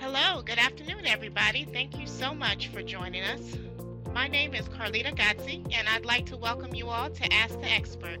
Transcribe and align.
Hello, 0.00 0.42
good 0.42 0.58
afternoon, 0.58 1.08
everybody. 1.08 1.64
Thank 1.64 1.98
you 1.98 2.06
so 2.06 2.32
much 2.32 2.68
for 2.68 2.82
joining 2.82 3.24
us. 3.24 3.56
My 4.14 4.28
name 4.28 4.54
is 4.54 4.68
Carlita 4.68 5.12
Gazzi, 5.12 5.64
and 5.72 5.88
I'd 5.88 6.04
like 6.04 6.24
to 6.26 6.36
welcome 6.36 6.72
you 6.72 6.86
all 6.86 7.10
to 7.10 7.32
Ask 7.32 7.60
the 7.60 7.68
Expert 7.68 8.20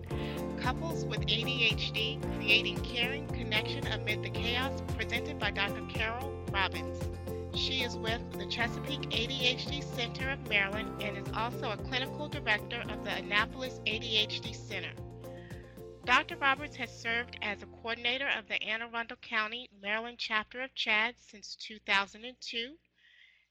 Couples 0.60 1.04
with 1.04 1.20
ADHD 1.20 2.20
Creating 2.36 2.80
Caring 2.80 3.28
Connection 3.28 3.86
Amid 3.86 4.24
the 4.24 4.30
Chaos, 4.30 4.82
presented 4.96 5.38
by 5.38 5.52
Dr. 5.52 5.86
Carol 5.88 6.34
Robbins. 6.52 7.00
She 7.54 7.84
is 7.84 7.96
with 7.96 8.22
the 8.32 8.46
Chesapeake 8.46 9.10
ADHD 9.10 9.84
Center 9.94 10.30
of 10.30 10.48
Maryland 10.48 11.00
and 11.00 11.16
is 11.16 11.32
also 11.32 11.70
a 11.70 11.76
clinical 11.76 12.28
director 12.28 12.82
of 12.88 13.04
the 13.04 13.14
Annapolis 13.14 13.80
ADHD 13.86 14.52
Center. 14.52 14.90
Dr. 16.08 16.36
Robbins 16.36 16.76
has 16.76 17.02
served 17.02 17.36
as 17.42 17.62
a 17.62 17.66
coordinator 17.66 18.30
of 18.30 18.48
the 18.48 18.62
Anne 18.62 18.80
Arundel 18.80 19.18
County, 19.18 19.68
Maryland 19.78 20.16
chapter 20.18 20.62
of 20.62 20.74
CHADD 20.74 21.16
since 21.18 21.54
2002. 21.56 22.78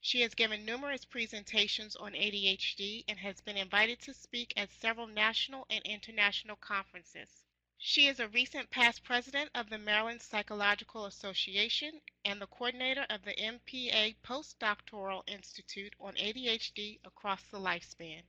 She 0.00 0.22
has 0.22 0.34
given 0.34 0.64
numerous 0.64 1.04
presentations 1.04 1.94
on 1.94 2.14
ADHD 2.14 3.04
and 3.06 3.16
has 3.20 3.40
been 3.40 3.56
invited 3.56 4.00
to 4.00 4.12
speak 4.12 4.52
at 4.56 4.72
several 4.72 5.06
national 5.06 5.68
and 5.70 5.84
international 5.84 6.56
conferences. 6.56 7.44
She 7.78 8.08
is 8.08 8.18
a 8.18 8.26
recent 8.26 8.70
past 8.70 9.04
president 9.04 9.52
of 9.54 9.70
the 9.70 9.78
Maryland 9.78 10.20
Psychological 10.20 11.06
Association 11.06 12.00
and 12.24 12.42
the 12.42 12.48
coordinator 12.48 13.06
of 13.08 13.22
the 13.22 13.34
MPA 13.34 14.16
Postdoctoral 14.24 15.22
Institute 15.28 15.94
on 16.00 16.14
ADHD 16.14 16.98
across 17.04 17.44
the 17.52 17.60
lifespan. 17.60 18.22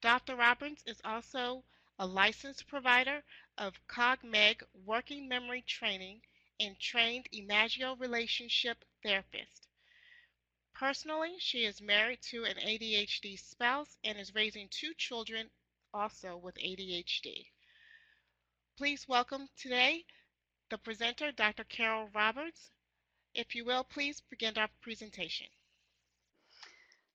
Dr. 0.00 0.34
Robbins 0.34 0.82
is 0.86 1.00
also 1.04 1.62
a 1.98 2.06
licensed 2.06 2.66
provider 2.68 3.22
of 3.56 3.74
Cogmed 3.88 4.62
working 4.84 5.28
memory 5.28 5.62
training 5.66 6.20
and 6.60 6.78
trained 6.78 7.28
Imago 7.32 7.96
relationship 7.96 8.84
therapist. 9.02 9.66
Personally, 10.74 11.34
she 11.38 11.64
is 11.64 11.80
married 11.80 12.22
to 12.22 12.44
an 12.44 12.56
ADHD 12.56 13.36
spouse 13.38 13.96
and 14.04 14.16
is 14.18 14.34
raising 14.34 14.68
two 14.70 14.94
children 14.94 15.50
also 15.92 16.36
with 16.36 16.54
ADHD. 16.56 17.46
Please 18.76 19.08
welcome 19.08 19.48
today 19.56 20.04
the 20.70 20.78
presenter, 20.78 21.32
Dr. 21.32 21.64
Carol 21.64 22.08
Robbins. 22.14 22.70
If 23.34 23.56
you 23.56 23.64
will, 23.64 23.82
please 23.82 24.20
begin 24.30 24.56
our 24.56 24.68
presentation. 24.82 25.46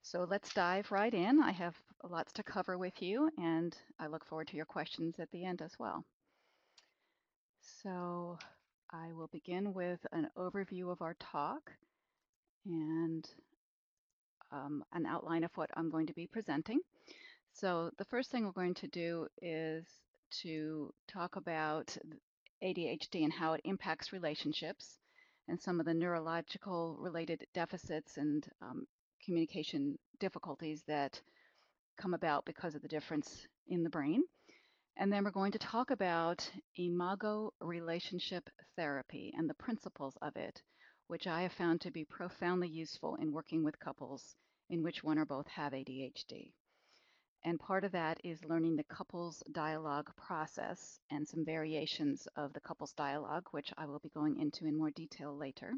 So 0.02 0.28
let's 0.30 0.54
dive 0.54 0.92
right 0.92 1.14
in. 1.14 1.42
I 1.42 1.52
have 1.52 1.82
lots 2.10 2.34
to 2.34 2.44
cover 2.44 2.78
with 2.78 3.02
you, 3.02 3.30
and 3.38 3.76
I 4.00 4.08
look 4.08 4.26
forward 4.26 4.48
to 4.50 4.56
your 4.56 4.66
questions 4.66 5.16
at 5.20 5.32
the 5.32 5.46
end 5.46 5.62
as 5.62 5.74
well. 5.80 6.04
So 7.82 8.38
I 8.92 9.12
will 9.14 9.28
begin 9.28 9.74
with 9.74 10.00
an 10.12 10.30
overview 10.38 10.92
of 10.92 11.02
our 11.02 11.16
talk 11.16 11.72
and 12.66 13.28
um, 14.52 14.84
an 14.94 15.06
outline 15.06 15.44
of 15.44 15.52
what 15.56 15.70
I'm 15.76 15.90
going 15.90 16.08
to 16.08 16.14
be 16.14 16.28
presenting. 16.28 16.80
So 17.54 17.92
the 17.98 18.06
first 18.06 18.32
thing 18.32 18.46
we're 18.46 18.52
going 18.52 18.76
to 18.76 18.88
do 18.88 19.28
is 19.42 19.86
to 20.42 20.94
talk 21.08 21.36
about 21.36 21.96
ADHD 22.64 23.24
and 23.24 23.34
how 23.34 23.54
it 23.54 23.62
impacts 23.64 24.14
relationships 24.14 24.98
and 25.48 25.60
some 25.60 25.80
of 25.80 25.86
the 25.86 25.94
neurological 25.94 26.98
related 27.00 27.46
deficits 27.54 28.18
and 28.18 28.48
um, 28.62 28.86
communication 29.24 29.98
difficulties 30.20 30.84
that 30.88 31.20
come 31.98 32.14
about 32.14 32.46
because 32.46 32.76
of 32.76 32.82
the 32.82 32.88
difference 32.88 33.48
in 33.68 33.84
the 33.84 33.90
brain. 33.90 34.24
And 34.98 35.12
then 35.12 35.24
we're 35.24 35.32
going 35.32 35.52
to 35.54 35.60
talk 35.60 35.92
about 35.92 36.52
imago 36.78 37.54
relationship 37.60 38.50
therapy 38.76 39.34
and 39.36 39.50
the 39.50 39.56
principles 39.56 40.16
of 40.22 40.36
it, 40.36 40.62
which 41.08 41.26
I 41.28 41.42
have 41.42 41.54
found 41.54 41.82
to 41.82 41.92
be 41.92 42.06
profoundly 42.06 42.70
useful 42.70 43.16
in 43.16 43.32
working 43.32 43.64
with 43.64 43.80
couples 43.80 44.36
in 44.70 44.84
which 44.84 45.04
one 45.04 45.18
or 45.18 45.26
both 45.26 45.48
have 45.48 45.74
ADHD. 45.74 46.54
And 47.46 47.60
part 47.60 47.84
of 47.84 47.92
that 47.92 48.20
is 48.24 48.46
learning 48.46 48.78
the 48.78 48.86
couples 48.86 49.44
dialogue 49.52 50.10
process 50.16 51.00
and 51.12 51.28
some 51.28 51.44
variations 51.44 52.28
of 52.38 52.54
the 52.54 52.62
couples 52.62 52.94
dialogue, 52.94 53.48
which 53.52 53.74
I 53.78 53.86
will 53.86 54.00
be 54.00 54.10
going 54.10 54.40
into 54.40 54.66
in 54.66 54.78
more 54.78 54.92
detail 54.92 55.36
later. 55.36 55.74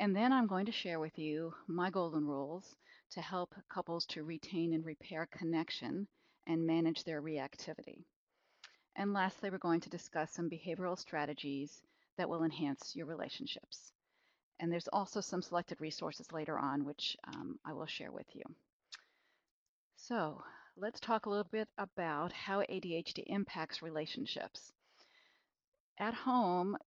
And 0.00 0.16
then 0.16 0.32
I'm 0.32 0.46
going 0.46 0.64
to 0.64 0.72
share 0.72 0.98
with 0.98 1.18
you 1.18 1.52
my 1.68 1.90
golden 1.90 2.26
rules 2.26 2.74
to 3.10 3.20
help 3.20 3.54
couples 3.68 4.06
to 4.06 4.24
retain 4.24 4.72
and 4.72 4.82
repair 4.82 5.28
connection 5.30 6.08
and 6.46 6.66
manage 6.66 7.04
their 7.04 7.20
reactivity. 7.20 8.04
And 8.96 9.12
lastly, 9.12 9.50
we're 9.50 9.58
going 9.58 9.82
to 9.82 9.90
discuss 9.90 10.32
some 10.32 10.48
behavioral 10.48 10.98
strategies 10.98 11.82
that 12.16 12.30
will 12.30 12.44
enhance 12.44 12.96
your 12.96 13.04
relationships. 13.04 13.92
And 14.58 14.72
there's 14.72 14.88
also 14.88 15.20
some 15.20 15.42
selected 15.42 15.82
resources 15.82 16.32
later 16.32 16.58
on, 16.58 16.86
which 16.86 17.14
um, 17.34 17.58
I 17.66 17.74
will 17.74 17.86
share 17.86 18.10
with 18.10 18.34
you. 18.34 18.42
So 19.96 20.42
let's 20.78 21.00
talk 21.00 21.26
a 21.26 21.30
little 21.30 21.48
bit 21.52 21.68
about 21.76 22.32
how 22.32 22.60
ADHD 22.62 23.24
impacts 23.26 23.82
relationships. 23.82 24.72
At 25.98 26.14
home, 26.14 26.78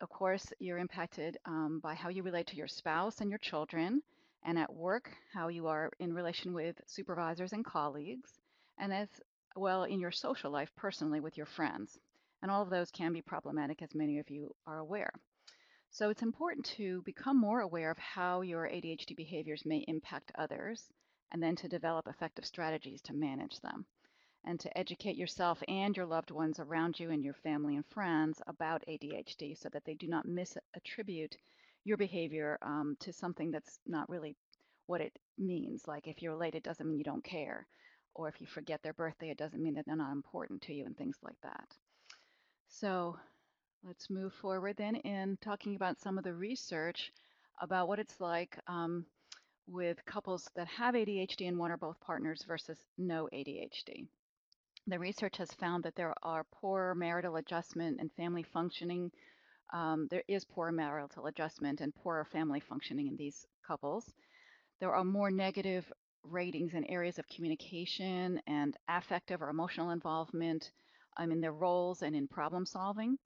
of 0.00 0.08
course, 0.08 0.52
you're 0.58 0.78
impacted 0.78 1.38
um, 1.44 1.80
by 1.82 1.94
how 1.94 2.08
you 2.08 2.22
relate 2.22 2.46
to 2.48 2.56
your 2.56 2.68
spouse 2.68 3.20
and 3.20 3.30
your 3.30 3.38
children, 3.38 4.02
and 4.44 4.58
at 4.58 4.72
work, 4.72 5.10
how 5.32 5.48
you 5.48 5.66
are 5.66 5.90
in 5.98 6.12
relation 6.12 6.52
with 6.54 6.80
supervisors 6.86 7.52
and 7.52 7.64
colleagues, 7.64 8.38
and 8.78 8.92
as 8.92 9.08
well 9.56 9.84
in 9.84 9.98
your 9.98 10.12
social 10.12 10.50
life 10.50 10.70
personally 10.76 11.20
with 11.20 11.36
your 11.36 11.46
friends. 11.46 11.98
And 12.42 12.50
all 12.50 12.62
of 12.62 12.70
those 12.70 12.90
can 12.92 13.12
be 13.12 13.22
problematic, 13.22 13.82
as 13.82 13.94
many 13.94 14.18
of 14.18 14.30
you 14.30 14.54
are 14.66 14.78
aware. 14.78 15.10
So 15.90 16.10
it's 16.10 16.22
important 16.22 16.66
to 16.76 17.02
become 17.02 17.40
more 17.40 17.60
aware 17.60 17.90
of 17.90 17.98
how 17.98 18.42
your 18.42 18.68
ADHD 18.68 19.16
behaviors 19.16 19.64
may 19.66 19.84
impact 19.88 20.30
others, 20.38 20.88
and 21.32 21.42
then 21.42 21.56
to 21.56 21.68
develop 21.68 22.06
effective 22.06 22.44
strategies 22.44 23.02
to 23.02 23.14
manage 23.14 23.58
them, 23.60 23.84
and 24.48 24.58
to 24.58 24.78
educate 24.78 25.16
yourself 25.16 25.62
and 25.68 25.94
your 25.94 26.06
loved 26.06 26.30
ones 26.30 26.58
around 26.58 26.98
you 26.98 27.10
and 27.10 27.22
your 27.22 27.34
family 27.34 27.76
and 27.76 27.84
friends 27.84 28.40
about 28.46 28.82
ADHD 28.88 29.56
so 29.58 29.68
that 29.68 29.84
they 29.84 29.92
do 29.92 30.08
not 30.08 30.26
misattribute 30.26 31.34
your 31.84 31.98
behavior 31.98 32.58
um, 32.62 32.96
to 32.98 33.12
something 33.12 33.50
that's 33.50 33.78
not 33.86 34.08
really 34.08 34.36
what 34.86 35.02
it 35.02 35.12
means. 35.36 35.86
Like 35.86 36.08
if 36.08 36.22
you're 36.22 36.34
late, 36.34 36.54
it 36.54 36.62
doesn't 36.62 36.88
mean 36.88 36.96
you 36.96 37.04
don't 37.04 37.22
care. 37.22 37.66
Or 38.14 38.26
if 38.26 38.40
you 38.40 38.46
forget 38.46 38.82
their 38.82 38.94
birthday, 38.94 39.28
it 39.28 39.36
doesn't 39.36 39.62
mean 39.62 39.74
that 39.74 39.84
they're 39.84 39.96
not 39.96 40.12
important 40.12 40.62
to 40.62 40.72
you 40.72 40.86
and 40.86 40.96
things 40.96 41.18
like 41.22 41.36
that. 41.42 41.68
So 42.68 43.18
let's 43.84 44.08
move 44.08 44.32
forward 44.32 44.76
then 44.78 44.96
in 44.96 45.36
talking 45.42 45.76
about 45.76 46.00
some 46.00 46.16
of 46.16 46.24
the 46.24 46.32
research 46.34 47.12
about 47.60 47.86
what 47.86 47.98
it's 47.98 48.18
like 48.18 48.58
um, 48.66 49.04
with 49.66 50.02
couples 50.06 50.48
that 50.56 50.68
have 50.68 50.94
ADHD 50.94 51.48
and 51.48 51.58
one 51.58 51.70
or 51.70 51.76
both 51.76 52.00
partners 52.00 52.44
versus 52.48 52.78
no 52.96 53.28
ADHD. 53.30 54.08
The 54.88 54.98
research 54.98 55.36
has 55.36 55.52
found 55.52 55.84
that 55.84 55.96
there 55.96 56.14
are 56.22 56.44
poor 56.44 56.94
marital 56.94 57.36
adjustment 57.36 58.00
and 58.00 58.10
family 58.12 58.42
functioning 58.42 59.12
um, 59.70 60.08
there 60.10 60.22
is 60.28 60.46
poor 60.46 60.72
marital 60.72 61.26
adjustment 61.26 61.82
and 61.82 61.94
poorer 61.94 62.24
family 62.24 62.60
functioning 62.60 63.06
in 63.06 63.16
these 63.16 63.46
couples. 63.66 64.10
There 64.80 64.94
are 64.94 65.04
more 65.04 65.30
negative 65.30 65.92
ratings 66.22 66.72
in 66.72 66.84
areas 66.84 67.18
of 67.18 67.28
communication 67.28 68.40
and 68.46 68.74
affective 68.88 69.42
or 69.42 69.50
emotional 69.50 69.90
involvement 69.90 70.70
um, 71.18 71.32
in 71.32 71.42
their 71.42 71.52
roles 71.52 72.00
and 72.00 72.16
in 72.16 72.26
problem 72.26 72.64
solving. 72.64 73.18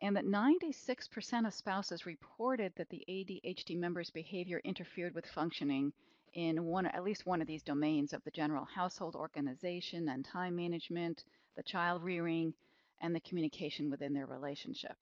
And 0.00 0.16
that 0.16 0.24
96% 0.24 1.46
of 1.46 1.52
spouses 1.52 2.06
reported 2.06 2.72
that 2.76 2.88
the 2.88 3.04
ADHD 3.06 3.76
member's 3.76 4.10
behavior 4.10 4.62
interfered 4.64 5.14
with 5.14 5.26
functioning 5.26 5.92
in 6.34 6.64
one, 6.64 6.86
at 6.86 7.04
least 7.04 7.26
one 7.26 7.40
of 7.40 7.46
these 7.46 7.62
domains 7.62 8.12
of 8.12 8.22
the 8.24 8.30
general 8.30 8.64
household 8.64 9.14
organization 9.14 10.08
and 10.08 10.24
time 10.24 10.56
management, 10.56 11.24
the 11.56 11.62
child 11.62 12.02
rearing, 12.02 12.54
and 13.00 13.14
the 13.14 13.20
communication 13.20 13.90
within 13.90 14.12
their 14.12 14.26
relationship 14.26 14.96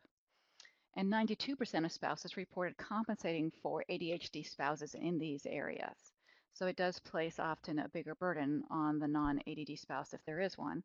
and 0.96 1.12
92% 1.12 1.84
of 1.84 1.92
spouses 1.92 2.36
reported 2.36 2.76
compensating 2.78 3.52
for 3.62 3.84
ADHD 3.90 4.46
spouses 4.46 4.94
in 4.94 5.18
these 5.18 5.44
areas. 5.46 6.12
So 6.54 6.66
it 6.66 6.76
does 6.76 6.98
place 6.98 7.38
often 7.38 7.78
a 7.78 7.88
bigger 7.90 8.14
burden 8.14 8.64
on 8.70 8.98
the 8.98 9.06
non-ADD 9.06 9.78
spouse, 9.78 10.14
if 10.14 10.24
there 10.24 10.40
is 10.40 10.56
one, 10.56 10.82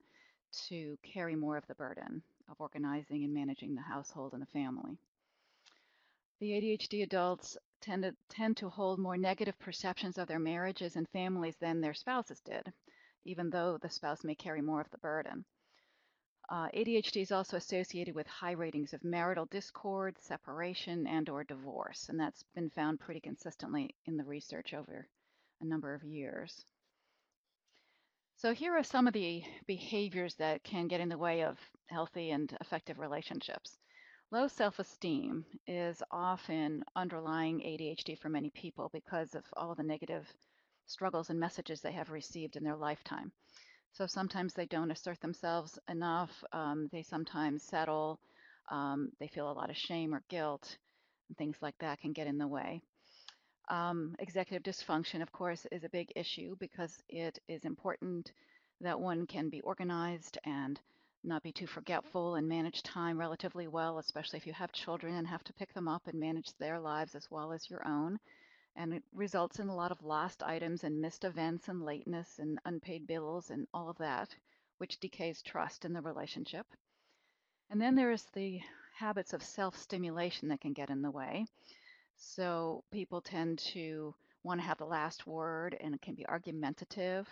to 0.67 0.97
carry 1.01 1.35
more 1.35 1.55
of 1.55 1.65
the 1.67 1.75
burden 1.75 2.21
of 2.49 2.59
organizing 2.59 3.23
and 3.23 3.33
managing 3.33 3.73
the 3.73 3.81
household 3.81 4.33
and 4.33 4.41
the 4.41 4.47
family. 4.47 4.97
The 6.41 6.51
ADHD 6.51 7.03
adults 7.03 7.57
tend 7.81 8.03
to, 8.03 8.15
tend 8.29 8.57
to 8.57 8.69
hold 8.69 8.99
more 8.99 9.17
negative 9.17 9.57
perceptions 9.59 10.17
of 10.17 10.27
their 10.27 10.39
marriages 10.39 10.95
and 10.95 11.09
families 11.09 11.55
than 11.57 11.81
their 11.81 11.93
spouses 11.93 12.39
did, 12.41 12.71
even 13.25 13.49
though 13.49 13.77
the 13.77 13.89
spouse 13.89 14.23
may 14.23 14.35
carry 14.35 14.61
more 14.61 14.81
of 14.81 14.89
the 14.91 14.97
burden. 14.99 15.43
Uh, 16.49 16.67
ADHD 16.69 17.21
is 17.21 17.31
also 17.31 17.55
associated 17.57 18.13
with 18.13 18.27
high 18.27 18.51
ratings 18.51 18.93
of 18.93 19.03
marital 19.03 19.45
discord, 19.45 20.17
separation, 20.19 21.07
and 21.07 21.29
or 21.29 21.43
divorce, 21.43 22.09
and 22.09 22.19
that's 22.19 22.43
been 22.55 22.69
found 22.69 22.99
pretty 22.99 23.21
consistently 23.21 23.95
in 24.05 24.17
the 24.17 24.25
research 24.25 24.73
over 24.73 25.07
a 25.61 25.65
number 25.65 25.93
of 25.93 26.03
years. 26.03 26.65
So 28.35 28.53
here 28.53 28.75
are 28.75 28.83
some 28.83 29.07
of 29.07 29.13
the 29.13 29.43
behaviors 29.67 30.35
that 30.35 30.63
can 30.63 30.87
get 30.87 30.99
in 30.99 31.09
the 31.09 31.17
way 31.17 31.43
of 31.43 31.57
healthy 31.87 32.31
and 32.31 32.51
effective 32.59 32.99
relationships. 32.99 33.77
Low 34.33 34.47
self-esteem 34.47 35.45
is 35.67 36.01
often 36.09 36.85
underlying 36.95 37.59
ADHD 37.59 38.17
for 38.17 38.29
many 38.29 38.49
people 38.49 38.89
because 38.93 39.35
of 39.35 39.43
all 39.57 39.75
the 39.75 39.83
negative 39.83 40.25
struggles 40.85 41.29
and 41.29 41.37
messages 41.37 41.81
they 41.81 41.91
have 41.91 42.11
received 42.11 42.55
in 42.55 42.63
their 42.63 42.77
lifetime. 42.77 43.33
So 43.91 44.07
sometimes 44.07 44.53
they 44.53 44.67
don't 44.67 44.89
assert 44.89 45.19
themselves 45.19 45.77
enough. 45.89 46.31
Um, 46.53 46.87
they 46.93 47.03
sometimes 47.03 47.63
settle. 47.63 48.21
Um, 48.69 49.11
they 49.19 49.27
feel 49.27 49.51
a 49.51 49.59
lot 49.59 49.69
of 49.69 49.75
shame 49.75 50.15
or 50.15 50.23
guilt, 50.29 50.77
and 51.27 51.37
things 51.37 51.57
like 51.61 51.77
that 51.79 51.99
can 51.99 52.13
get 52.13 52.27
in 52.27 52.37
the 52.37 52.47
way. 52.47 52.81
Um, 53.67 54.15
executive 54.19 54.63
dysfunction, 54.63 55.21
of 55.21 55.33
course, 55.33 55.67
is 55.73 55.83
a 55.83 55.89
big 55.89 56.07
issue 56.15 56.55
because 56.57 57.03
it 57.09 57.37
is 57.49 57.65
important 57.65 58.31
that 58.79 58.97
one 58.97 59.27
can 59.27 59.49
be 59.49 59.59
organized 59.59 60.37
and 60.45 60.79
not 61.23 61.43
be 61.43 61.51
too 61.51 61.67
forgetful 61.67 62.35
and 62.35 62.47
manage 62.47 62.83
time 62.83 63.19
relatively 63.19 63.67
well, 63.67 63.99
especially 63.99 64.37
if 64.37 64.47
you 64.47 64.53
have 64.53 64.71
children 64.71 65.15
and 65.15 65.27
have 65.27 65.43
to 65.43 65.53
pick 65.53 65.73
them 65.73 65.87
up 65.87 66.07
and 66.07 66.19
manage 66.19 66.53
their 66.57 66.79
lives 66.79 67.15
as 67.15 67.29
well 67.29 67.51
as 67.51 67.69
your 67.69 67.85
own. 67.87 68.19
And 68.75 68.93
it 68.93 69.03
results 69.13 69.59
in 69.59 69.67
a 69.67 69.75
lot 69.75 69.91
of 69.91 70.03
lost 70.03 70.43
items 70.43 70.83
and 70.83 71.01
missed 71.01 71.23
events 71.23 71.67
and 71.67 71.81
lateness 71.83 72.39
and 72.39 72.59
unpaid 72.65 73.05
bills 73.05 73.49
and 73.49 73.67
all 73.73 73.89
of 73.89 73.97
that, 73.97 74.35
which 74.77 74.99
decays 74.99 75.41
trust 75.41 75.85
in 75.85 75.93
the 75.93 76.01
relationship. 76.01 76.65
And 77.69 77.81
then 77.81 77.95
there 77.95 78.11
is 78.11 78.25
the 78.33 78.61
habits 78.95 79.33
of 79.33 79.43
self 79.43 79.77
stimulation 79.77 80.47
that 80.49 80.61
can 80.61 80.73
get 80.73 80.89
in 80.89 81.01
the 81.01 81.11
way. 81.11 81.45
So 82.17 82.83
people 82.91 83.21
tend 83.21 83.59
to 83.73 84.15
want 84.43 84.59
to 84.59 84.65
have 84.65 84.77
the 84.77 84.85
last 84.85 85.27
word 85.27 85.75
and 85.79 85.95
it 85.95 86.01
can 86.01 86.15
be 86.15 86.25
argumentative, 86.27 87.27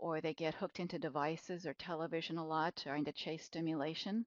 or 0.00 0.20
they 0.20 0.34
get 0.34 0.54
hooked 0.54 0.80
into 0.80 0.98
devices 0.98 1.66
or 1.66 1.74
television 1.74 2.38
a 2.38 2.46
lot, 2.46 2.74
trying 2.76 3.04
to 3.04 3.12
chase 3.12 3.44
stimulation 3.44 4.24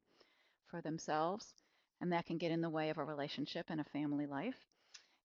for 0.68 0.82
themselves. 0.82 1.54
And 2.00 2.12
that 2.12 2.26
can 2.26 2.38
get 2.38 2.52
in 2.52 2.62
the 2.62 2.70
way 2.70 2.90
of 2.90 2.98
a 2.98 3.04
relationship 3.04 3.66
and 3.70 3.82
a 3.82 3.86
family 3.86 4.28
life. 4.28 4.56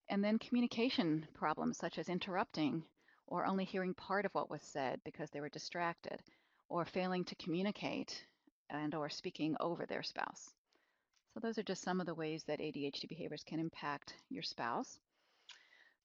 And 0.09 0.25
then 0.25 0.39
communication 0.39 1.29
problems, 1.35 1.77
such 1.77 1.99
as 1.99 2.09
interrupting 2.09 2.83
or 3.27 3.45
only 3.45 3.65
hearing 3.65 3.93
part 3.93 4.25
of 4.25 4.33
what 4.33 4.51
was 4.51 4.63
said 4.63 5.01
because 5.05 5.29
they 5.31 5.41
were 5.41 5.51
distracted, 5.51 6.19
or 6.71 6.87
failing 6.87 7.25
to 7.27 7.35
communicate 7.35 8.25
and 8.71 8.95
or 8.95 9.11
speaking 9.11 9.55
over 9.61 9.85
their 9.85 10.03
spouse. 10.03 10.51
So 11.35 11.41
those 11.41 11.59
are 11.59 11.63
just 11.63 11.83
some 11.83 12.01
of 12.01 12.07
the 12.07 12.15
ways 12.15 12.45
that 12.45 12.61
ADHD 12.61 13.07
behaviors 13.07 13.45
can 13.45 13.61
impact 13.61 14.15
your 14.31 14.43
spouse. 14.43 14.99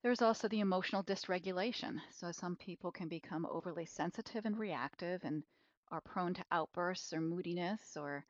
There's 0.04 0.22
also 0.22 0.48
the 0.48 0.60
emotional 0.60 1.04
dysregulation. 1.04 2.00
So 2.12 2.32
some 2.32 2.56
people 2.58 2.92
can 2.92 3.08
become 3.08 3.48
overly 3.48 3.88
sensitive 3.88 4.46
and 4.46 4.56
reactive 4.56 5.24
and 5.24 5.44
are 5.90 6.02
prone 6.02 6.36
to 6.36 6.46
outbursts 6.52 7.12
or 7.14 7.22
moodiness 7.22 7.98
or 7.98 8.24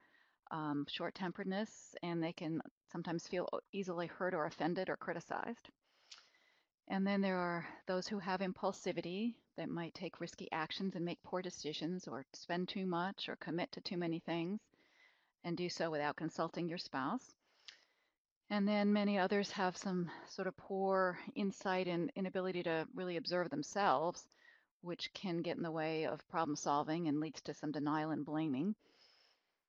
um, 0.51 0.85
short 0.87 1.15
temperedness, 1.15 1.95
and 2.03 2.23
they 2.23 2.31
can 2.31 2.61
sometimes 2.91 3.27
feel 3.27 3.49
easily 3.73 4.07
hurt 4.07 4.33
or 4.33 4.45
offended 4.45 4.89
or 4.89 4.95
criticized. 4.95 5.69
And 6.87 7.05
then 7.05 7.21
there 7.21 7.37
are 7.37 7.67
those 7.87 8.07
who 8.07 8.19
have 8.19 8.41
impulsivity 8.41 9.35
that 9.57 9.67
might 9.67 9.95
take 9.95 10.21
risky 10.21 10.51
actions 10.51 10.95
and 10.95 11.03
make 11.03 11.23
poor 11.23 11.41
decisions 11.41 12.07
or 12.07 12.25
spend 12.33 12.69
too 12.69 12.85
much 12.85 13.27
or 13.27 13.35
commit 13.37 13.71
to 13.73 13.81
too 13.81 13.97
many 13.97 14.19
things 14.19 14.61
and 15.43 15.57
do 15.57 15.69
so 15.69 15.89
without 15.89 16.15
consulting 16.15 16.69
your 16.69 16.77
spouse. 16.77 17.33
And 18.49 18.67
then 18.67 18.93
many 18.93 19.17
others 19.17 19.51
have 19.51 19.77
some 19.77 20.11
sort 20.27 20.47
of 20.47 20.57
poor 20.57 21.17
insight 21.35 21.87
and 21.87 22.11
inability 22.15 22.63
to 22.63 22.87
really 22.93 23.17
observe 23.17 23.49
themselves, 23.49 24.27
which 24.81 25.11
can 25.13 25.41
get 25.41 25.57
in 25.57 25.63
the 25.63 25.71
way 25.71 26.05
of 26.05 26.27
problem 26.29 26.55
solving 26.55 27.07
and 27.07 27.19
leads 27.19 27.41
to 27.43 27.53
some 27.53 27.71
denial 27.71 28.11
and 28.11 28.25
blaming 28.25 28.75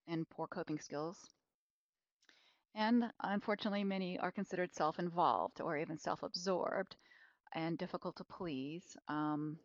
and 0.06 0.28
poor 0.28 0.46
coping 0.46 0.78
skills. 0.80 1.18
And 2.74 3.04
unfortunately, 3.20 3.84
many 3.84 4.18
are 4.18 4.32
considered 4.32 4.74
self 4.74 4.98
involved 4.98 5.60
or 5.60 5.76
even 5.76 5.98
self 5.98 6.22
absorbed 6.22 6.96
and 7.54 7.78
difficult 7.78 8.16
to 8.16 8.24
please. 8.24 8.96
Um, 9.08 9.58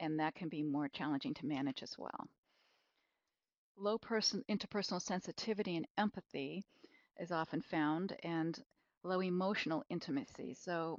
and 0.00 0.18
that 0.18 0.34
can 0.34 0.48
be 0.48 0.62
more 0.62 0.88
challenging 0.88 1.34
to 1.34 1.46
manage 1.46 1.82
as 1.82 1.94
well. 1.96 2.28
Low 3.76 3.98
person 3.98 4.44
interpersonal 4.50 5.00
sensitivity 5.00 5.76
and 5.76 5.86
empathy 5.96 6.64
is 7.20 7.30
often 7.30 7.62
found, 7.62 8.16
and 8.24 8.58
low 9.04 9.20
emotional 9.20 9.84
intimacy. 9.88 10.54
So 10.54 10.98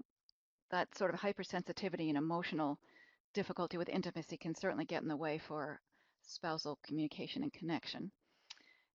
that 0.70 0.96
sort 0.98 1.14
of 1.14 1.20
hypersensitivity 1.20 2.08
and 2.08 2.18
emotional 2.18 2.80
difficulty 3.34 3.78
with 3.78 3.90
intimacy 3.90 4.38
can 4.38 4.56
certainly 4.56 4.86
get 4.86 5.02
in 5.02 5.08
the 5.08 5.18
way 5.18 5.38
for 5.38 5.82
spousal 6.24 6.80
communication 6.84 7.44
and 7.44 7.52
connection. 7.52 8.12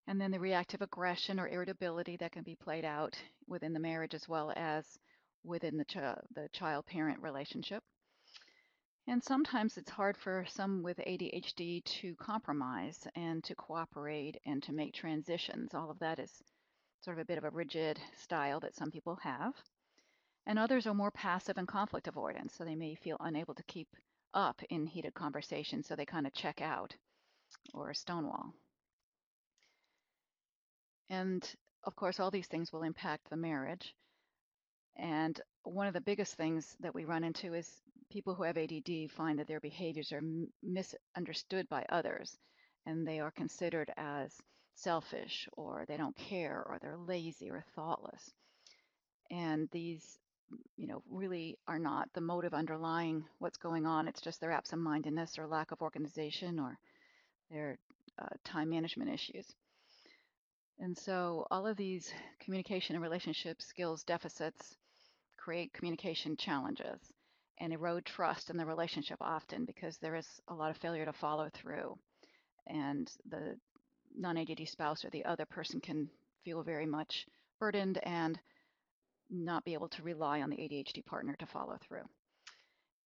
And 0.06 0.20
then 0.20 0.30
the 0.30 0.40
reactive 0.40 0.82
aggression 0.82 1.40
or 1.40 1.48
irritability 1.48 2.16
that 2.18 2.32
can 2.32 2.44
be 2.44 2.54
played 2.54 2.84
out 2.84 3.20
within 3.48 3.72
the 3.72 3.80
marriage 3.80 4.14
as 4.14 4.28
well 4.28 4.52
as 4.56 4.98
within 5.44 5.76
the, 5.76 5.84
ch 5.84 5.94
the 5.94 6.48
child-parent 6.52 7.20
relationship. 7.20 7.82
And 9.08 9.22
sometimes 9.22 9.76
it's 9.76 9.90
hard 9.90 10.16
for 10.16 10.44
some 10.48 10.82
with 10.82 10.96
ADHD 10.98 11.84
to 12.00 12.14
compromise 12.16 13.06
and 13.14 13.42
to 13.44 13.54
cooperate 13.54 14.36
and 14.46 14.62
to 14.64 14.72
make 14.72 14.94
transitions. 14.94 15.74
All 15.74 15.90
of 15.90 15.98
that 16.00 16.18
is 16.18 16.42
sort 17.06 17.18
of 17.18 17.22
a 17.22 17.24
bit 17.24 17.38
of 17.38 17.44
a 17.44 17.50
rigid 17.50 18.00
style 18.18 18.58
that 18.58 18.74
some 18.74 18.90
people 18.90 19.14
have. 19.22 19.54
And 20.44 20.58
others 20.58 20.88
are 20.88 20.94
more 20.94 21.12
passive 21.12 21.56
and 21.56 21.68
conflict 21.68 22.08
avoidant, 22.08 22.50
so 22.50 22.64
they 22.64 22.74
may 22.74 22.96
feel 22.96 23.16
unable 23.20 23.54
to 23.54 23.62
keep 23.62 23.86
up 24.34 24.60
in 24.70 24.86
heated 24.86 25.14
conversations, 25.14 25.86
so 25.86 25.94
they 25.94 26.04
kind 26.04 26.26
of 26.26 26.32
check 26.32 26.60
out 26.60 26.96
or 27.72 27.94
stonewall. 27.94 28.52
And 31.08 31.48
of 31.84 31.94
course, 31.94 32.18
all 32.18 32.32
these 32.32 32.48
things 32.48 32.72
will 32.72 32.82
impact 32.82 33.30
the 33.30 33.36
marriage. 33.36 33.94
And 34.96 35.40
one 35.62 35.86
of 35.86 35.94
the 35.94 36.00
biggest 36.00 36.34
things 36.34 36.74
that 36.80 36.94
we 36.94 37.04
run 37.04 37.22
into 37.22 37.54
is 37.54 37.70
people 38.10 38.34
who 38.34 38.42
have 38.42 38.58
ADD 38.58 39.12
find 39.12 39.38
that 39.38 39.46
their 39.46 39.60
behaviors 39.60 40.10
are 40.10 40.22
misunderstood 40.60 41.68
by 41.68 41.86
others 41.88 42.36
and 42.84 43.06
they 43.06 43.20
are 43.20 43.30
considered 43.30 43.92
as 43.96 44.36
selfish 44.76 45.48
or 45.56 45.84
they 45.88 45.96
don't 45.96 46.16
care 46.16 46.62
or 46.66 46.78
they're 46.80 46.96
lazy 46.96 47.50
or 47.50 47.64
thoughtless. 47.74 48.32
And 49.30 49.68
these, 49.72 50.18
you 50.76 50.86
know, 50.86 51.02
really 51.10 51.58
are 51.66 51.78
not 51.78 52.08
the 52.14 52.20
motive 52.20 52.54
underlying 52.54 53.24
what's 53.38 53.56
going 53.56 53.86
on. 53.86 54.06
It's 54.06 54.20
just 54.20 54.40
their 54.40 54.52
absent-mindedness 54.52 55.38
or 55.38 55.46
lack 55.46 55.72
of 55.72 55.82
organization 55.82 56.60
or 56.60 56.78
their 57.50 57.78
uh, 58.20 58.28
time 58.44 58.70
management 58.70 59.10
issues. 59.10 59.46
And 60.78 60.96
so 60.96 61.46
all 61.50 61.66
of 61.66 61.76
these 61.76 62.12
communication 62.40 62.94
and 62.96 63.02
relationship 63.02 63.62
skills 63.62 64.04
deficits 64.04 64.76
create 65.38 65.72
communication 65.72 66.36
challenges 66.36 67.00
and 67.58 67.72
erode 67.72 68.04
trust 68.04 68.50
in 68.50 68.56
the 68.56 68.66
relationship 68.66 69.16
often 69.20 69.64
because 69.64 69.96
there 69.98 70.14
is 70.14 70.28
a 70.48 70.54
lot 70.54 70.70
of 70.70 70.76
failure 70.76 71.06
to 71.06 71.12
follow 71.12 71.48
through. 71.48 71.96
And 72.66 73.10
the 73.30 73.56
non-ADD 74.16 74.68
spouse 74.68 75.04
or 75.04 75.10
the 75.10 75.24
other 75.24 75.46
person 75.46 75.80
can 75.80 76.08
feel 76.44 76.62
very 76.62 76.86
much 76.86 77.26
burdened 77.58 77.98
and 78.02 78.38
not 79.30 79.64
be 79.64 79.74
able 79.74 79.88
to 79.88 80.02
rely 80.02 80.42
on 80.42 80.50
the 80.50 80.56
ADHD 80.56 81.04
partner 81.04 81.34
to 81.38 81.46
follow 81.46 81.76
through. 81.80 82.04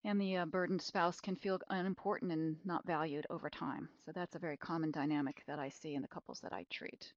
And 0.05 0.19
the 0.19 0.37
uh, 0.37 0.45
burdened 0.45 0.81
spouse 0.81 1.19
can 1.19 1.35
feel 1.35 1.59
unimportant 1.69 2.31
and 2.31 2.57
not 2.65 2.85
valued 2.85 3.27
over 3.29 3.49
time. 3.49 3.89
So 4.05 4.11
that's 4.13 4.35
a 4.35 4.39
very 4.39 4.57
common 4.57 4.91
dynamic 4.91 5.43
that 5.47 5.59
I 5.59 5.69
see 5.69 5.95
in 5.95 6.01
the 6.01 6.07
couples 6.07 6.39
that 6.41 6.53
I 6.53 6.65
treat. 6.69 7.13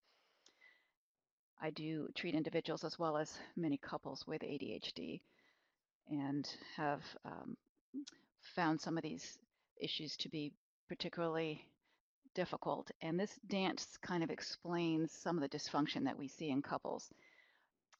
I 1.61 1.71
do 1.71 2.09
treat 2.17 2.35
individuals 2.35 2.83
as 2.83 2.99
well 2.99 3.17
as 3.17 3.39
many 3.57 3.77
couples 3.77 4.27
with 4.27 4.43
ADHD 4.43 5.21
and 6.11 6.49
have 6.77 7.03
um, 7.25 7.57
found 8.57 8.81
some 8.81 8.97
of 8.97 9.05
these 9.05 9.39
issues 9.81 10.17
to 10.19 10.29
be 10.29 10.53
particularly 10.89 11.65
difficult. 12.35 12.91
And 13.01 13.19
this 13.19 13.39
dance 13.49 13.97
kind 14.03 14.23
of 14.23 14.31
explains 14.31 15.13
some 15.13 15.37
of 15.37 15.43
the 15.43 15.57
dysfunction 15.57 16.05
that 16.05 16.19
we 16.19 16.29
see 16.29 16.51
in 16.51 16.63
couples. 16.63 17.13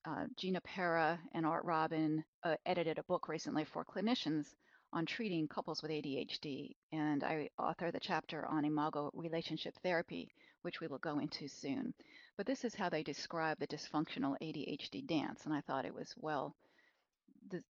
Uh, 0.05 0.27
Gina 0.37 0.61
Pera 0.61 1.21
and 1.33 1.47
Art 1.47 1.65
Robin 1.65 2.25
uh, 2.43 2.57
edited 2.67 2.99
a 2.99 3.05
book 3.05 3.29
recently 3.29 3.65
for 3.65 3.85
clinicians 3.85 4.47
on 4.93 5.07
treating 5.07 5.49
couples 5.49 5.83
with 5.83 5.91
ADHD, 5.91 6.75
and 6.93 7.25
I 7.25 7.49
author 7.59 7.91
the 7.91 8.01
chapter 8.01 8.45
on 8.47 8.65
Imago 8.65 9.11
relationship 9.15 9.75
therapy, 9.83 10.29
which 10.63 10.81
we 10.81 10.87
will 10.87 10.99
go 10.99 11.19
into 11.19 11.49
soon. 11.49 11.95
But 12.37 12.47
this 12.47 12.65
is 12.65 12.75
how 12.75 12.91
they 12.91 13.03
describe 13.03 13.59
the 13.59 13.67
dysfunctional 13.67 14.37
ADHD 14.43 15.07
dance, 15.07 15.47
and 15.47 15.55
I 15.55 15.63
thought 15.63 15.87
it 15.87 15.95
was 15.95 16.13
well 16.19 16.55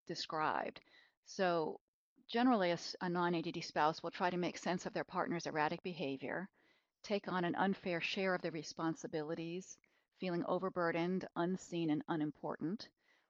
described. 0.06 0.80
So 1.26 1.78
generally, 2.28 2.70
a, 2.70 2.78
a 3.00 3.08
non-ADD 3.08 3.64
spouse 3.64 4.02
will 4.02 4.10
try 4.10 4.30
to 4.30 4.36
make 4.36 4.58
sense 4.58 4.86
of 4.86 4.92
their 4.92 5.04
partner's 5.04 5.46
erratic 5.46 5.82
behavior, 5.82 6.48
take 7.02 7.28
on 7.28 7.44
an 7.44 7.54
unfair 7.54 8.00
share 8.00 8.34
of 8.34 8.42
the 8.42 8.50
responsibilities, 8.50 9.76
feeling 10.20 10.44
overburdened, 10.46 11.26
unseen, 11.36 11.90
and 11.90 12.02
unimportant, 12.08 12.88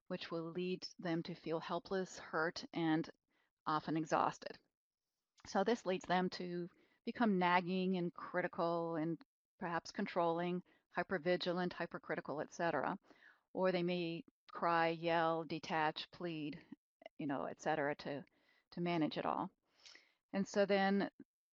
which 0.09 0.31
will 0.31 0.51
lead 0.53 0.87
them 0.99 1.23
to 1.23 1.35
feel 1.35 1.61
helpless, 1.61 2.19
hurt, 2.19 2.65
and 2.75 3.09
often 3.67 3.97
exhausted. 3.97 4.59
So 5.47 5.65
this 5.65 5.87
leads 5.87 6.05
them 6.05 6.29
to 6.31 6.69
become 7.05 7.39
nagging 7.39 7.97
and 7.97 8.13
critical 8.15 8.97
and 8.97 9.19
perhaps 9.59 9.91
controlling, 9.91 10.63
hypervigilant, 10.97 11.73
hypercritical, 11.73 12.41
etc., 12.41 12.97
or 13.55 13.73
they 13.73 13.83
may 13.83 14.25
cry, 14.51 14.89
yell, 14.89 15.45
detach, 15.45 16.07
plead, 16.13 16.59
you 17.19 17.27
know, 17.27 17.47
etc. 17.47 17.95
to, 17.97 18.25
to 18.73 18.81
manage 18.81 19.19
it 19.19 19.27
all. 19.27 19.51
And 20.33 20.47
so 20.47 20.65
then 20.65 21.09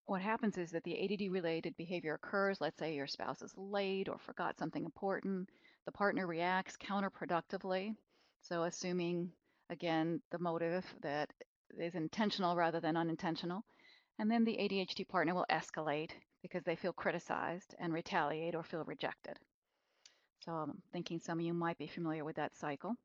what 0.06 0.22
happens 0.22 0.58
is 0.58 0.72
that 0.72 0.84
the 0.84 1.04
ADD 1.04 1.32
related 1.32 1.76
behavior 1.78 2.16
occurs. 2.16 2.60
Let's 2.60 2.80
say 2.80 2.96
your 2.96 3.08
spouse 3.08 3.42
is 3.42 3.54
late 3.56 4.10
or 4.10 4.18
forgot 4.18 4.58
something 4.58 4.84
important. 4.84 5.50
The 5.86 5.92
partner 5.92 6.26
reacts 6.26 6.78
counterproductively. 6.78 7.96
So, 8.42 8.64
assuming 8.64 9.32
again 9.70 10.22
the 10.32 10.40
motive 10.40 10.86
that 11.02 11.30
is 11.78 11.94
intentional 11.96 12.56
rather 12.56 12.80
than 12.80 12.98
unintentional. 12.98 13.64
And 14.18 14.30
then 14.30 14.44
the 14.44 14.58
ADHD 14.58 15.08
partner 15.08 15.36
will 15.36 15.46
escalate 15.50 16.12
because 16.42 16.64
they 16.64 16.76
feel 16.76 16.94
criticized 16.94 17.76
and 17.80 17.94
retaliate 17.94 18.56
or 18.56 18.64
feel 18.64 18.84
rejected. 18.86 19.38
So 20.40 20.52
I'm 20.54 20.82
thinking 20.92 21.20
some 21.20 21.40
of 21.40 21.46
you 21.46 21.54
might 21.54 21.78
be 21.78 21.88
familiar 21.88 22.26
with 22.26 22.38
that 22.38 22.56
cycle. 22.56 22.96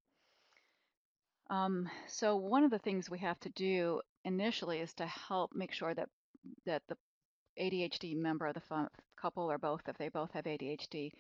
Um, 1.51 1.91
so 2.07 2.37
one 2.37 2.65
of 2.65 2.71
the 2.71 2.79
things 2.79 3.11
we 3.11 3.19
have 3.19 3.39
to 3.41 3.51
do 3.51 4.01
initially 4.25 4.81
is 4.81 4.95
to 4.95 5.07
help 5.07 5.55
make 5.55 5.73
sure 5.73 5.95
that 5.95 6.09
that 6.67 6.83
the 6.89 6.97
ADHD 7.59 8.17
member 8.17 8.47
of 8.47 8.55
the 8.55 8.89
couple 9.17 9.51
or 9.51 9.59
both, 9.59 9.83
if 9.89 9.97
they 9.97 10.09
both 10.09 10.33
have 10.33 10.45
ADHD, 10.45 11.13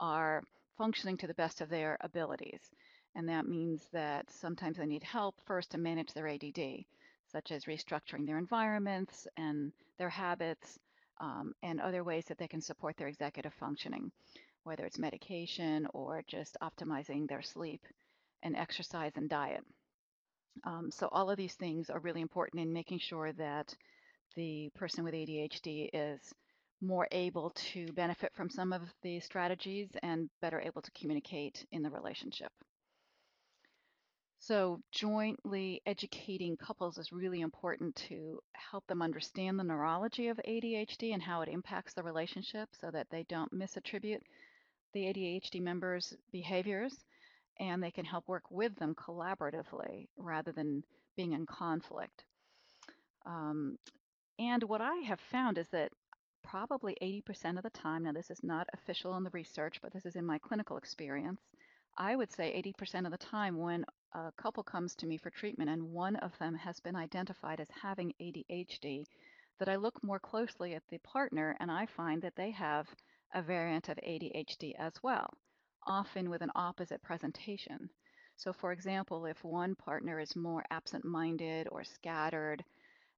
are 0.00 0.42
functioning 0.76 1.16
to 1.18 1.26
the 1.26 1.34
best 1.34 1.60
of 1.60 1.68
their 1.68 1.96
abilities. 2.00 2.70
And 3.14 3.28
that 3.28 3.46
means 3.46 3.86
that 3.92 4.30
sometimes 4.30 4.78
they 4.78 4.86
need 4.86 5.04
help 5.04 5.36
first 5.46 5.70
to 5.70 5.78
manage 5.78 6.12
their 6.12 6.26
ADD, 6.26 6.84
such 7.30 7.52
as 7.52 7.66
restructuring 7.66 8.26
their 8.26 8.38
environments 8.38 9.28
and 9.36 9.72
their 9.98 10.08
habits 10.08 10.78
um, 11.20 11.54
and 11.62 11.80
other 11.80 12.02
ways 12.02 12.24
that 12.26 12.38
they 12.38 12.48
can 12.48 12.60
support 12.60 12.96
their 12.96 13.08
executive 13.08 13.54
functioning, 13.54 14.10
whether 14.64 14.84
it's 14.84 14.98
medication 14.98 15.86
or 15.94 16.22
just 16.26 16.56
optimizing 16.60 17.28
their 17.28 17.42
sleep 17.42 17.82
and 18.44 18.56
exercise 18.56 19.12
and 19.16 19.28
diet. 19.28 19.64
Um, 20.64 20.90
so 20.90 21.08
all 21.10 21.30
of 21.30 21.36
these 21.36 21.54
things 21.54 21.90
are 21.90 21.98
really 21.98 22.20
important 22.20 22.62
in 22.62 22.72
making 22.72 23.00
sure 23.00 23.32
that 23.32 23.74
the 24.36 24.70
person 24.76 25.04
with 25.04 25.14
ADHD 25.14 25.90
is 25.92 26.20
more 26.80 27.08
able 27.10 27.50
to 27.50 27.86
benefit 27.92 28.32
from 28.34 28.50
some 28.50 28.72
of 28.72 28.82
the 29.02 29.18
strategies 29.20 29.88
and 30.02 30.28
better 30.40 30.60
able 30.60 30.82
to 30.82 30.90
communicate 30.92 31.64
in 31.72 31.82
the 31.82 31.90
relationship. 31.90 32.52
So 34.38 34.80
jointly 34.92 35.80
educating 35.86 36.56
couples 36.58 36.98
is 36.98 37.12
really 37.12 37.40
important 37.40 37.96
to 38.08 38.40
help 38.52 38.86
them 38.86 39.00
understand 39.00 39.58
the 39.58 39.64
neurology 39.64 40.28
of 40.28 40.38
ADHD 40.46 41.14
and 41.14 41.22
how 41.22 41.40
it 41.40 41.48
impacts 41.48 41.94
the 41.94 42.02
relationship 42.02 42.68
so 42.78 42.90
that 42.90 43.06
they 43.10 43.24
don't 43.28 43.52
misattribute 43.54 44.20
the 44.92 45.04
ADHD 45.06 45.62
members' 45.62 46.14
behaviors 46.30 46.94
and 47.58 47.82
they 47.82 47.90
can 47.90 48.04
help 48.04 48.26
work 48.28 48.50
with 48.50 48.74
them 48.76 48.94
collaboratively 48.94 50.08
rather 50.16 50.52
than 50.52 50.82
being 51.16 51.32
in 51.32 51.46
conflict. 51.46 52.24
Um, 53.26 53.78
and 54.38 54.62
what 54.64 54.80
I 54.80 54.96
have 54.96 55.20
found 55.20 55.58
is 55.58 55.68
that 55.68 55.92
probably 56.42 56.96
80% 57.00 57.56
of 57.56 57.62
the 57.62 57.70
time, 57.70 58.02
now 58.02 58.12
this 58.12 58.30
is 58.30 58.42
not 58.42 58.68
official 58.74 59.16
in 59.16 59.24
the 59.24 59.30
research, 59.30 59.80
but 59.80 59.92
this 59.92 60.04
is 60.04 60.16
in 60.16 60.26
my 60.26 60.38
clinical 60.38 60.76
experience, 60.76 61.40
I 61.96 62.16
would 62.16 62.32
say 62.32 62.62
80% 62.76 63.06
of 63.06 63.12
the 63.12 63.18
time 63.18 63.56
when 63.56 63.84
a 64.14 64.32
couple 64.36 64.62
comes 64.62 64.94
to 64.96 65.06
me 65.06 65.16
for 65.16 65.30
treatment 65.30 65.70
and 65.70 65.92
one 65.92 66.16
of 66.16 66.36
them 66.38 66.54
has 66.56 66.80
been 66.80 66.96
identified 66.96 67.60
as 67.60 67.68
having 67.70 68.12
ADHD, 68.20 69.04
that 69.58 69.68
I 69.68 69.76
look 69.76 70.02
more 70.02 70.18
closely 70.18 70.74
at 70.74 70.82
the 70.88 70.98
partner 70.98 71.56
and 71.60 71.70
I 71.70 71.86
find 71.86 72.20
that 72.22 72.34
they 72.36 72.50
have 72.50 72.88
a 73.32 73.42
variant 73.42 73.88
of 73.88 73.96
ADHD 73.98 74.74
as 74.78 74.92
well, 75.02 75.32
often 75.86 76.30
with 76.30 76.42
an 76.42 76.52
opposite 76.54 77.02
presentation. 77.02 77.88
So, 78.36 78.52
for 78.52 78.72
example, 78.72 79.26
if 79.26 79.44
one 79.44 79.74
partner 79.76 80.18
is 80.18 80.34
more 80.34 80.64
absent 80.70 81.04
minded 81.04 81.68
or 81.70 81.84
scattered 81.84 82.64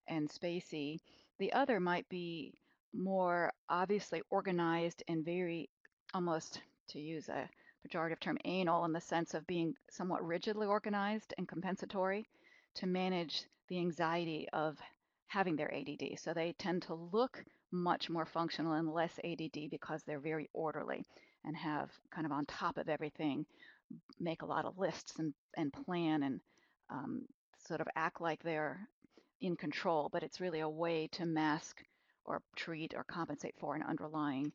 and 0.09 0.29
spacey, 0.29 0.99
the 1.39 1.53
other 1.53 1.81
might 1.81 2.09
be 2.09 2.55
more 2.93 3.53
obviously 3.69 4.23
organized 4.31 5.03
and 5.09 5.25
very 5.25 5.69
almost 6.15 6.61
to 6.89 7.01
use 7.01 7.29
a 7.29 7.49
pejorative 7.87 8.21
term 8.21 8.39
anal 8.45 8.85
in 8.85 8.93
the 8.93 9.01
sense 9.01 9.35
of 9.35 9.47
being 9.47 9.75
somewhat 9.91 10.25
rigidly 10.25 10.67
organized 10.67 11.35
and 11.39 11.49
compensatory 11.49 12.27
to 12.75 12.87
manage 12.87 13.45
the 13.69 13.79
anxiety 13.79 14.49
of 14.53 14.79
having 15.27 15.57
their 15.57 15.73
ADD. 15.73 16.19
So 16.19 16.33
they 16.33 16.53
tend 16.59 16.83
to 16.83 16.95
look 16.95 17.45
much 17.73 18.09
more 18.09 18.27
functional 18.27 18.75
and 18.75 18.93
less 18.93 19.19
ADD 19.25 19.71
because 19.71 20.03
they're 20.03 20.21
very 20.21 20.49
orderly 20.53 21.05
and 21.47 21.57
have 21.57 21.91
kind 22.11 22.27
of 22.27 22.33
on 22.33 22.45
top 22.47 22.77
of 22.77 22.89
everything, 22.89 23.47
make 24.21 24.43
a 24.43 24.47
lot 24.47 24.65
of 24.65 24.79
lists 24.79 25.19
and, 25.19 25.33
and 25.57 25.73
plan 25.73 26.23
and 26.25 26.41
um, 26.91 27.23
sort 27.67 27.81
of 27.81 27.89
act 27.97 28.21
like 28.21 28.43
they're 28.43 28.89
in 29.41 29.57
control, 29.57 30.09
but 30.13 30.23
it's 30.23 30.41
really 30.41 30.61
a 30.61 30.69
way 30.69 31.09
to 31.13 31.25
mask 31.25 31.83
or 32.25 32.43
treat 32.57 32.95
or 32.97 33.05
compensate 33.05 33.55
for 33.59 33.75
an 33.75 33.83
underlying 33.83 34.53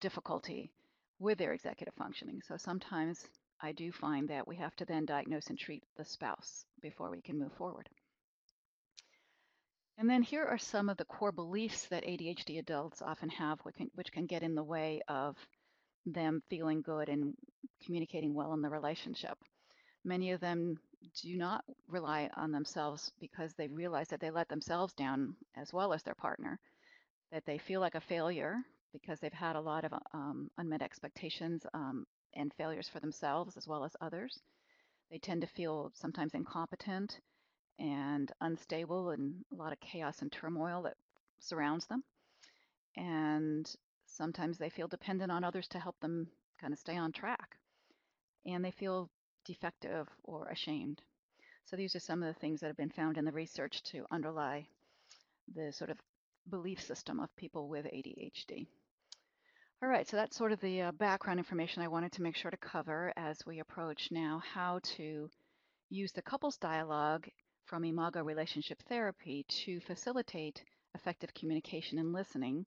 difficulty 0.00 0.70
with 1.18 1.38
their 1.38 1.52
executive 1.52 1.94
functioning. 1.94 2.40
So 2.46 2.56
sometimes 2.56 3.24
I 3.60 3.72
do 3.72 3.92
find 3.92 4.28
that 4.28 4.46
we 4.46 4.56
have 4.56 4.76
to 4.76 4.84
then 4.84 5.06
diagnose 5.06 5.46
and 5.46 5.58
treat 5.58 5.82
the 5.96 6.04
spouse 6.04 6.64
before 6.82 7.10
we 7.10 7.22
can 7.22 7.38
move 7.38 7.52
forward. 7.54 7.88
And 9.96 10.10
then 10.10 10.22
here 10.22 10.44
are 10.44 10.58
some 10.58 10.88
of 10.88 10.96
the 10.96 11.04
core 11.04 11.32
beliefs 11.32 11.86
that 11.86 12.04
ADHD 12.04 12.58
adults 12.58 13.00
often 13.00 13.28
have, 13.28 13.60
which 13.60 13.76
can, 13.76 13.90
which 13.94 14.12
can 14.12 14.26
get 14.26 14.42
in 14.42 14.56
the 14.56 14.62
way 14.62 15.00
of 15.08 15.36
them 16.06 16.42
feeling 16.48 16.82
good 16.82 17.08
and 17.08 17.34
communicating 17.84 18.34
well 18.34 18.52
in 18.54 18.62
the 18.62 18.70
relationship. 18.70 19.36
Many 20.04 20.32
of 20.32 20.40
them 20.40 20.78
do 21.22 21.36
not 21.36 21.64
rely 21.88 22.30
on 22.36 22.52
themselves 22.52 23.12
because 23.20 23.54
they 23.54 23.68
realize 23.68 24.08
that 24.08 24.20
they 24.20 24.30
let 24.30 24.48
themselves 24.48 24.92
down 24.94 25.36
as 25.56 25.72
well 25.72 25.92
as 25.92 26.02
their 26.02 26.14
partner, 26.14 26.58
that 27.32 27.44
they 27.46 27.58
feel 27.58 27.80
like 27.80 27.94
a 27.94 28.00
failure 28.00 28.56
because 28.92 29.18
they've 29.20 29.32
had 29.32 29.56
a 29.56 29.60
lot 29.60 29.84
of 29.84 29.92
um, 30.12 30.50
unmet 30.58 30.82
expectations 30.82 31.66
um, 31.74 32.06
and 32.34 32.52
failures 32.54 32.88
for 32.88 33.00
themselves 33.00 33.56
as 33.56 33.66
well 33.66 33.84
as 33.84 33.96
others. 34.00 34.40
They 35.10 35.18
tend 35.18 35.42
to 35.42 35.46
feel 35.48 35.90
sometimes 35.94 36.34
incompetent 36.34 37.20
and 37.78 38.30
unstable 38.40 39.10
and 39.10 39.44
a 39.52 39.56
lot 39.56 39.72
of 39.72 39.80
chaos 39.80 40.22
and 40.22 40.30
turmoil 40.30 40.82
that 40.82 40.96
surrounds 41.40 41.86
them. 41.86 42.04
And 42.96 43.68
sometimes 44.14 44.58
they 44.58 44.70
feel 44.70 44.88
dependent 44.88 45.32
on 45.32 45.44
others 45.44 45.68
to 45.68 45.78
help 45.78 45.98
them 46.00 46.28
kind 46.60 46.72
of 46.72 46.78
stay 46.78 46.96
on 46.96 47.12
track. 47.12 47.56
And 48.46 48.64
they 48.64 48.70
feel 48.70 49.10
defective 49.44 50.08
or 50.22 50.48
ashamed. 50.48 51.02
So 51.64 51.76
these 51.76 51.96
are 51.96 52.00
some 52.00 52.22
of 52.22 52.32
the 52.32 52.40
things 52.40 52.60
that 52.60 52.68
have 52.68 52.76
been 52.76 52.90
found 52.90 53.16
in 53.18 53.24
the 53.24 53.32
research 53.32 53.82
to 53.84 54.06
underlie 54.10 54.66
the 55.54 55.72
sort 55.72 55.90
of 55.90 55.98
belief 56.50 56.80
system 56.80 57.20
of 57.20 57.34
people 57.36 57.68
with 57.68 57.86
ADHD. 57.86 58.66
All 59.82 59.88
right, 59.88 60.06
so 60.06 60.16
that's 60.16 60.36
sort 60.36 60.52
of 60.52 60.60
the 60.60 60.82
uh, 60.82 60.92
background 60.92 61.38
information 61.38 61.82
I 61.82 61.88
wanted 61.88 62.12
to 62.12 62.22
make 62.22 62.36
sure 62.36 62.50
to 62.50 62.56
cover 62.56 63.12
as 63.16 63.44
we 63.46 63.60
approach 63.60 64.08
now 64.10 64.42
how 64.54 64.80
to 64.96 65.28
use 65.90 66.12
the 66.12 66.22
couples 66.22 66.56
dialogue 66.56 67.28
from 67.64 67.84
Imago 67.84 68.22
Relationship 68.22 68.80
Therapy 68.88 69.44
to 69.64 69.80
facilitate 69.80 70.62
effective 70.94 71.34
communication 71.34 71.98
and 71.98 72.12
listening 72.12 72.66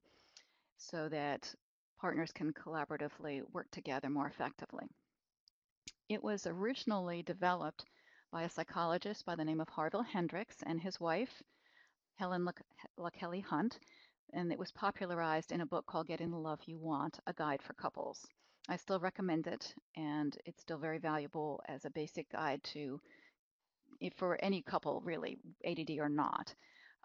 so 0.77 1.09
that 1.09 1.53
partners 1.99 2.31
can 2.31 2.53
collaboratively 2.53 3.41
work 3.51 3.69
together 3.71 4.09
more 4.09 4.27
effectively. 4.27 4.85
It 6.09 6.23
was 6.23 6.47
originally 6.47 7.23
developed 7.23 7.83
by 8.31 8.43
a 8.43 8.49
psychologist 8.49 9.25
by 9.25 9.35
the 9.35 9.45
name 9.45 9.59
of 9.59 9.69
Harville 9.69 10.03
Hendrix 10.03 10.55
and 10.63 10.79
his 10.79 10.99
wife, 10.99 11.41
Helen 12.17 12.47
LaKelly 12.99 13.43
Hunt, 13.43 13.79
and 14.33 14.51
it 14.51 14.59
was 14.59 14.71
popularized 14.71 15.51
in 15.51 15.61
a 15.61 15.65
book 15.65 15.85
called 15.85 16.07
Getting 16.07 16.31
the 16.31 16.37
Love 16.37 16.59
You 16.65 16.77
Want, 16.77 17.19
a 17.27 17.33
guide 17.33 17.61
for 17.61 17.73
couples. 17.73 18.25
I 18.69 18.75
still 18.75 18.99
recommend 18.99 19.47
it, 19.47 19.73
and 19.95 20.37
it's 20.45 20.61
still 20.61 20.77
very 20.77 20.97
valuable 20.97 21.61
as 21.67 21.85
a 21.85 21.89
basic 21.89 22.29
guide 22.31 22.61
to, 22.65 22.99
for 24.17 24.37
any 24.43 24.61
couple 24.61 25.01
really, 25.01 25.37
ADD 25.65 25.91
or 25.99 26.09
not, 26.09 26.53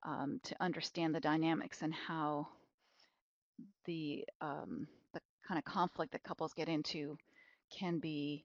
um, 0.04 0.40
to 0.44 0.56
understand 0.60 1.14
the 1.14 1.20
dynamics 1.20 1.82
and 1.82 1.94
how 1.94 2.48
the 3.84 4.24
um, 4.40 4.86
the 5.12 5.20
kind 5.46 5.58
of 5.58 5.64
conflict 5.64 6.12
that 6.12 6.22
couples 6.22 6.52
get 6.54 6.68
into 6.68 7.16
can 7.78 7.98
be 7.98 8.44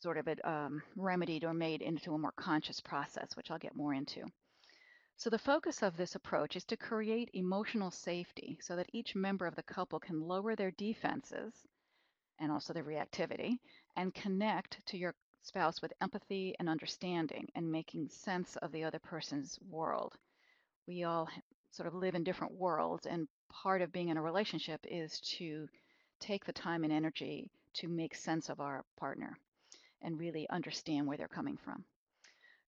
sort 0.00 0.16
of 0.16 0.28
um, 0.44 0.82
remedied 0.96 1.44
or 1.44 1.54
made 1.54 1.82
into 1.82 2.14
a 2.14 2.18
more 2.18 2.32
conscious 2.36 2.80
process, 2.80 3.36
which 3.36 3.50
I'll 3.50 3.58
get 3.58 3.74
more 3.74 3.94
into. 3.94 4.22
So 5.16 5.30
the 5.30 5.38
focus 5.38 5.82
of 5.82 5.96
this 5.96 6.14
approach 6.14 6.54
is 6.54 6.64
to 6.66 6.76
create 6.76 7.30
emotional 7.32 7.90
safety 7.90 8.58
so 8.62 8.76
that 8.76 8.90
each 8.92 9.16
member 9.16 9.46
of 9.46 9.56
the 9.56 9.64
couple 9.64 9.98
can 9.98 10.20
lower 10.20 10.54
their 10.54 10.70
defenses 10.70 11.52
and 12.38 12.52
also 12.52 12.72
their 12.72 12.84
reactivity 12.84 13.58
and 13.96 14.14
connect 14.14 14.78
to 14.86 14.96
your 14.96 15.16
spouse 15.42 15.82
with 15.82 15.92
empathy 16.00 16.54
and 16.60 16.68
understanding 16.68 17.48
and 17.56 17.70
making 17.70 18.08
sense 18.08 18.54
of 18.56 18.70
the 18.70 18.84
other 18.84 19.00
person's 19.00 19.58
world. 19.68 20.14
We 20.86 21.02
all 21.02 21.28
sort 21.72 21.88
of 21.88 21.94
live 21.94 22.14
in 22.14 22.22
different 22.22 22.54
worlds 22.54 23.06
and 23.06 23.26
part 23.48 23.82
of 23.82 23.92
being 23.92 24.08
in 24.08 24.16
a 24.16 24.22
relationship 24.22 24.80
is 24.88 25.20
to 25.38 25.68
take 26.20 26.44
the 26.44 26.52
time 26.52 26.84
and 26.84 26.92
energy 26.92 27.50
to 27.74 27.88
make 27.88 28.14
sense 28.14 28.48
of 28.48 28.60
our 28.60 28.84
partner. 28.98 29.36
and 30.02 30.18
really 30.18 30.48
understand 30.50 31.06
where 31.06 31.16
they're 31.16 31.28
coming 31.28 31.56
from. 31.56 31.84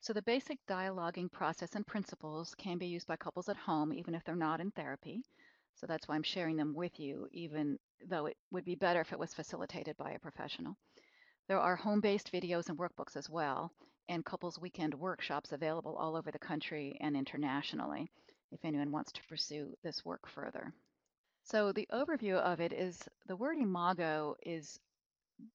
So 0.01 0.13
the 0.13 0.23
basic 0.23 0.59
dialoguing 0.67 1.31
process 1.31 1.75
and 1.75 1.87
principles 1.87 2.55
can 2.57 2.79
be 2.79 2.87
used 2.87 3.07
by 3.07 3.17
couples 3.17 3.49
at 3.49 3.57
home, 3.57 3.93
even 3.93 4.15
if 4.15 4.25
they're 4.25 4.35
not 4.37 4.61
in 4.61 4.71
therapy. 4.71 5.23
So 5.75 5.87
that's 5.87 6.09
why 6.09 6.15
I'm 6.15 6.23
sharing 6.23 6.57
them 6.57 6.75
with 6.75 6.99
you, 6.99 7.29
even 7.33 7.79
though 8.09 8.27
it 8.27 8.37
would 8.51 8.65
be 8.65 8.75
better 8.75 9.01
if 9.01 9.13
it 9.13 9.19
was 9.19 9.35
facilitated 9.35 9.97
by 9.97 10.13
a 10.13 10.19
professional. 10.19 10.77
There 11.49 11.61
are 11.61 11.77
home-based 11.77 12.33
videos 12.33 12.69
and 12.69 12.79
workbooks 12.79 13.17
as 13.17 13.29
well, 13.31 13.73
and 14.09 14.25
couples 14.25 14.59
weekend 14.59 14.95
workshops 14.95 15.53
available 15.53 15.97
all 15.97 16.17
over 16.17 16.31
the 16.31 16.39
country 16.39 16.97
and 17.01 17.17
internationally 17.17 18.11
if 18.53 18.65
anyone 18.65 18.93
wants 18.93 19.13
to 19.13 19.25
pursue 19.29 19.75
this 19.83 20.05
work 20.05 20.27
further. 20.29 20.73
So 21.45 21.73
the 21.73 21.89
overview 21.93 22.37
of 22.37 22.61
it 22.61 22.73
is 22.73 23.03
the 23.27 23.37
word 23.37 23.59
imago 23.59 24.37
is 24.43 24.79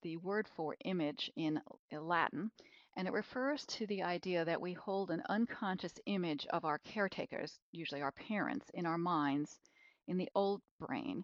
the 0.01 0.17
word 0.17 0.47
for 0.55 0.75
image 0.83 1.31
in 1.35 1.61
Latin, 1.91 2.51
and 2.97 3.07
it 3.07 3.13
refers 3.13 3.65
to 3.67 3.85
the 3.87 4.03
idea 4.03 4.43
that 4.45 4.59
we 4.59 4.73
hold 4.73 5.11
an 5.11 5.21
unconscious 5.29 5.93
image 6.05 6.47
of 6.47 6.65
our 6.65 6.79
caretakers, 6.79 7.59
usually 7.71 8.01
our 8.01 8.11
parents, 8.11 8.69
in 8.73 8.85
our 8.85 8.97
minds 8.97 9.59
in 10.07 10.17
the 10.17 10.29
old 10.35 10.61
brain. 10.79 11.23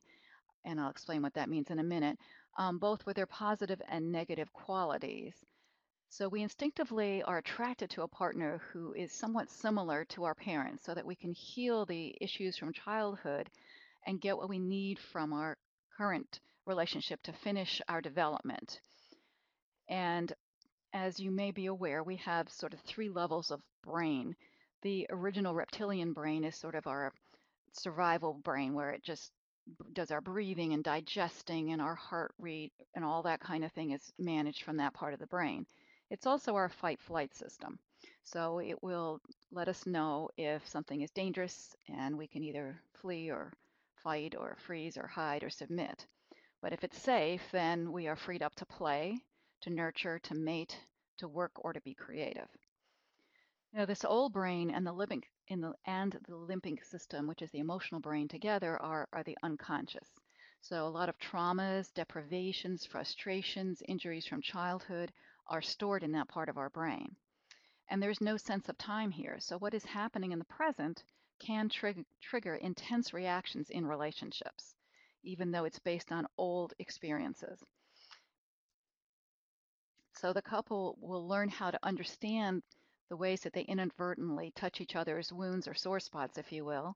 And 0.64 0.80
I'll 0.80 0.92
explain 0.92 1.22
what 1.22 1.34
that 1.34 1.50
means 1.50 1.72
in 1.72 1.80
a 1.80 1.84
minute, 1.84 2.18
um, 2.58 2.78
both 2.78 3.06
with 3.06 3.16
their 3.16 3.26
positive 3.26 3.82
and 3.88 4.12
negative 4.12 4.52
qualities. 4.54 5.34
So 6.14 6.28
we 6.28 6.42
instinctively 6.42 7.24
are 7.24 7.38
attracted 7.38 7.90
to 7.92 8.02
a 8.02 8.08
partner 8.08 8.62
who 8.74 8.92
is 8.92 9.14
somewhat 9.14 9.50
similar 9.50 10.04
to 10.10 10.26
our 10.26 10.36
parents 10.36 10.84
so 10.84 10.94
that 10.94 11.06
we 11.06 11.16
can 11.16 11.32
heal 11.32 11.86
the 11.86 12.14
issues 12.20 12.58
from 12.58 12.74
childhood 12.74 13.50
and 14.06 14.20
get 14.20 14.36
what 14.36 14.50
we 14.50 14.60
need 14.60 15.00
from 15.00 15.32
our 15.32 15.58
current 15.98 16.42
relationship 16.66 17.24
to 17.24 17.32
finish 17.32 17.82
our 17.88 18.02
development. 18.02 18.82
And 19.88 20.34
as 20.92 21.18
you 21.18 21.32
may 21.32 21.52
be 21.52 21.68
aware, 21.68 22.04
we 22.04 22.18
have 22.18 22.52
sort 22.52 22.74
of 22.74 22.82
three 22.82 23.08
levels 23.08 23.50
of 23.50 23.62
brain. 23.82 24.36
The 24.82 25.08
original 25.12 25.56
reptilian 25.56 26.12
brain 26.12 26.44
is 26.44 26.58
sort 26.58 26.76
of 26.76 26.88
our 26.88 27.14
survival 27.72 28.34
brain 28.34 28.74
where 28.74 28.90
it 28.90 29.02
just 29.02 29.32
does 29.94 30.12
our 30.12 30.20
breathing 30.20 30.74
and 30.74 30.84
digesting 30.84 31.72
and 31.72 31.82
our 31.82 31.96
heart 31.96 32.34
rate 32.38 32.74
and 32.96 33.06
all 33.06 33.24
that 33.24 33.40
kind 33.40 33.64
of 33.64 33.72
thing 33.72 33.92
is 33.92 34.12
managed 34.20 34.64
from 34.64 34.76
that 34.78 34.94
part 34.94 35.14
of 35.14 35.20
the 35.22 35.28
brain. 35.28 35.66
It's 36.12 36.28
also 36.28 36.56
our 36.56 36.68
fight 36.68 37.00
flight 37.00 37.34
system. 37.34 37.80
So 38.24 38.60
it 38.60 38.84
will 38.84 39.22
let 39.50 39.70
us 39.70 39.86
know 39.86 40.30
if 40.36 40.68
something 40.68 41.00
is 41.00 41.10
dangerous 41.12 41.74
and 41.88 42.18
we 42.18 42.28
can 42.28 42.44
either 42.44 42.82
flee 43.02 43.32
or 43.32 43.54
fight 44.04 44.36
or 44.38 44.58
freeze 44.58 44.98
or 44.98 45.08
hide 45.08 45.42
or 45.42 45.50
submit. 45.50 46.06
But 46.62 46.74
if 46.74 46.84
it's 46.84 47.02
safe, 47.02 47.42
then 47.54 47.94
we 47.94 48.10
are 48.10 48.18
freed 48.18 48.44
up 48.44 48.56
to 48.56 48.66
play, 48.66 49.22
to 49.62 49.70
nurture, 49.70 50.20
to 50.20 50.36
mate, 50.36 50.78
to 51.20 51.30
work, 51.30 51.54
or 51.56 51.72
to 51.72 51.80
be 51.80 51.94
creative. 51.94 52.50
Now, 53.72 53.86
this 53.86 54.04
old 54.04 54.34
brain 54.34 54.70
and 54.70 54.86
the 54.86 54.94
limbic 54.94 55.24
the 55.50 55.74
and 55.86 56.12
the 56.28 56.34
limbic 56.34 56.84
system, 56.84 57.26
which 57.26 57.42
is 57.42 57.52
the 57.52 57.60
emotional 57.60 58.02
brain, 58.02 58.28
together 58.28 58.78
are 58.82 59.08
are 59.14 59.24
the 59.24 59.38
unconscious. 59.44 60.10
So 60.60 60.86
a 60.86 60.90
lot 60.90 61.08
of 61.08 61.18
traumas, 61.20 61.94
deprivations, 61.94 62.86
frustrations, 62.86 63.82
injuries 63.88 64.26
from 64.28 64.42
childhood 64.42 65.14
are 65.48 65.62
stored 65.62 66.04
in 66.04 66.12
that 66.14 66.28
part 66.28 66.50
of 66.50 66.58
our 66.58 66.70
brain. 66.70 67.16
And 67.90 68.02
there's 68.02 68.22
no 68.22 68.38
sense 68.38 68.70
of 68.70 68.78
time 68.78 69.12
here. 69.12 69.38
So 69.40 69.58
what 69.58 69.74
is 69.74 69.84
happening 69.84 70.32
in 70.32 70.40
the 70.40 70.46
present 70.46 71.04
can 71.40 71.70
trig 71.70 72.06
trigger 72.22 72.56
intense 72.56 73.14
reactions 73.14 73.70
in 73.70 73.86
relationships, 73.86 74.76
even 75.24 75.52
though 75.52 75.66
it's 75.66 75.80
based 75.80 76.12
on 76.12 76.28
old 76.38 76.74
experiences. 76.80 77.64
So 80.14 80.34
the 80.34 80.42
couple 80.42 80.98
will 81.02 81.28
learn 81.28 81.50
how 81.50 81.72
to 81.72 81.80
understand 81.84 82.62
the 83.10 83.18
ways 83.18 83.42
that 83.42 83.54
they 83.54 83.64
inadvertently 83.64 84.52
touch 84.52 84.80
each 84.80 84.96
other's 84.96 85.34
wounds 85.34 85.68
or 85.68 85.74
sore 85.74 86.00
spots, 86.00 86.38
if 86.38 86.52
you 86.52 86.64
will, 86.64 86.96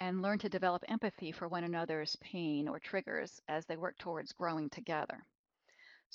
and 0.00 0.20
learn 0.20 0.38
to 0.40 0.48
develop 0.48 0.82
empathy 0.88 1.30
for 1.32 1.48
one 1.48 1.64
another's 1.64 2.16
pain 2.16 2.68
or 2.68 2.78
triggers 2.80 3.40
as 3.48 3.64
they 3.64 3.76
work 3.76 3.96
towards 3.98 4.32
growing 4.32 4.68
together. 4.68 5.24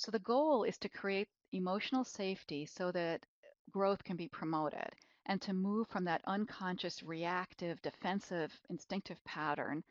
So 0.00 0.10
the 0.10 0.18
goal 0.20 0.64
is 0.64 0.78
to 0.78 0.88
create 0.88 1.28
emotional 1.52 2.04
safety 2.04 2.64
so 2.64 2.90
that 2.92 3.26
growth 3.70 4.02
can 4.02 4.16
be 4.16 4.28
promoted 4.28 4.88
and 5.26 5.42
to 5.42 5.52
move 5.52 5.88
from 5.88 6.04
that 6.04 6.22
unconscious, 6.26 7.02
reactive, 7.02 7.82
defensive, 7.82 8.50
instinctive 8.70 9.22
pattern 9.24 9.84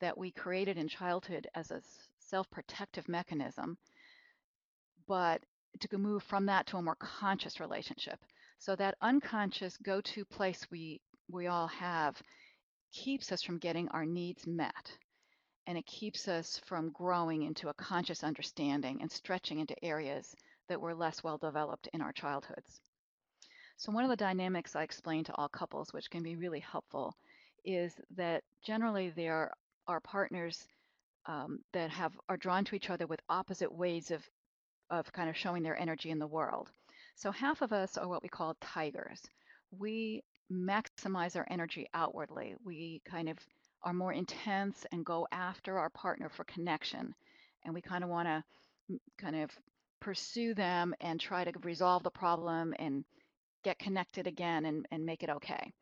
that 0.00 0.16
we 0.16 0.30
created 0.30 0.78
in 0.78 0.88
childhood 0.88 1.46
as 1.54 1.70
a 1.70 1.82
self-protective 2.20 3.06
mechanism, 3.06 3.76
but 5.06 5.44
to 5.78 5.98
move 5.98 6.22
from 6.22 6.46
that 6.46 6.66
to 6.68 6.78
a 6.78 6.82
more 6.82 6.96
conscious 6.96 7.60
relationship. 7.60 8.18
So 8.56 8.74
that 8.76 8.96
unconscious 9.02 9.76
go-to 9.76 10.24
place 10.24 10.66
we 10.70 11.02
we 11.28 11.48
all 11.48 11.68
have 11.68 12.16
keeps 12.92 13.30
us 13.30 13.42
from 13.42 13.58
getting 13.58 13.88
our 13.90 14.06
needs 14.06 14.46
met 14.46 14.96
and 15.70 15.78
it 15.78 15.86
keeps 15.86 16.26
us 16.26 16.60
from 16.66 16.90
growing 16.90 17.44
into 17.44 17.68
a 17.68 17.74
conscious 17.74 18.24
understanding 18.24 18.98
and 19.00 19.12
stretching 19.12 19.60
into 19.60 19.84
areas 19.84 20.34
that 20.68 20.80
were 20.80 20.96
less 20.96 21.22
well 21.22 21.38
developed 21.38 21.88
in 21.92 22.00
our 22.00 22.10
childhoods. 22.10 22.80
So 23.76 23.92
one 23.92 24.02
of 24.02 24.10
the 24.10 24.16
dynamics 24.16 24.74
I 24.74 24.82
explain 24.82 25.22
to 25.24 25.34
all 25.36 25.48
couples, 25.48 25.92
which 25.92 26.10
can 26.10 26.24
be 26.24 26.34
really 26.34 26.58
helpful, 26.58 27.14
is 27.64 27.94
that 28.16 28.42
generally 28.64 29.10
there 29.10 29.52
are 29.86 30.00
partners 30.00 30.66
um, 31.26 31.60
that 31.72 31.90
have 31.90 32.18
are 32.28 32.36
drawn 32.36 32.64
to 32.64 32.74
each 32.74 32.90
other 32.90 33.06
with 33.06 33.20
opposite 33.28 33.72
ways 33.72 34.10
of 34.10 34.28
of 34.90 35.12
kind 35.12 35.30
of 35.30 35.36
showing 35.36 35.62
their 35.62 35.78
energy 35.78 36.10
in 36.10 36.18
the 36.18 36.26
world. 36.26 36.68
So 37.14 37.30
half 37.30 37.62
of 37.62 37.72
us 37.72 37.96
are 37.96 38.08
what 38.08 38.24
we 38.24 38.28
call 38.28 38.56
tigers. 38.60 39.22
We 39.78 40.24
maximize 40.50 41.36
our 41.36 41.46
energy 41.48 41.86
outwardly. 41.94 42.56
We 42.64 43.02
kind 43.04 43.28
of 43.28 43.38
are 43.82 43.92
more 43.92 44.12
intense 44.12 44.86
and 44.92 45.04
go 45.04 45.26
after 45.32 45.78
our 45.78 45.90
partner 45.90 46.28
for 46.28 46.44
connection. 46.44 47.14
And 47.64 47.74
we 47.74 47.80
kind 47.80 48.04
of 48.04 48.10
want 48.10 48.28
to 48.28 48.44
kind 49.18 49.36
of 49.36 49.50
pursue 50.00 50.54
them 50.54 50.94
and 51.00 51.20
try 51.20 51.44
to 51.44 51.58
resolve 51.60 52.02
the 52.02 52.10
problem 52.10 52.74
and 52.78 53.04
get 53.62 53.78
connected 53.78 54.26
again 54.26 54.64
and, 54.64 54.86
and 54.90 55.04
make 55.04 55.22
it 55.22 55.30
okay. 55.30 55.72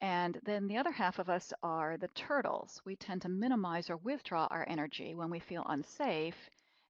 And 0.00 0.40
then 0.44 0.66
the 0.66 0.78
other 0.78 0.92
half 0.92 1.18
of 1.18 1.28
us 1.28 1.52
are 1.62 1.98
the 1.98 2.08
turtles. 2.08 2.80
We 2.84 2.96
tend 2.96 3.22
to 3.22 3.28
minimize 3.28 3.90
or 3.90 3.98
withdraw 3.98 4.46
our 4.50 4.64
energy 4.68 5.14
when 5.14 5.28
we 5.30 5.40
feel 5.40 5.66
unsafe 5.68 6.36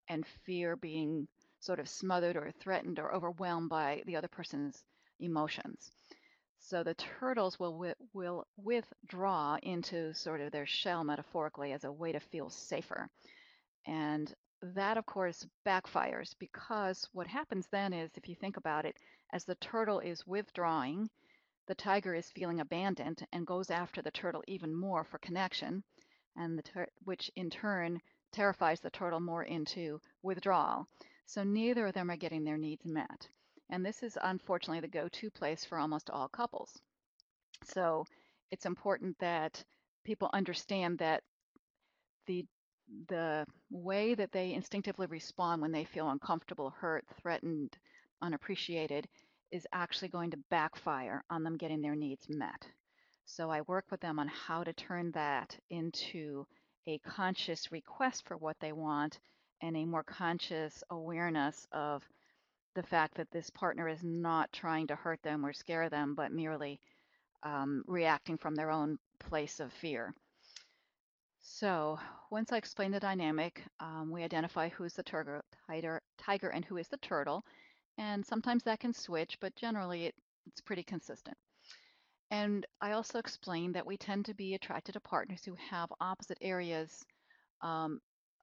and 0.08 0.26
fear 0.44 0.76
being 0.76 1.26
sort 1.58 1.80
of 1.80 1.88
smothered 1.88 2.36
or 2.36 2.52
threatened 2.60 2.98
or 2.98 3.12
overwhelmed 3.12 3.68
by 3.68 4.02
the 4.06 4.16
other 4.16 4.28
person's 4.28 4.84
emotions. 5.18 5.90
So 6.62 6.82
the 6.82 6.94
turtles 6.94 7.58
will 7.58 7.94
will 8.12 8.46
withdraw 8.56 9.56
into 9.62 10.12
sort 10.14 10.40
of 10.40 10.52
their 10.52 10.66
shell 10.66 11.02
metaphorically 11.02 11.72
as 11.72 11.84
a 11.84 11.92
way 11.92 12.12
to 12.12 12.20
feel 12.20 12.50
safer. 12.50 13.08
And 13.86 14.32
that 14.62 14.98
of 14.98 15.06
course 15.06 15.46
backfires 15.64 16.34
because 16.38 17.08
what 17.12 17.26
happens 17.26 17.66
then 17.68 17.92
is 17.92 18.10
if 18.14 18.28
you 18.28 18.34
think 18.34 18.56
about 18.58 18.84
it, 18.84 18.96
as 19.32 19.44
the 19.44 19.54
turtle 19.56 20.00
is 20.00 20.26
withdrawing, 20.26 21.08
the 21.66 21.74
tiger 21.74 22.14
is 22.14 22.30
feeling 22.30 22.60
abandoned 22.60 23.26
and 23.32 23.46
goes 23.46 23.70
after 23.70 24.02
the 24.02 24.10
turtle 24.10 24.44
even 24.46 24.74
more 24.74 25.02
for 25.02 25.18
connection, 25.18 25.82
and 26.36 26.58
the 26.58 26.86
which 27.04 27.30
in 27.36 27.48
turn 27.48 28.00
terrifies 28.32 28.80
the 28.80 28.90
turtle 28.90 29.20
more 29.20 29.44
into 29.44 30.00
withdrawal. 30.22 30.86
So 31.26 31.42
neither 31.42 31.86
of 31.86 31.94
them 31.94 32.10
are 32.10 32.16
getting 32.16 32.44
their 32.44 32.58
needs 32.58 32.84
met. 32.84 33.28
And 33.70 33.84
this 33.86 34.02
is 34.02 34.18
unfortunately 34.22 34.80
the 34.80 34.88
go-to 34.88 35.30
place 35.30 35.64
for 35.64 35.78
almost 35.78 36.10
all 36.10 36.28
couples. 36.28 36.76
So 37.64 38.04
it's 38.50 38.66
important 38.66 39.18
that 39.20 39.62
people 40.04 40.30
understand 40.32 40.98
that 40.98 41.22
the 42.26 42.44
the 43.08 43.46
way 43.70 44.14
that 44.14 44.32
they 44.32 44.52
instinctively 44.52 45.06
respond 45.06 45.62
when 45.62 45.70
they 45.70 45.84
feel 45.84 46.10
uncomfortable, 46.10 46.70
hurt, 46.70 47.04
threatened, 47.22 47.76
unappreciated 48.20 49.06
is 49.52 49.66
actually 49.72 50.08
going 50.08 50.32
to 50.32 50.44
backfire 50.50 51.22
on 51.30 51.44
them 51.44 51.56
getting 51.56 51.80
their 51.80 51.94
needs 51.94 52.26
met. 52.28 52.66
So 53.26 53.48
I 53.50 53.60
work 53.62 53.86
with 53.92 54.00
them 54.00 54.18
on 54.18 54.28
how 54.28 54.64
to 54.64 54.72
turn 54.72 55.12
that 55.12 55.56
into 55.70 56.46
a 56.88 56.98
conscious 56.98 57.70
request 57.70 58.26
for 58.26 58.36
what 58.36 58.56
they 58.60 58.72
want 58.72 59.20
and 59.62 59.76
a 59.76 59.84
more 59.84 60.02
conscious 60.02 60.82
awareness 60.90 61.68
of 61.72 62.02
the 62.74 62.82
fact 62.82 63.16
that 63.16 63.30
this 63.30 63.50
partner 63.50 63.88
is 63.88 64.02
not 64.02 64.52
trying 64.52 64.86
to 64.88 64.96
hurt 64.96 65.22
them 65.22 65.44
or 65.44 65.52
scare 65.52 65.88
them, 65.88 66.14
but 66.14 66.32
merely 66.32 66.80
um, 67.42 67.82
reacting 67.86 68.38
from 68.38 68.54
their 68.54 68.70
own 68.70 68.98
place 69.18 69.60
of 69.60 69.72
fear. 69.72 70.14
So 71.42 71.98
once 72.30 72.52
I 72.52 72.58
explain 72.58 72.90
the 72.92 73.00
dynamic, 73.00 73.62
um, 73.80 74.10
we 74.10 74.22
identify 74.22 74.68
who's 74.68 74.94
the 74.94 75.02
tiger, 75.02 75.42
tiger, 75.66 76.00
tiger 76.18 76.48
and 76.48 76.64
who 76.64 76.76
is 76.76 76.88
the 76.88 76.96
turtle. 76.98 77.44
And 77.98 78.24
sometimes 78.24 78.62
that 78.64 78.80
can 78.80 78.92
switch, 78.92 79.38
but 79.40 79.56
generally 79.56 80.06
it, 80.06 80.14
it's 80.46 80.60
pretty 80.60 80.82
consistent. 80.82 81.36
And 82.30 82.64
I 82.80 82.92
also 82.92 83.18
explain 83.18 83.72
that 83.72 83.86
we 83.86 83.96
tend 83.96 84.26
to 84.26 84.34
be 84.34 84.54
attracted 84.54 84.92
to 84.92 85.00
partners 85.00 85.44
who 85.44 85.56
have 85.70 85.92
opposite 86.00 86.38
areas 86.40 87.04
um, 87.62 88.00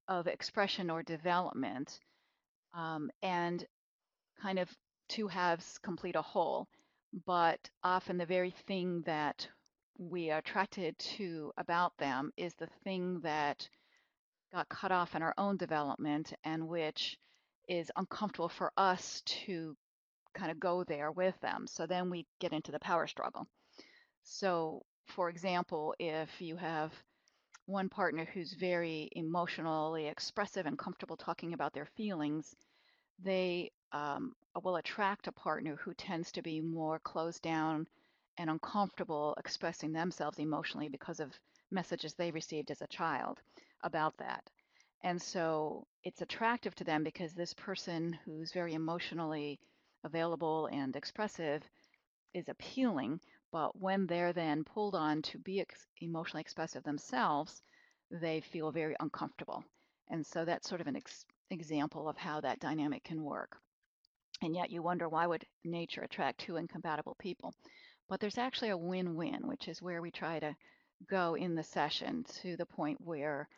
of 0.08 0.28
expression 0.28 0.90
or 0.90 1.02
development. 1.04 2.00
Um, 2.74 3.10
and 3.22 3.66
kind 4.42 4.60
of 4.60 4.70
two 5.10 5.28
halves 5.28 5.78
complete 5.80 6.16
a 6.16 6.22
whole, 6.22 6.68
but 7.26 7.70
often 7.84 8.18
the 8.18 8.26
very 8.26 8.52
thing 8.68 9.02
that 9.06 9.48
we 9.98 10.30
are 10.30 10.40
attracted 10.40 10.98
to 11.00 11.52
about 11.58 11.98
them 11.98 12.32
is 12.38 12.54
the 12.56 12.70
thing 12.84 13.20
that 13.22 13.68
got 14.52 14.70
cut 14.70 14.92
off 14.92 15.16
in 15.16 15.22
our 15.22 15.34
own 15.38 15.58
development 15.58 16.34
and 16.44 16.68
which 16.68 17.18
is 17.68 17.92
uncomfortable 17.96 18.50
for 18.50 18.72
us 18.78 19.22
to 19.26 19.76
kind 20.34 20.52
of 20.52 20.60
go 20.60 20.84
there 20.84 21.12
with 21.12 21.38
them. 21.42 21.66
So 21.68 21.86
then 21.86 22.10
we 22.10 22.26
get 22.40 22.54
into 22.54 22.72
the 22.72 22.80
power 22.80 23.08
struggle. 23.08 23.48
So, 24.24 24.84
for 25.08 25.30
example, 25.30 25.96
if 26.00 26.42
you 26.42 26.56
have 26.58 26.94
one 27.66 27.90
partner 27.90 28.26
who's 28.34 28.54
very 28.54 29.10
emotionally 29.14 30.08
expressive 30.08 30.66
and 30.66 30.78
comfortable 30.78 31.18
talking 31.18 31.54
about 31.54 31.74
their 31.74 31.88
feelings, 31.98 32.56
they 33.24 33.72
um, 33.92 34.34
will 34.64 34.78
attract 34.78 35.28
a 35.28 35.32
partner 35.32 35.76
who 35.76 35.94
tends 35.94 36.32
to 36.32 36.42
be 36.42 36.62
more 36.62 37.00
closed 37.00 37.42
down 37.42 37.88
and 38.38 38.50
uncomfortable 38.50 39.36
expressing 39.38 39.92
themselves 39.94 40.40
emotionally 40.40 40.90
because 40.90 41.20
of 41.20 41.40
messages 41.72 42.14
they 42.14 42.32
received 42.32 42.72
as 42.72 42.82
a 42.82 42.88
child 42.88 43.40
about 43.84 44.18
that. 44.18 44.50
And 45.04 45.22
so 45.22 45.86
it's 46.04 46.22
attractive 46.22 46.74
to 46.76 46.84
them 46.84 47.04
because 47.04 47.34
this 47.34 47.54
person 47.54 48.18
who's 48.26 48.52
very 48.52 48.74
emotionally 48.74 49.60
available 50.04 50.68
and 50.68 50.96
expressive 50.96 51.64
is 52.34 52.50
appealing. 52.50 53.20
But 53.52 53.80
when 53.80 54.08
they're 54.08 54.34
then 54.34 54.64
pulled 54.64 54.96
on 54.96 55.22
to 55.24 55.38
be 55.38 55.62
ex- 55.62 55.88
emotionally 56.02 56.42
expressive 56.42 56.84
themselves, 56.84 57.62
they 58.12 58.42
feel 58.42 58.72
very 58.72 58.96
uncomfortable. 59.00 59.64
And 60.10 60.26
so 60.26 60.46
that's 60.46 60.68
sort 60.68 60.82
of 60.82 60.88
an 60.88 60.96
ex- 60.96 61.26
example 61.50 62.10
of 62.10 62.18
how 62.18 62.42
that 62.42 62.60
dynamic 62.60 63.04
can 63.04 63.24
work. 63.24 63.58
And 64.42 64.56
yet 64.56 64.70
you 64.70 64.82
wonder 64.82 65.10
why 65.10 65.26
would 65.26 65.46
nature 65.64 66.02
attract 66.02 66.40
two 66.40 66.58
incompatible 66.58 67.16
people? 67.16 67.54
But 68.08 68.20
there's 68.20 68.38
actually 68.38 68.70
a 68.70 68.78
win-win, 68.78 69.48
which 69.48 69.68
is 69.68 69.82
where 69.82 70.02
we 70.02 70.12
try 70.12 70.40
to 70.40 70.56
go 71.10 71.36
in 71.36 71.56
the 71.56 71.64
session 71.64 72.24
to 72.42 72.56
the 72.56 72.66
point 72.66 73.02
where 73.02 73.50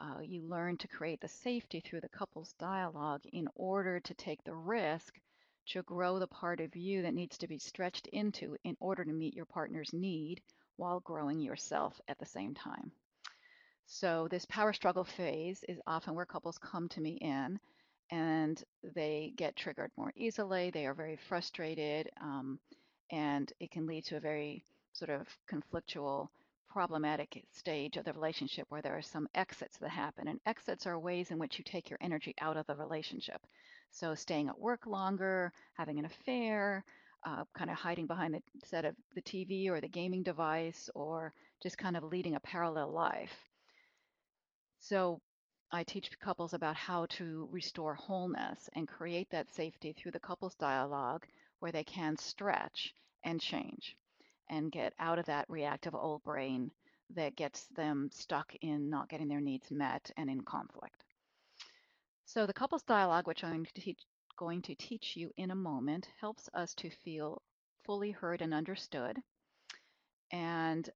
uh, 0.00 0.20
you 0.22 0.42
learn 0.42 0.76
to 0.78 0.88
create 0.88 1.20
the 1.20 1.28
safety 1.28 1.80
through 1.80 2.00
the 2.00 2.08
couple's 2.08 2.54
dialogue 2.54 3.22
in 3.32 3.48
order 3.54 4.00
to 4.00 4.14
take 4.14 4.42
the 4.44 4.54
risk 4.54 5.20
to 5.66 5.82
grow 5.82 6.18
the 6.18 6.26
part 6.26 6.60
of 6.60 6.74
you 6.74 7.02
that 7.02 7.14
needs 7.14 7.38
to 7.38 7.46
be 7.46 7.58
stretched 7.58 8.06
into 8.08 8.56
in 8.64 8.76
order 8.80 9.04
to 9.04 9.12
meet 9.12 9.34
your 9.34 9.44
partner's 9.44 9.92
need 9.92 10.40
while 10.76 11.00
growing 11.00 11.40
yourself 11.40 12.00
at 12.08 12.18
the 12.18 12.26
same 12.26 12.54
time. 12.54 12.90
So 13.86 14.26
this 14.28 14.46
power 14.46 14.72
struggle 14.72 15.04
phase 15.04 15.62
is 15.68 15.80
often 15.86 16.14
where 16.14 16.26
couples 16.26 16.58
come 16.58 16.88
to 16.90 17.00
me 17.00 17.18
in 17.20 17.60
and 18.12 18.62
they 18.94 19.32
get 19.36 19.56
triggered 19.56 19.90
more 19.96 20.12
easily. 20.14 20.70
They 20.70 20.86
are 20.86 20.94
very 20.94 21.16
frustrated 21.16 22.10
um, 22.20 22.58
and 23.10 23.50
it 23.58 23.70
can 23.70 23.86
lead 23.86 24.04
to 24.04 24.18
a 24.18 24.20
very 24.20 24.64
sort 24.92 25.10
of 25.10 25.26
conflictual 25.50 26.28
problematic 26.68 27.42
stage 27.52 27.96
of 27.96 28.04
the 28.04 28.12
relationship 28.12 28.66
where 28.68 28.82
there 28.82 28.96
are 28.96 29.02
some 29.02 29.28
exits 29.34 29.78
that 29.78 29.90
happen. 29.90 30.28
And 30.28 30.40
exits 30.44 30.86
are 30.86 30.98
ways 30.98 31.30
in 31.30 31.38
which 31.38 31.58
you 31.58 31.64
take 31.64 31.88
your 31.88 31.98
energy 32.02 32.34
out 32.40 32.58
of 32.58 32.66
the 32.66 32.76
relationship. 32.76 33.40
So 33.90 34.14
staying 34.14 34.48
at 34.48 34.60
work 34.60 34.86
longer, 34.86 35.50
having 35.74 35.98
an 35.98 36.04
affair, 36.04 36.84
uh, 37.24 37.44
kind 37.56 37.70
of 37.70 37.76
hiding 37.76 38.06
behind 38.06 38.34
the 38.34 38.42
set 38.66 38.84
of 38.84 38.94
the 39.14 39.22
TV 39.22 39.68
or 39.68 39.80
the 39.80 39.88
gaming 39.88 40.22
device, 40.22 40.90
or 40.94 41.32
just 41.62 41.78
kind 41.78 41.96
of 41.96 42.04
leading 42.04 42.34
a 42.34 42.40
parallel 42.40 42.90
life. 42.92 43.36
So 44.80 45.20
I 45.74 45.84
teach 45.84 46.18
couples 46.20 46.52
about 46.52 46.76
how 46.76 47.06
to 47.06 47.48
restore 47.50 47.94
wholeness 47.94 48.68
and 48.74 48.86
create 48.86 49.30
that 49.30 49.50
safety 49.54 49.94
through 49.94 50.12
the 50.12 50.20
couples 50.20 50.54
dialogue 50.54 51.26
where 51.60 51.72
they 51.72 51.82
can 51.84 52.18
stretch 52.18 52.94
and 53.24 53.40
change 53.40 53.96
and 54.50 54.70
get 54.70 54.92
out 54.98 55.18
of 55.18 55.26
that 55.26 55.48
reactive 55.48 55.94
old 55.94 56.22
brain 56.24 56.70
that 57.14 57.36
gets 57.36 57.64
them 57.68 58.10
stuck 58.12 58.54
in 58.60 58.90
not 58.90 59.08
getting 59.08 59.28
their 59.28 59.40
needs 59.40 59.70
met 59.70 60.10
and 60.18 60.28
in 60.28 60.42
conflict. 60.42 61.04
So 62.26 62.44
the 62.46 62.52
couples 62.52 62.82
dialogue, 62.82 63.26
which 63.26 63.42
I'm 63.42 63.64
teach, 63.64 64.00
going 64.36 64.60
to 64.62 64.74
teach 64.74 65.16
you 65.16 65.30
in 65.38 65.50
a 65.50 65.54
moment, 65.54 66.06
helps 66.20 66.50
us 66.52 66.74
to 66.74 66.90
feel 66.90 67.40
fully 67.84 68.10
heard 68.10 68.42
and 68.42 68.52
understood 68.52 69.18
and 70.30 70.88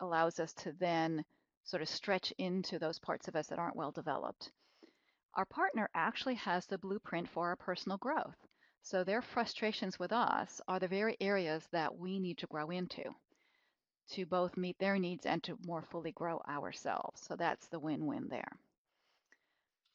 allows 0.00 0.40
us 0.40 0.54
to 0.54 0.72
then 0.72 1.22
sort 1.64 1.82
of 1.82 1.88
stretch 1.88 2.32
into 2.38 2.78
those 2.78 2.98
parts 2.98 3.28
of 3.28 3.36
us 3.36 3.48
that 3.48 3.58
aren't 3.58 3.76
well 3.76 3.92
developed. 3.92 4.50
Our 5.34 5.46
partner 5.46 5.88
actually 5.94 6.34
has 6.36 6.66
the 6.66 6.78
blueprint 6.78 7.28
for 7.28 7.48
our 7.48 7.56
personal 7.56 7.98
growth. 7.98 8.36
So 8.82 9.04
their 9.04 9.22
frustrations 9.22 9.98
with 9.98 10.12
us 10.12 10.60
are 10.66 10.80
the 10.80 10.88
very 10.88 11.16
areas 11.20 11.66
that 11.72 11.96
we 11.96 12.18
need 12.18 12.38
to 12.38 12.46
grow 12.48 12.70
into 12.70 13.04
to 14.10 14.26
both 14.26 14.56
meet 14.56 14.78
their 14.78 14.98
needs 14.98 15.24
and 15.24 15.42
to 15.44 15.58
more 15.64 15.82
fully 15.82 16.12
grow 16.12 16.40
ourselves. 16.48 17.22
So 17.26 17.36
that's 17.36 17.68
the 17.68 17.78
win-win 17.78 18.28
there. 18.28 18.58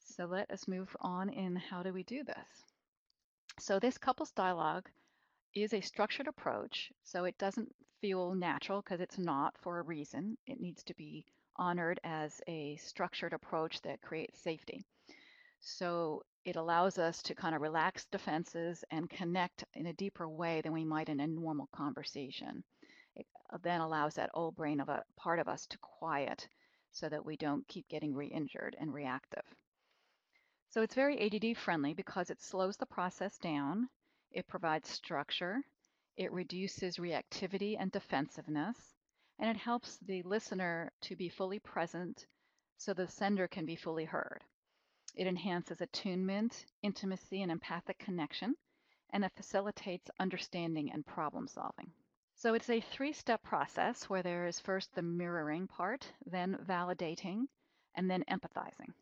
So 0.00 0.24
let 0.24 0.50
us 0.50 0.66
move 0.66 0.96
on 1.00 1.28
in 1.28 1.54
how 1.54 1.82
do 1.82 1.92
we 1.92 2.02
do 2.02 2.24
this? 2.24 2.64
So 3.60 3.78
this 3.78 3.98
couples 3.98 4.32
dialogue 4.32 4.88
is 5.54 5.74
a 5.74 5.80
structured 5.80 6.26
approach. 6.26 6.90
So 7.04 7.24
it 7.24 7.38
doesn't 7.38 7.72
feel 8.00 8.34
natural 8.34 8.80
because 8.80 9.00
it's 9.00 9.18
not 9.18 9.56
for 9.58 9.78
a 9.78 9.82
reason. 9.82 10.36
It 10.46 10.60
needs 10.60 10.82
to 10.84 10.94
be 10.94 11.24
honored 11.58 12.00
as 12.04 12.40
a 12.46 12.76
structured 12.76 13.32
approach 13.32 13.80
that 13.82 14.00
creates 14.00 14.40
safety. 14.40 14.84
So 15.60 16.24
it 16.44 16.56
allows 16.56 16.98
us 16.98 17.22
to 17.24 17.34
kind 17.34 17.54
of 17.54 17.62
relax 17.62 18.06
defenses 18.06 18.84
and 18.90 19.10
connect 19.10 19.64
in 19.74 19.86
a 19.86 19.92
deeper 19.92 20.28
way 20.28 20.60
than 20.60 20.72
we 20.72 20.84
might 20.84 21.08
in 21.08 21.20
a 21.20 21.26
normal 21.26 21.68
conversation. 21.72 22.64
It 23.16 23.26
uh, 23.50 23.58
then 23.62 23.80
allows 23.80 24.14
that 24.14 24.30
old 24.34 24.56
brain 24.56 24.80
of 24.80 24.88
a 24.88 25.04
part 25.16 25.38
of 25.40 25.48
us 25.48 25.66
to 25.66 25.78
quiet 25.78 26.48
so 26.92 27.08
that 27.08 27.24
we 27.24 27.36
don't 27.36 27.66
keep 27.68 27.88
getting 27.88 28.14
re-injured 28.14 28.76
and 28.78 28.94
reactive. 28.94 29.44
So 30.70 30.82
it's 30.82 30.94
very 30.94 31.18
ADD 31.18 31.54
friendly 31.56 31.94
because 31.94 32.30
it 32.30 32.40
slows 32.40 32.76
the 32.76 32.86
process 32.86 33.38
down, 33.38 33.88
it 34.30 34.46
provides 34.46 34.88
structure, 34.88 35.62
it 36.16 36.32
reduces 36.32 36.98
reactivity 36.98 37.76
and 37.78 37.90
defensiveness, 37.90 38.94
and 39.38 39.48
it 39.50 39.56
helps 39.56 39.98
the 39.98 40.22
listener 40.22 40.92
to 41.00 41.16
be 41.16 41.28
fully 41.28 41.58
present 41.58 42.26
so 42.76 42.92
the 42.94 43.08
sender 43.08 43.48
can 43.48 43.66
be 43.66 43.76
fully 43.76 44.04
heard. 44.04 44.42
It 45.14 45.26
enhances 45.26 45.80
attunement, 45.80 46.64
intimacy, 46.82 47.42
and 47.42 47.50
empathic 47.50 47.98
connection, 47.98 48.54
and 49.10 49.24
it 49.24 49.32
facilitates 49.36 50.10
understanding 50.20 50.92
and 50.92 51.04
problem 51.04 51.48
solving. 51.48 51.92
So 52.34 52.54
it's 52.54 52.70
a 52.70 52.80
three-step 52.80 53.42
process 53.42 54.08
where 54.08 54.22
there 54.22 54.46
is 54.46 54.60
first 54.60 54.94
the 54.94 55.02
mirroring 55.02 55.66
part, 55.66 56.06
then 56.24 56.56
validating, 56.68 57.46
and 57.96 58.08
then 58.08 58.22
empathizing. 58.30 58.92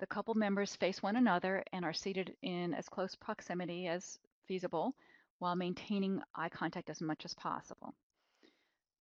The 0.00 0.06
couple 0.08 0.34
members 0.34 0.74
face 0.74 1.00
one 1.02 1.14
another 1.14 1.62
and 1.72 1.84
are 1.84 1.92
seated 1.92 2.36
in 2.42 2.74
as 2.74 2.88
close 2.88 3.14
proximity 3.14 3.86
as 3.86 4.18
feasible 4.46 4.94
while 5.38 5.54
maintaining 5.54 6.20
eye 6.34 6.48
contact 6.48 6.90
as 6.90 7.00
much 7.00 7.24
as 7.24 7.34
possible. 7.34 7.94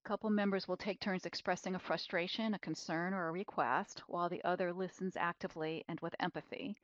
Couple 0.05 0.29
members 0.29 0.67
will 0.67 0.75
take 0.75 0.99
turns 0.99 1.25
expressing 1.25 1.75
a 1.75 1.79
frustration, 1.79 2.53
a 2.53 2.59
concern, 2.59 3.13
or 3.13 3.29
a 3.29 3.31
request, 3.31 4.01
while 4.07 4.27
the 4.27 4.43
other 4.43 4.73
listens 4.73 5.15
actively 5.15 5.85
and 5.87 5.97
with 6.01 6.13
empathy, 6.19 6.75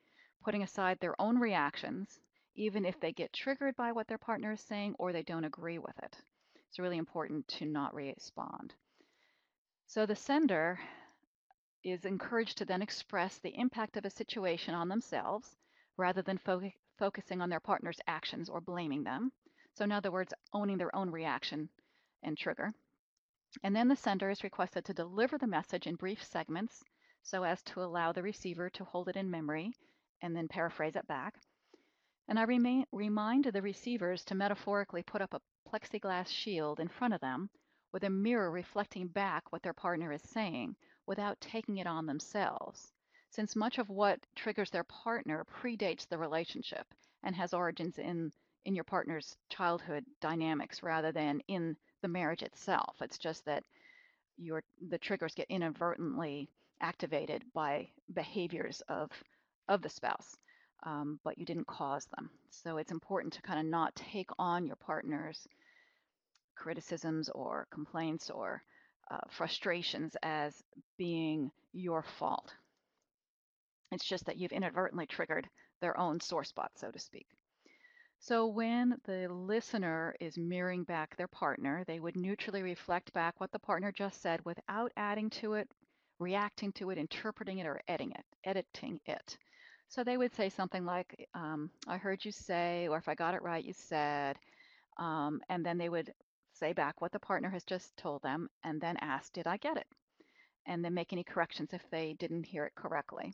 putting 0.41 0.63
aside 0.63 0.97
their 0.99 1.19
own 1.21 1.37
reactions, 1.37 2.17
even 2.55 2.85
if 2.85 2.97
they 3.01 3.11
get 3.11 3.33
triggered 3.33 3.75
by 3.75 3.91
what 3.91 4.07
their 4.07 4.17
partner 4.17 4.53
is 4.53 4.61
saying 4.61 4.95
or 4.97 5.11
they 5.11 5.21
don't 5.21 5.43
agree 5.43 5.77
with 5.77 5.99
it. 5.99 6.15
It's 6.69 6.79
really 6.79 6.97
important 6.97 7.45
to 7.49 7.65
not 7.65 7.93
respond. 7.93 8.73
So 9.85 10.05
the 10.05 10.15
sender 10.15 10.79
is 11.83 12.05
encouraged 12.05 12.57
to 12.59 12.65
then 12.65 12.81
express 12.81 13.37
the 13.39 13.57
impact 13.57 13.97
of 13.97 14.05
a 14.05 14.09
situation 14.09 14.73
on 14.73 14.87
themselves 14.87 15.57
rather 15.97 16.21
than 16.21 16.37
fo 16.37 16.71
focusing 16.97 17.41
on 17.41 17.49
their 17.49 17.59
partner's 17.59 17.99
actions 18.07 18.47
or 18.47 18.61
blaming 18.61 19.03
them. 19.03 19.33
So 19.73 19.83
in 19.83 19.91
other 19.91 20.11
words, 20.11 20.33
owning 20.53 20.77
their 20.77 20.95
own 20.95 21.11
reaction 21.11 21.69
and 22.23 22.37
trigger. 22.37 22.73
And 23.63 23.75
then 23.75 23.87
the 23.87 23.95
sender 23.95 24.29
is 24.29 24.43
requested 24.43 24.85
to 24.85 24.93
deliver 24.93 25.37
the 25.37 25.47
message 25.47 25.87
in 25.87 25.95
brief 25.95 26.23
segments 26.23 26.83
so 27.23 27.43
as 27.43 27.61
to 27.63 27.81
allow 27.81 28.11
the 28.11 28.23
receiver 28.23 28.69
to 28.69 28.85
hold 28.85 29.09
it 29.09 29.15
in 29.15 29.29
memory 29.29 29.73
and 30.21 30.35
then 30.35 30.47
paraphrase 30.47 30.95
it 30.95 31.07
back. 31.07 31.35
And 32.27 32.39
I 32.39 32.43
remain, 32.43 32.85
remind 32.91 33.45
the 33.45 33.61
receivers 33.61 34.23
to 34.25 34.35
metaphorically 34.35 35.03
put 35.03 35.21
up 35.21 35.33
a 35.33 35.41
plexiglass 35.67 36.27
shield 36.27 36.79
in 36.79 36.87
front 36.87 37.13
of 37.13 37.21
them 37.21 37.49
with 37.91 38.03
a 38.03 38.09
mirror 38.09 38.51
reflecting 38.51 39.07
back 39.07 39.51
what 39.51 39.63
their 39.63 39.73
partner 39.73 40.11
is 40.11 40.21
saying 40.21 40.75
without 41.07 41.41
taking 41.41 41.77
it 41.77 41.87
on 41.87 42.05
themselves, 42.05 42.93
since 43.31 43.55
much 43.55 43.79
of 43.79 43.89
what 43.89 44.19
triggers 44.35 44.69
their 44.69 44.83
partner 44.83 45.43
predates 45.45 46.07
the 46.07 46.17
relationship 46.17 46.85
and 47.23 47.35
has 47.35 47.53
origins 47.53 47.97
in, 47.97 48.31
in 48.65 48.75
your 48.75 48.83
partner's 48.83 49.35
childhood 49.49 50.05
dynamics 50.21 50.83
rather 50.83 51.11
than 51.11 51.41
in 51.47 51.75
the 52.01 52.07
marriage 52.07 52.43
itself. 52.43 52.95
It's 53.01 53.17
just 53.19 53.45
that 53.45 53.63
your 54.37 54.63
the 54.89 54.97
triggers 54.99 55.35
get 55.35 55.47
inadvertently 55.49 56.49
activated 56.81 57.43
by 57.53 57.89
behaviors 58.13 58.81
of 58.89 59.11
of 59.69 59.81
the 59.81 59.89
spouse. 59.89 60.37
um, 60.83 61.19
but 61.23 61.37
you 61.37 61.45
didn't 61.45 61.67
cause 61.67 62.05
them. 62.07 62.29
So 62.51 62.77
it's 62.77 62.91
important 62.91 63.33
to 63.33 63.41
kind 63.41 63.59
of 63.59 63.65
not 63.65 63.95
take 63.95 64.29
on 64.39 64.65
your 64.65 64.77
partner's 64.77 65.47
criticisms 66.55 67.29
or 67.29 67.67
complaints 67.71 68.29
or 68.29 68.61
uh, 69.09 69.17
frustrations 69.29 70.15
as 70.21 70.61
being 70.97 71.51
your 71.73 72.03
fault. 72.03 72.53
It's 73.91 74.05
just 74.05 74.25
that 74.25 74.37
you've 74.37 74.51
inadvertently 74.51 75.05
triggered 75.05 75.47
their 75.79 75.95
own 75.97 76.19
sore 76.19 76.43
spot, 76.43 76.71
so 76.75 76.89
to 76.91 76.99
speak. 76.99 77.27
So 78.19 78.47
when 78.47 79.01
the 79.05 79.27
listener 79.29 80.15
is 80.19 80.37
mirroring 80.37 80.83
back 80.83 81.15
their 81.15 81.27
partner, 81.27 81.83
they 81.85 81.99
would 81.99 82.15
neutrally 82.15 82.61
reflect 82.61 83.11
back 83.13 83.39
what 83.39 83.51
the 83.51 83.59
partner 83.59 83.91
just 83.91 84.21
said 84.21 84.45
without 84.45 84.91
adding 84.95 85.29
to 85.31 85.53
it, 85.53 85.71
reacting 86.19 86.71
to 86.73 86.91
it, 86.91 86.97
interpreting 86.99 87.57
it, 87.57 87.65
or 87.65 87.81
editing 87.87 88.11
it. 88.11 88.25
Editing 88.43 88.99
it. 89.05 89.37
So 89.87 90.03
they 90.03 90.17
would 90.17 90.35
say 90.35 90.49
something 90.49 90.85
like, 90.85 91.27
um, 91.33 91.71
I 91.87 91.97
heard 91.97 92.23
you 92.23 92.31
say, 92.31 92.87
or 92.87 92.97
if 92.97 93.07
I 93.09 93.15
got 93.15 93.33
it 93.33 93.41
right, 93.41 93.65
you 93.65 93.73
said, 93.73 94.37
um, 94.97 95.41
and 95.49 95.65
then 95.65 95.77
they 95.77 95.89
would 95.89 96.13
say 96.53 96.73
back 96.73 97.01
what 97.01 97.11
the 97.11 97.19
partner 97.19 97.49
has 97.49 97.63
just 97.63 97.97
told 97.97 98.21
them 98.21 98.49
and 98.63 98.79
then 98.81 98.97
ask, 98.97 99.33
did 99.33 99.47
I 99.47 99.57
get 99.57 99.77
it? 99.77 99.87
And 100.67 100.85
then 100.85 100.93
make 100.93 101.13
any 101.13 101.23
corrections 101.23 101.73
if 101.73 101.89
they 101.89 102.13
didn't 102.13 102.45
hear 102.45 102.65
it 102.65 102.75
correctly. 102.75 103.33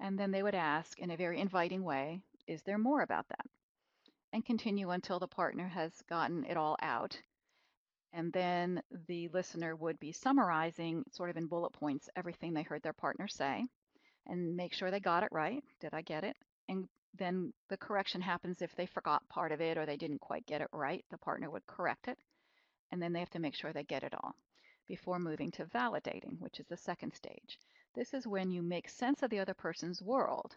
And 0.00 0.18
then 0.18 0.30
they 0.32 0.42
would 0.42 0.54
ask 0.56 0.98
in 0.98 1.10
a 1.12 1.16
very 1.16 1.40
inviting 1.40 1.84
way, 1.84 2.20
is 2.46 2.62
there 2.64 2.78
more 2.78 3.02
about 3.02 3.28
that? 3.28 3.46
And 4.32 4.44
continue 4.44 4.90
until 4.90 5.18
the 5.18 5.28
partner 5.28 5.68
has 5.68 5.92
gotten 6.08 6.44
it 6.44 6.56
all 6.56 6.76
out. 6.82 7.18
And 8.12 8.32
then 8.32 8.82
the 9.06 9.28
listener 9.28 9.76
would 9.76 9.98
be 10.00 10.12
summarizing, 10.12 11.04
sort 11.12 11.30
of 11.30 11.36
in 11.36 11.46
bullet 11.46 11.72
points, 11.72 12.08
everything 12.16 12.52
they 12.54 12.62
heard 12.62 12.82
their 12.82 12.92
partner 12.92 13.28
say 13.28 13.66
and 14.28 14.56
make 14.56 14.74
sure 14.74 14.90
they 14.90 15.00
got 15.00 15.22
it 15.22 15.30
right. 15.32 15.64
Did 15.80 15.94
I 15.94 16.02
get 16.02 16.24
it? 16.24 16.36
And 16.68 16.88
then 17.18 17.52
the 17.68 17.76
correction 17.76 18.20
happens 18.20 18.62
if 18.62 18.74
they 18.76 18.86
forgot 18.86 19.28
part 19.28 19.52
of 19.52 19.60
it 19.60 19.78
or 19.78 19.86
they 19.86 19.96
didn't 19.96 20.20
quite 20.20 20.46
get 20.46 20.60
it 20.60 20.68
right. 20.72 21.04
The 21.10 21.18
partner 21.18 21.50
would 21.50 21.66
correct 21.66 22.08
it. 22.08 22.18
And 22.92 23.02
then 23.02 23.12
they 23.12 23.20
have 23.20 23.30
to 23.30 23.38
make 23.38 23.54
sure 23.54 23.72
they 23.72 23.84
get 23.84 24.04
it 24.04 24.14
all 24.14 24.34
before 24.86 25.18
moving 25.18 25.50
to 25.52 25.66
validating, 25.66 26.38
which 26.38 26.60
is 26.60 26.66
the 26.66 26.76
second 26.76 27.14
stage. 27.14 27.58
This 27.94 28.14
is 28.14 28.26
when 28.26 28.50
you 28.50 28.62
make 28.62 28.88
sense 28.88 29.22
of 29.22 29.30
the 29.30 29.40
other 29.40 29.54
person's 29.54 30.00
world. 30.02 30.54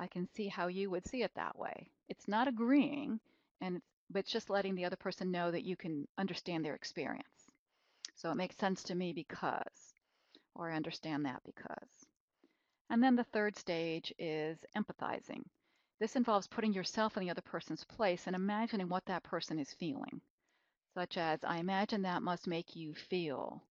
I 0.00 0.06
can 0.06 0.28
see 0.34 0.46
how 0.46 0.68
you 0.68 0.90
would 0.90 1.06
see 1.06 1.22
it 1.24 1.32
that 1.34 1.58
way. 1.58 1.90
It's 2.08 2.28
not 2.28 2.46
agreeing, 2.46 3.18
and 3.60 3.82
but 4.10 4.20
it's 4.20 4.30
just 4.30 4.48
letting 4.48 4.76
the 4.76 4.84
other 4.84 4.96
person 4.96 5.30
know 5.32 5.50
that 5.50 5.64
you 5.64 5.76
can 5.76 6.06
understand 6.16 6.64
their 6.64 6.76
experience. 6.76 7.50
So 8.14 8.30
it 8.30 8.36
makes 8.36 8.56
sense 8.56 8.84
to 8.84 8.94
me 8.94 9.12
because, 9.12 9.92
or 10.54 10.70
I 10.70 10.76
understand 10.76 11.26
that 11.26 11.42
because. 11.44 12.06
And 12.90 13.02
then 13.02 13.16
the 13.16 13.24
third 13.24 13.56
stage 13.56 14.14
is 14.18 14.64
empathizing. 14.76 15.42
This 16.00 16.16
involves 16.16 16.46
putting 16.46 16.72
yourself 16.72 17.16
in 17.16 17.24
the 17.24 17.30
other 17.30 17.42
person's 17.42 17.84
place 17.84 18.26
and 18.26 18.36
imagining 18.36 18.88
what 18.88 19.04
that 19.06 19.24
person 19.24 19.58
is 19.58 19.74
feeling, 19.74 20.20
such 20.94 21.16
as, 21.16 21.42
I 21.44 21.58
imagine 21.58 22.02
that 22.02 22.22
must 22.22 22.46
make 22.46 22.76
you 22.76 22.94
feel 22.94 23.62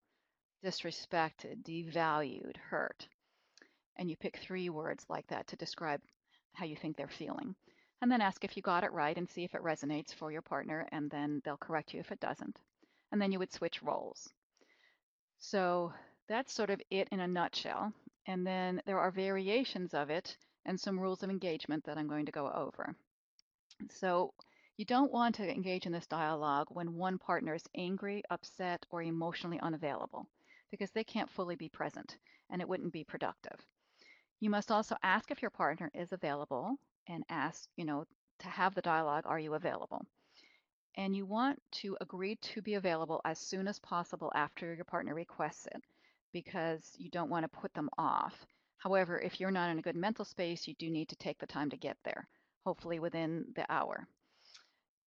disrespected, 0.64 1.64
devalued, 1.64 2.58
hurt. 2.58 3.08
And 3.96 4.10
you 4.10 4.18
pick 4.18 4.38
three 4.38 4.70
words 4.70 5.06
like 5.10 5.26
that 5.28 5.48
to 5.48 5.56
describe 5.56 6.02
how 6.58 6.66
you 6.66 6.76
think 6.76 6.98
they're 6.98 7.08
feeling. 7.08 7.56
And 8.02 8.12
then 8.12 8.22
ask 8.22 8.44
if 8.44 8.58
you 8.58 8.64
got 8.64 8.84
it 8.84 8.92
right 8.92 9.18
and 9.18 9.30
see 9.30 9.44
if 9.44 9.56
it 9.56 9.64
resonates 9.64 10.14
for 10.14 10.32
your 10.32 10.42
partner, 10.42 10.88
and 10.92 11.10
then 11.10 11.42
they'll 11.44 11.58
correct 11.58 11.94
you 11.94 12.00
if 12.00 12.12
it 12.12 12.20
doesn't. 12.20 12.58
And 13.12 13.22
then 13.22 13.32
you 13.32 13.40
would 13.40 13.54
switch 13.54 13.82
roles. 13.84 14.30
So 15.40 15.94
that's 16.28 16.54
sort 16.54 16.70
of 16.70 16.82
it 16.90 17.08
in 17.12 17.20
a 17.20 17.28
nutshell. 17.28 17.94
And 18.28 18.46
then 18.46 18.82
there 18.86 19.00
are 19.00 19.12
variations 19.12 19.94
of 19.94 20.10
it 20.10 20.36
and 20.66 20.80
some 20.80 21.00
rules 21.00 21.24
of 21.24 21.30
engagement 21.30 21.86
that 21.86 21.98
I'm 21.98 22.08
going 22.08 22.26
to 22.26 22.32
go 22.32 22.52
over. 22.52 22.96
So 23.92 24.34
you 24.78 24.86
don't 24.86 25.12
want 25.12 25.36
to 25.36 25.50
engage 25.50 25.86
in 25.86 25.92
this 25.92 26.08
dialogue 26.08 26.68
when 26.70 26.96
one 26.96 27.18
partner 27.18 27.54
is 27.54 27.64
angry, 27.76 28.24
upset, 28.30 28.86
or 28.92 29.02
emotionally 29.02 29.60
unavailable 29.60 30.28
because 30.72 30.92
they 30.92 31.04
can't 31.04 31.32
fully 31.32 31.56
be 31.56 31.70
present 31.70 32.18
and 32.50 32.62
it 32.62 32.68
wouldn't 32.68 32.94
be 32.94 33.04
productive. 33.04 33.60
You 34.40 34.50
must 34.50 34.72
also 34.72 34.96
ask 35.04 35.32
if 35.32 35.42
your 35.42 35.52
partner 35.52 35.90
is 35.94 36.14
available 36.14 36.76
and 37.08 37.24
ask, 37.30 37.70
you 37.76 37.86
know, 37.86 38.06
to 38.40 38.48
have 38.48 38.76
the 38.76 38.82
dialogue, 38.82 39.24
are 39.26 39.40
you 39.40 39.56
available? 39.56 40.06
And 40.96 41.16
you 41.16 41.26
want 41.26 41.62
to 41.74 41.98
agree 42.02 42.36
to 42.36 42.62
be 42.62 42.76
available 42.76 43.22
as 43.26 43.40
soon 43.40 43.68
as 43.68 43.80
possible 43.80 44.32
after 44.36 44.74
your 44.74 44.86
partner 44.86 45.14
requests 45.14 45.68
it 45.68 45.82
because 46.34 46.96
you 46.98 47.10
don't 47.10 47.30
want 47.30 47.44
to 47.44 47.60
put 47.60 47.74
them 47.74 47.90
off. 47.98 48.46
However, 48.78 49.20
if 49.20 49.40
you're 49.40 49.52
not 49.52 49.70
in 49.72 49.80
a 49.80 49.84
good 49.84 49.96
mental 49.96 50.26
space, 50.26 50.68
you 50.68 50.76
do 50.76 50.90
need 50.90 51.10
to 51.10 51.16
take 51.16 51.40
the 51.40 51.48
time 51.48 51.70
to 51.72 51.78
get 51.78 51.98
there, 52.04 52.28
hopefully 52.64 53.00
within 53.00 53.46
the 53.56 53.66
hour. 53.72 54.08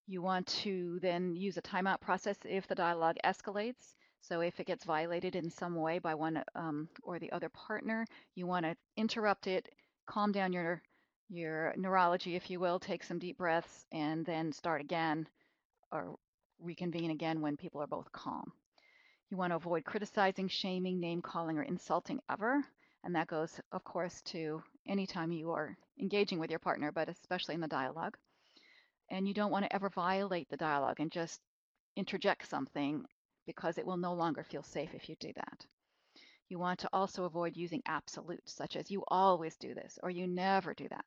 You 0.07 0.23
want 0.23 0.49
to 0.65 0.99
then 1.01 1.37
use 1.37 1.57
a 1.57 1.63
timeout 1.63 2.01
process 2.01 2.37
if 2.45 2.67
the 2.67 2.75
dialogue 2.75 3.17
escalates. 3.25 3.95
So 4.23 4.41
if 4.41 4.61
it 4.61 4.67
gets 4.67 4.85
violated 4.85 5.35
in 5.35 5.51
some 5.51 5.75
way 5.75 5.99
by 5.99 6.15
one 6.15 6.43
um, 6.55 6.89
or 7.03 7.19
the 7.19 7.33
other 7.33 7.49
partner, 7.49 8.07
you 8.35 8.47
want 8.47 8.65
to 8.67 8.77
interrupt 8.97 9.47
it, 9.47 9.69
calm 10.07 10.33
down 10.33 10.53
your 10.53 10.83
your 11.29 11.73
neurology, 11.77 12.35
if 12.35 12.51
you 12.51 12.59
will, 12.59 12.81
take 12.81 13.05
some 13.05 13.21
deep 13.21 13.39
breaths, 13.39 13.87
and 13.93 14.27
then 14.27 14.53
start 14.53 14.81
again 14.81 15.29
or 15.93 16.17
reconvene 16.59 17.13
again 17.13 17.41
when 17.41 17.57
people 17.57 17.81
are 17.81 17.87
both 17.87 18.11
calm. 18.11 18.53
You 19.31 19.37
want 19.37 19.53
to 19.53 19.57
avoid 19.57 19.85
criticizing, 19.85 20.49
shaming, 20.49 20.99
name 20.99 21.23
calling, 21.23 21.57
or 21.57 21.63
insulting 21.63 22.21
ever. 22.29 22.65
And 23.05 23.15
that 23.15 23.29
goes, 23.29 23.61
of 23.71 23.85
course, 23.85 24.21
to 24.23 24.63
anytime 24.87 25.31
you 25.31 25.53
are 25.53 25.77
engaging 26.01 26.41
with 26.41 26.51
your 26.51 26.59
partner, 26.59 26.91
but 26.91 27.09
especially 27.09 27.55
in 27.55 27.61
the 27.61 27.69
dialogue. 27.69 28.17
And 29.09 29.27
you 29.27 29.35
don't 29.35 29.53
want 29.53 29.65
to 29.65 29.75
ever 29.75 29.89
violate 29.89 30.49
the 30.51 30.57
dialogue 30.57 30.99
and 30.99 31.13
just 31.13 31.41
interject 31.97 32.49
something 32.49 33.05
because 33.51 33.79
it 33.79 33.85
will 33.85 33.97
no 33.97 34.15
longer 34.15 34.45
feel 34.45 34.63
safe 34.63 34.91
if 34.95 35.09
you 35.09 35.17
do 35.19 35.33
that. 35.35 35.67
You 36.49 36.61
want 36.61 36.79
to 36.81 36.89
also 36.93 37.25
avoid 37.25 37.57
using 37.57 37.83
absolutes, 37.85 38.53
such 38.53 38.77
as 38.77 38.93
you 38.93 39.03
always 39.09 39.57
do 39.57 39.75
this 39.75 39.99
or 40.05 40.09
you 40.09 40.29
never 40.29 40.73
do 40.73 40.87
that. 40.89 41.05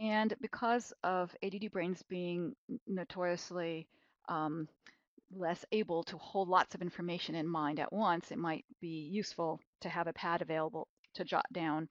And 0.00 0.34
because 0.40 0.92
of 1.04 1.32
ADD 1.40 1.70
brains 1.70 2.02
being 2.08 2.56
notoriously 2.88 3.86
um, 4.28 4.66
less 5.32 5.64
able 5.70 6.02
to 6.02 6.18
hold 6.18 6.48
lots 6.48 6.74
of 6.74 6.82
information 6.82 7.36
in 7.36 7.46
mind 7.46 7.78
at 7.78 7.92
once, 7.92 8.32
it 8.32 8.38
might 8.38 8.64
be 8.80 9.08
useful 9.12 9.60
to 9.82 9.88
have 9.88 10.08
a 10.08 10.12
pad 10.12 10.42
available 10.42 10.88
to 11.14 11.24
jot 11.24 11.46
down 11.52 11.88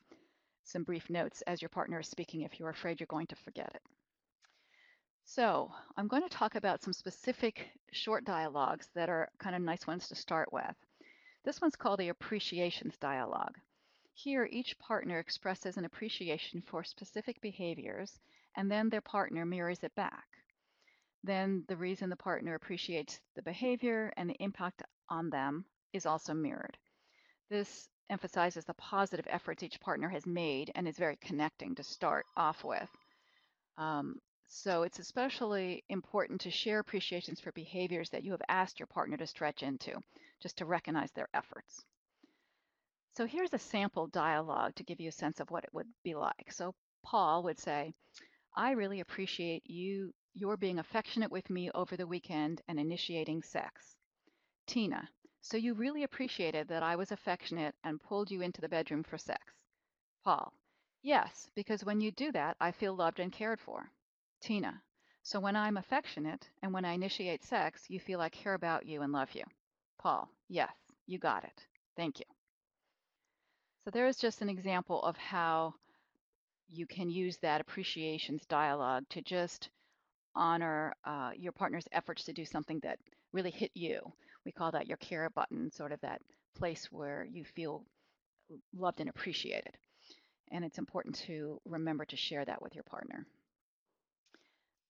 some 0.65 0.83
brief 0.83 1.09
notes 1.09 1.41
as 1.47 1.61
your 1.61 1.69
partner 1.69 2.01
is 2.01 2.09
speaking 2.09 2.41
if 2.41 2.59
you're 2.59 2.69
afraid 2.69 2.99
you're 2.99 3.07
going 3.07 3.27
to 3.27 3.37
forget 3.37 3.71
it. 3.73 3.81
So 5.25 5.71
I'm 5.97 6.07
going 6.07 6.23
to 6.23 6.29
talk 6.29 6.55
about 6.55 6.83
some 6.83 6.93
specific 6.93 7.69
short 7.91 8.25
dialogues 8.25 8.89
that 8.95 9.09
are 9.09 9.29
kind 9.39 9.55
of 9.55 9.61
nice 9.61 9.87
ones 9.87 10.07
to 10.07 10.15
start 10.15 10.51
with. 10.53 10.75
This 11.45 11.61
one's 11.61 11.75
called 11.75 11.99
the 11.99 12.09
appreciations 12.09 12.97
dialogue. 12.97 13.57
Here, 14.13 14.47
each 14.51 14.77
partner 14.79 15.19
expresses 15.19 15.77
an 15.77 15.85
appreciation 15.85 16.61
for 16.61 16.83
specific 16.83 17.41
behaviors, 17.41 18.19
and 18.55 18.69
then 18.69 18.89
their 18.89 19.01
partner 19.01 19.45
mirrors 19.45 19.83
it 19.83 19.95
back 19.95 20.27
then 21.23 21.63
the 21.67 21.77
reason 21.77 22.09
the 22.09 22.15
partner 22.15 22.55
appreciates 22.55 23.19
the 23.35 23.41
behavior 23.41 24.11
and 24.17 24.29
the 24.29 24.43
impact 24.43 24.83
on 25.09 25.29
them 25.29 25.65
is 25.93 26.05
also 26.05 26.33
mirrored. 26.33 26.77
This 27.49 27.87
emphasizes 28.09 28.65
the 28.65 28.73
positive 28.73 29.25
efforts 29.29 29.63
each 29.63 29.79
partner 29.79 30.09
has 30.09 30.25
made 30.25 30.71
and 30.75 30.87
is 30.87 30.97
very 30.97 31.17
connecting 31.21 31.75
to 31.75 31.83
start 31.83 32.25
off 32.35 32.63
with. 32.63 32.89
Um, 33.77 34.15
so 34.47 34.83
it's 34.83 34.99
especially 34.99 35.83
important 35.89 36.41
to 36.41 36.51
share 36.51 36.79
appreciations 36.79 37.39
for 37.39 37.51
behaviors 37.53 38.09
that 38.09 38.23
you 38.23 38.31
have 38.31 38.41
asked 38.49 38.79
your 38.79 38.87
partner 38.87 39.17
to 39.17 39.27
stretch 39.27 39.63
into, 39.63 39.99
just 40.41 40.57
to 40.57 40.65
recognize 40.65 41.11
their 41.11 41.29
efforts. 41.33 41.83
So 43.15 43.25
here's 43.25 43.53
a 43.53 43.59
sample 43.59 44.07
dialogue 44.07 44.75
to 44.75 44.83
give 44.83 44.99
you 44.99 45.09
a 45.09 45.11
sense 45.11 45.39
of 45.39 45.51
what 45.51 45.63
it 45.63 45.73
would 45.73 45.87
be 46.03 46.15
like. 46.15 46.51
So 46.51 46.73
Paul 47.03 47.43
would 47.43 47.59
say, 47.59 47.93
I 48.55 48.71
really 48.71 48.99
appreciate 49.01 49.63
you 49.69 50.13
you're 50.35 50.57
being 50.57 50.79
affectionate 50.79 51.31
with 51.31 51.49
me 51.49 51.69
over 51.75 51.95
the 51.95 52.07
weekend 52.07 52.61
and 52.67 52.79
initiating 52.79 53.43
sex. 53.43 53.95
Tina, 54.65 55.07
so 55.41 55.57
you 55.57 55.73
really 55.75 56.03
appreciated 56.03 56.67
that 56.69 56.81
I 56.81 56.95
was 56.95 57.11
affectionate 57.11 57.75
and 57.83 58.01
pulled 58.01 58.31
you 58.31 58.41
into 58.41 58.61
the 58.61 58.69
bedroom 58.69 59.03
for 59.03 59.17
sex. 59.17 59.41
Paul, 60.23 60.53
yes, 61.03 61.49
because 61.53 61.83
when 61.83 62.01
you 62.01 62.11
do 62.11 62.31
that, 62.31 62.57
I 62.59 62.71
feel 62.71 62.95
loved 62.95 63.19
and 63.19 63.31
cared 63.31 63.59
for. 63.59 63.91
Tina, 64.43 64.81
so 65.21 65.39
when 65.39 65.55
I'm 65.55 65.77
affectionate 65.77 66.49
and 66.61 66.73
when 66.73 66.83
I 66.83 66.91
initiate 66.91 67.45
sex, 67.45 67.85
you 67.87 67.97
feel 67.97 68.19
I 68.19 68.27
care 68.27 68.55
about 68.55 68.85
you 68.85 69.01
and 69.01 69.13
love 69.13 69.29
you. 69.33 69.43
Paul, 69.97 70.29
yes, 70.49 70.73
you 71.07 71.17
got 71.17 71.45
it. 71.45 71.65
Thank 71.95 72.19
you. 72.19 72.25
So 73.85 73.91
there 73.91 74.05
is 74.05 74.17
just 74.17 74.41
an 74.41 74.49
example 74.49 75.01
of 75.01 75.15
how 75.15 75.75
you 76.67 76.85
can 76.85 77.09
use 77.09 77.37
that 77.37 77.61
appreciations 77.61 78.45
dialogue 78.47 79.05
to 79.11 79.21
just 79.21 79.69
honor 80.35 80.93
uh, 81.05 81.31
your 81.37 81.53
partner's 81.53 81.87
efforts 81.93 82.25
to 82.25 82.33
do 82.33 82.43
something 82.43 82.81
that 82.81 82.99
really 83.31 83.51
hit 83.51 83.71
you. 83.73 84.01
We 84.43 84.51
call 84.51 84.71
that 84.71 84.87
your 84.87 84.97
care 84.97 85.29
button, 85.29 85.71
sort 85.71 85.93
of 85.93 86.01
that 86.01 86.21
place 86.57 86.89
where 86.91 87.25
you 87.31 87.45
feel 87.45 87.85
loved 88.75 88.99
and 88.99 89.09
appreciated. 89.09 89.77
And 90.51 90.65
it's 90.65 90.79
important 90.79 91.15
to 91.27 91.61
remember 91.65 92.03
to 92.05 92.17
share 92.17 92.43
that 92.43 92.61
with 92.61 92.75
your 92.75 92.83
partner. 92.83 93.25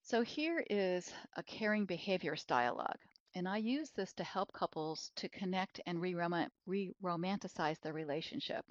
So 0.06 0.22
here 0.22 0.62
is 0.70 1.14
a 1.38 1.44
caring 1.44 1.86
behaviors 1.86 2.44
dialogue. 2.44 3.00
And 3.36 3.48
I 3.48 3.58
use 3.58 3.90
this 3.92 4.12
to 4.16 4.24
help 4.26 4.52
couples 4.52 5.12
to 5.16 5.30
connect 5.30 5.80
and 5.86 6.02
re-romanticize 6.02 7.80
their 7.80 7.94
relationship, 7.94 8.66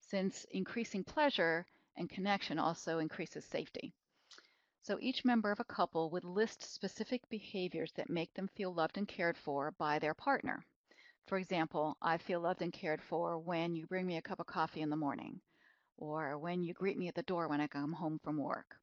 since 0.00 0.46
increasing 0.50 1.04
pleasure 1.04 1.66
and 1.96 2.08
connection 2.08 2.58
also 2.58 2.98
increases 2.98 3.44
safety. 3.44 3.92
So 4.80 4.96
each 5.00 5.22
member 5.22 5.52
of 5.52 5.60
a 5.60 5.64
couple 5.64 6.08
would 6.10 6.24
list 6.24 6.62
specific 6.62 7.20
behaviors 7.28 7.92
that 7.96 8.08
make 8.08 8.32
them 8.32 8.48
feel 8.56 8.72
loved 8.72 8.96
and 8.96 9.06
cared 9.06 9.36
for 9.36 9.70
by 9.72 9.98
their 9.98 10.14
partner. 10.14 10.64
For 11.26 11.36
example, 11.36 11.98
I 12.00 12.16
feel 12.16 12.40
loved 12.40 12.62
and 12.62 12.72
cared 12.72 13.02
for 13.02 13.38
when 13.38 13.76
you 13.76 13.86
bring 13.86 14.06
me 14.06 14.16
a 14.16 14.22
cup 14.22 14.40
of 14.40 14.46
coffee 14.46 14.80
in 14.80 14.88
the 14.88 14.96
morning, 14.96 15.42
or 15.98 16.38
when 16.38 16.64
you 16.64 16.72
greet 16.72 16.96
me 16.96 17.08
at 17.08 17.14
the 17.14 17.22
door 17.22 17.48
when 17.48 17.60
I 17.60 17.66
come 17.66 17.92
home 17.92 18.18
from 18.24 18.38
work. 18.38 18.76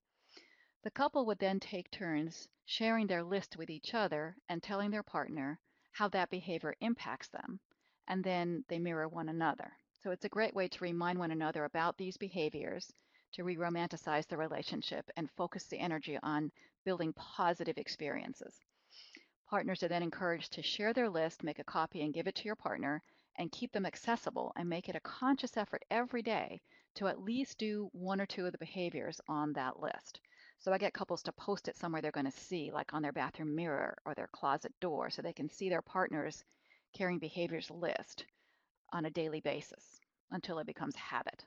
The 0.84 0.90
couple 0.90 1.28
would 1.28 1.38
then 1.38 1.60
take 1.60 1.92
turns 1.92 2.50
sharing 2.66 3.06
their 3.06 3.22
list 3.24 3.56
with 3.56 3.70
each 3.70 3.94
other 3.94 4.36
and 4.50 4.64
telling 4.64 4.90
their 4.90 5.04
partner 5.04 5.60
how 5.92 6.08
that 6.08 6.32
behavior 6.32 6.76
impacts 6.82 7.28
them, 7.28 7.60
and 8.08 8.24
then 8.24 8.66
they 8.68 8.80
mirror 8.80 9.08
one 9.08 9.30
another. 9.30 9.78
So 10.02 10.10
it's 10.10 10.26
a 10.26 10.30
great 10.30 10.56
way 10.56 10.68
to 10.70 10.84
remind 10.84 11.20
one 11.20 11.30
another 11.30 11.66
about 11.66 11.98
these 11.98 12.18
behaviors, 12.18 12.92
to 13.34 13.44
re 13.44 13.56
romanticize 13.56 14.26
the 14.26 14.38
relationship, 14.38 15.08
and 15.16 15.30
focus 15.30 15.68
the 15.68 15.78
energy 15.78 16.18
on 16.24 16.52
building 16.84 17.14
positive 17.14 17.78
experiences. 17.78 18.60
Partners 19.48 19.84
are 19.84 19.88
then 19.88 20.02
encouraged 20.02 20.54
to 20.54 20.64
share 20.64 20.94
their 20.94 21.10
list, 21.12 21.44
make 21.44 21.60
a 21.60 21.64
copy, 21.64 22.02
and 22.02 22.12
give 22.12 22.26
it 22.26 22.34
to 22.38 22.46
your 22.46 22.56
partner, 22.56 23.04
and 23.38 23.52
keep 23.52 23.72
them 23.72 23.86
accessible 23.86 24.52
and 24.56 24.68
make 24.68 24.90
it 24.90 24.96
a 24.96 25.02
conscious 25.02 25.58
effort 25.58 25.86
every 25.92 26.24
day 26.24 26.60
to 26.96 27.08
at 27.08 27.22
least 27.22 27.60
do 27.60 27.88
one 27.94 28.20
or 28.20 28.26
two 28.26 28.48
of 28.48 28.52
the 28.52 28.58
behaviors 28.58 29.22
on 29.28 29.54
that 29.54 29.80
list. 29.80 30.20
So 30.62 30.72
I 30.72 30.78
get 30.78 30.94
couples 30.94 31.24
to 31.24 31.32
post 31.32 31.68
it 31.68 31.76
somewhere 31.76 32.04
they're 32.04 32.12
going 32.12 32.32
to 32.32 32.32
see, 32.32 32.72
like 32.72 32.94
on 32.94 33.02
their 33.02 33.12
bathroom 33.12 33.56
mirror 33.56 33.98
or 34.06 34.14
their 34.14 34.28
closet 34.28 34.72
door, 34.80 35.10
so 35.10 35.22
they 35.22 35.34
can 35.34 35.50
see 35.50 35.70
their 35.70 35.82
partner's 35.82 36.44
caring 36.94 37.18
behaviors 37.18 37.72
list 37.72 38.26
on 38.94 39.06
a 39.06 39.10
daily 39.10 39.42
basis 39.42 40.00
until 40.30 40.60
it 40.60 40.68
becomes 40.68 40.96
habit. 40.96 41.44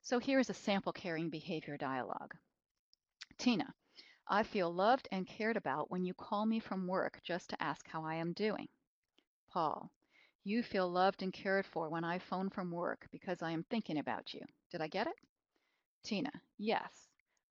So 0.00 0.18
here's 0.18 0.48
a 0.48 0.54
sample 0.54 0.92
caring 0.92 1.28
behavior 1.28 1.76
dialogue. 1.76 2.34
Tina, 3.36 3.74
I 4.26 4.42
feel 4.42 4.72
loved 4.72 5.06
and 5.12 5.26
cared 5.26 5.58
about 5.58 5.90
when 5.90 6.06
you 6.06 6.14
call 6.14 6.46
me 6.46 6.60
from 6.60 6.86
work 6.86 7.20
just 7.22 7.50
to 7.50 7.62
ask 7.62 7.86
how 7.86 8.06
I 8.06 8.14
am 8.14 8.32
doing. 8.32 8.68
Paul, 9.50 9.90
you 10.44 10.62
feel 10.62 10.88
loved 10.90 11.22
and 11.22 11.32
cared 11.32 11.66
for 11.66 11.90
when 11.90 12.04
I 12.04 12.18
phone 12.18 12.48
from 12.48 12.70
work 12.70 13.06
because 13.12 13.42
I 13.42 13.50
am 13.50 13.64
thinking 13.64 13.98
about 13.98 14.32
you. 14.32 14.40
Did 14.70 14.80
I 14.80 14.88
get 14.88 15.08
it? 15.08 15.16
Tina, 16.04 16.32
yes. 16.56 17.03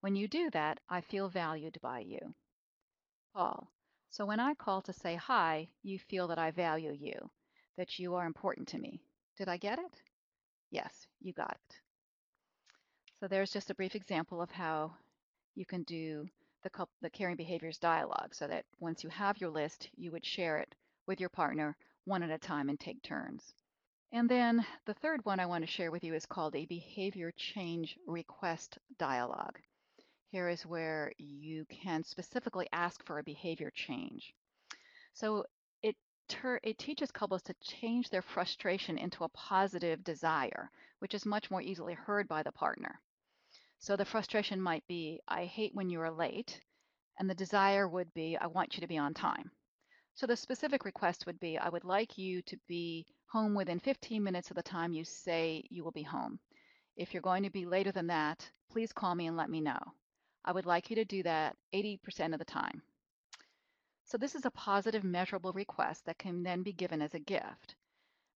When 0.04 0.18
you 0.18 0.28
do 0.28 0.50
that, 0.50 0.82
I 0.90 1.00
feel 1.00 1.30
valued 1.30 1.78
by 1.82 2.00
you. 2.00 2.36
Paul, 3.34 3.72
so 4.10 4.26
when 4.26 4.42
I 4.42 4.54
call 4.54 4.82
to 4.82 4.92
say 4.92 5.16
hi, 5.16 5.70
you 5.82 5.98
feel 5.98 6.28
that 6.28 6.38
I 6.38 6.52
value 6.52 6.92
you, 6.92 7.32
that 7.78 7.98
you 7.98 8.14
are 8.16 8.26
important 8.26 8.68
to 8.68 8.78
me. 8.78 9.00
Did 9.38 9.48
I 9.48 9.56
get 9.56 9.80
it? 9.80 10.02
Yes, 10.72 11.08
you 11.22 11.32
got 11.32 11.52
it. 11.70 11.76
So 13.22 13.30
there's 13.30 13.54
just 13.54 13.70
a 13.70 13.76
brief 13.76 13.96
example 13.96 14.42
of 14.42 14.52
how 14.52 14.94
you 15.56 15.66
can 15.66 15.84
do 15.84 16.28
the, 16.64 16.86
the 17.02 17.10
caring 17.10 17.38
behaviors 17.38 17.78
dialogue 17.78 18.36
so 18.36 18.46
that 18.46 18.66
once 18.82 19.06
you 19.06 19.10
have 19.10 19.40
your 19.40 19.52
list, 19.52 19.90
you 19.96 20.12
would 20.12 20.26
share 20.26 20.58
it 20.58 20.76
with 21.08 21.22
your 21.22 21.30
partner 21.30 21.78
one 22.04 22.24
at 22.24 22.30
a 22.30 22.38
time 22.38 22.68
and 22.68 22.78
take 22.78 23.02
turns. 23.04 23.54
And 24.12 24.28
then 24.28 24.66
the 24.86 24.96
third 24.96 25.24
one 25.24 25.40
I 25.40 25.46
want 25.46 25.64
to 25.64 25.72
share 25.72 25.92
with 25.92 26.04
you 26.04 26.14
is 26.14 26.26
called 26.26 26.58
a 26.58 26.66
behavior 26.66 27.32
change 27.38 27.98
request 28.06 28.78
dialogue. 29.00 29.60
Here 30.34 30.50
is 30.50 30.66
where 30.66 31.14
you 31.20 31.64
can 31.66 32.04
specifically 32.04 32.68
ask 32.74 33.06
for 33.06 33.20
a 33.20 33.24
behavior 33.24 33.70
change. 33.70 34.34
So 35.14 35.46
it, 35.84 35.96
it 36.64 36.80
teaches 36.80 37.12
couples 37.12 37.44
to 37.44 37.56
change 37.62 38.10
their 38.10 38.24
frustration 38.34 38.98
into 38.98 39.26
a 39.26 39.30
positive 39.30 40.04
desire, 40.04 40.72
which 40.98 41.14
is 41.14 41.28
much 41.28 41.52
more 41.52 41.62
easily 41.62 41.94
heard 41.94 42.28
by 42.28 42.42
the 42.42 42.52
partner. 42.52 43.00
So 43.78 43.96
the 43.96 44.06
frustration 44.06 44.60
might 44.60 44.84
be, 44.88 45.22
I 45.28 45.46
hate 45.46 45.76
when 45.76 45.92
you 45.92 46.02
are 46.02 46.10
late, 46.10 46.60
and 47.20 47.30
the 47.30 47.36
desire 47.36 47.88
would 47.88 48.12
be, 48.16 48.36
I 48.36 48.48
want 48.48 48.74
you 48.74 48.82
to 48.82 48.88
be 48.88 48.98
on 48.98 49.14
time. 49.14 49.52
So 50.16 50.26
the 50.26 50.36
specific 50.36 50.84
request 50.84 51.28
would 51.28 51.40
be, 51.40 51.60
I 51.60 51.70
would 51.70 51.84
like 51.84 52.18
you 52.18 52.42
to 52.48 52.58
be 52.68 53.06
home 53.28 53.54
within 53.54 53.80
15 53.80 54.24
minutes 54.24 54.50
of 54.50 54.56
the 54.56 54.64
time 54.64 54.94
you 54.94 55.04
say 55.04 55.64
you 55.70 55.84
will 55.84 55.92
be 55.92 56.02
home. 56.02 56.40
If 56.98 57.14
you're 57.14 57.22
going 57.22 57.44
to 57.44 57.52
be 57.52 57.68
later 57.68 57.92
than 57.92 58.08
that, 58.08 58.50
please 58.72 58.92
call 58.92 59.14
me 59.14 59.28
and 59.28 59.38
let 59.38 59.52
me 59.52 59.62
know. 59.62 59.94
I 60.46 60.52
would 60.52 60.66
like 60.66 60.90
you 60.90 60.96
to 60.98 61.06
do 61.06 61.24
that 61.24 61.56
80% 61.74 62.34
of 62.34 62.40
the 62.40 62.46
time. 62.46 62.82
So 64.06 64.18
this 64.18 64.36
is 64.36 64.46
a 64.46 64.52
positive 64.52 65.04
measurable 65.04 65.54
request 65.54 66.06
that 66.06 66.18
can 66.18 66.44
then 66.44 66.64
be 66.64 66.74
given 66.74 67.02
as 67.02 67.14
a 67.14 67.20
gift 67.20 67.76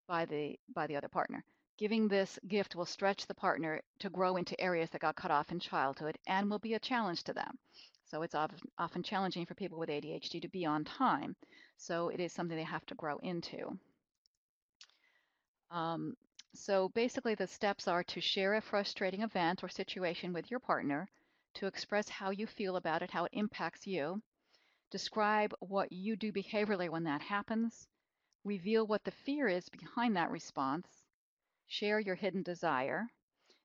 by 0.08 0.26
the, 0.26 0.58
by 0.74 0.88
the 0.88 0.96
other 0.96 1.10
partner. 1.10 1.44
Giving 1.78 2.08
this 2.08 2.40
gift 2.48 2.76
will 2.76 2.86
stretch 2.86 3.28
the 3.28 3.36
partner 3.36 3.82
to 4.00 4.10
grow 4.10 4.38
into 4.38 4.60
areas 4.60 4.90
that 4.90 5.02
got 5.02 5.16
cut 5.16 5.30
off 5.30 5.52
in 5.52 5.60
childhood 5.60 6.18
and 6.26 6.50
will 6.50 6.60
be 6.60 6.74
a 6.74 6.80
challenge 6.80 7.24
to 7.26 7.34
them. 7.34 7.60
So 8.06 8.22
it's 8.22 8.36
often 8.36 9.04
challenging 9.04 9.46
for 9.46 9.54
people 9.54 9.78
with 9.78 9.90
ADHD 9.90 10.42
to 10.42 10.48
be 10.48 10.66
on 10.66 10.86
time. 10.86 11.36
So 11.76 12.10
it 12.10 12.20
is 12.20 12.32
something 12.32 12.58
they 12.58 12.64
have 12.64 12.86
to 12.88 12.96
grow 12.96 13.18
into. 13.18 13.78
Um, 15.70 16.16
so 16.56 16.90
basically 16.90 17.36
the 17.36 17.48
steps 17.48 17.88
are 17.88 18.04
to 18.06 18.22
share 18.22 18.56
a 18.56 18.62
frustrating 18.62 19.22
event 19.22 19.64
or 19.64 19.70
situation 19.70 20.34
with 20.34 20.50
your 20.50 20.62
partner, 20.62 21.10
to 21.58 21.68
express 21.68 22.08
how 22.08 22.30
you 22.30 22.48
feel 22.48 22.76
about 22.78 23.02
it, 23.02 23.12
how 23.12 23.26
it 23.26 23.34
impacts 23.34 23.88
you, 23.88 24.22
describe 24.92 25.54
what 25.60 25.92
you 25.92 26.16
do 26.16 26.32
behaviorally 26.32 26.90
when 26.90 27.04
that 27.04 27.22
happens, 27.22 27.88
reveal 28.44 28.88
what 28.88 29.04
the 29.04 29.12
fear 29.12 29.48
is 29.48 29.68
behind 29.70 30.16
that 30.16 30.32
response, 30.32 30.88
share 31.68 32.00
your 32.00 32.16
hidden 32.16 32.44
desire, 32.44 33.08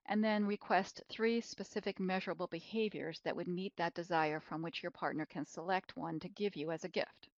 and 0.07 0.24
then 0.24 0.44
request 0.46 1.02
three 1.09 1.40
specific 1.40 2.00
measurable 2.00 2.48
behaviors 2.48 3.20
that 3.20 3.37
would 3.37 3.48
meet 3.48 3.76
that 3.76 3.94
desire 3.94 4.40
from 4.40 4.62
which 4.62 4.83
your 4.83 4.90
partner 4.90 5.26
can 5.26 5.44
select 5.44 5.96
one 5.96 6.18
to 6.18 6.28
give 6.31 6.57
you 6.57 6.70
as 6.70 6.85
a 6.85 6.88
gift. 6.88 7.28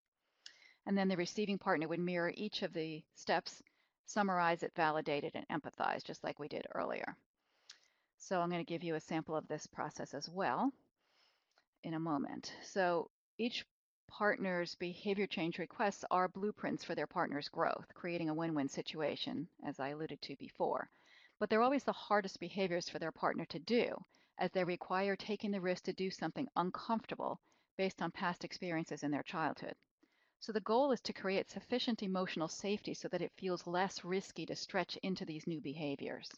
And 0.87 0.97
then 0.97 1.09
the 1.09 1.17
receiving 1.17 1.59
partner 1.59 1.89
would 1.89 2.01
mirror 2.01 2.33
each 2.35 2.63
of 2.63 2.73
the 2.73 3.03
steps, 3.15 3.63
summarize 4.07 4.63
it, 4.63 4.73
validate 4.77 5.25
it, 5.25 5.35
and 5.35 5.47
empathize, 5.49 6.05
just 6.05 6.23
like 6.23 6.39
we 6.39 6.49
did 6.49 6.67
earlier. 6.75 7.17
So 8.27 8.41
I'm 8.41 8.49
going 8.49 8.65
to 8.65 8.73
give 8.73 8.83
you 8.83 8.95
a 8.95 9.01
sample 9.01 9.37
of 9.37 9.47
this 9.49 9.67
process 9.67 10.15
as 10.15 10.31
well 10.31 10.73
in 11.83 11.93
a 11.93 12.01
moment. 12.01 12.55
So 12.63 13.11
each 13.37 13.67
partner's 14.09 14.75
behavior 14.77 15.27
change 15.27 15.59
requests 15.59 16.07
are 16.11 16.29
blueprints 16.29 16.83
for 16.83 16.95
their 16.95 17.07
partner's 17.07 17.51
growth, 17.51 17.85
creating 17.93 18.31
a 18.31 18.35
win-win 18.35 18.71
situation, 18.71 19.47
as 19.67 19.79
I 19.79 19.89
alluded 19.89 20.23
to 20.23 20.37
before. 20.37 20.89
But 21.39 21.51
they're 21.51 21.61
always 21.61 21.85
the 21.85 21.93
hardest 21.93 22.41
behaviors 22.41 22.89
for 22.89 22.99
their 22.99 23.13
partner 23.13 23.45
to 23.45 23.59
do, 23.59 23.95
as 24.39 24.51
they 24.53 24.65
require 24.65 25.17
taking 25.17 25.51
the 25.51 25.61
risk 25.61 25.85
to 25.85 25.93
do 25.93 26.11
something 26.11 26.49
uncomfortable 26.57 27.39
based 27.77 28.01
on 28.01 28.11
past 28.11 28.43
experiences 28.43 29.03
in 29.03 29.11
their 29.11 29.23
childhood. 29.23 29.75
So 30.41 30.51
the 30.51 30.61
goal 30.61 30.93
is 30.93 31.03
to 31.03 31.13
create 31.13 31.51
sufficient 31.51 32.03
emotional 32.03 32.49
safety 32.49 32.95
so 32.95 33.07
that 33.09 33.21
it 33.21 33.33
feels 33.37 33.67
less 33.67 34.03
risky 34.03 34.47
to 34.47 34.57
stretch 34.57 34.97
into 35.03 35.27
these 35.27 35.47
new 35.47 35.61
behaviors. 35.61 36.31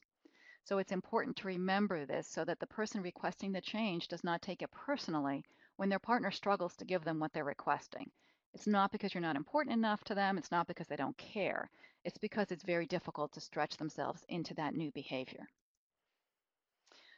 So 0.66 0.78
it's 0.78 0.90
important 0.90 1.36
to 1.36 1.46
remember 1.46 2.06
this 2.06 2.26
so 2.26 2.44
that 2.44 2.58
the 2.58 2.66
person 2.66 3.00
requesting 3.00 3.52
the 3.52 3.60
change 3.60 4.08
does 4.08 4.24
not 4.24 4.42
take 4.42 4.62
it 4.62 4.70
personally 4.72 5.44
when 5.76 5.88
their 5.88 6.00
partner 6.00 6.32
struggles 6.32 6.74
to 6.76 6.84
give 6.84 7.04
them 7.04 7.20
what 7.20 7.32
they're 7.32 7.44
requesting. 7.44 8.10
It's 8.52 8.66
not 8.66 8.90
because 8.90 9.14
you're 9.14 9.20
not 9.20 9.36
important 9.36 9.74
enough 9.74 10.02
to 10.04 10.14
them. 10.16 10.36
It's 10.38 10.50
not 10.50 10.66
because 10.66 10.88
they 10.88 10.96
don't 10.96 11.16
care. 11.16 11.70
It's 12.02 12.18
because 12.18 12.50
it's 12.50 12.64
very 12.64 12.84
difficult 12.84 13.30
to 13.34 13.40
stretch 13.40 13.76
themselves 13.76 14.24
into 14.28 14.54
that 14.54 14.74
new 14.74 14.90
behavior. 14.90 15.46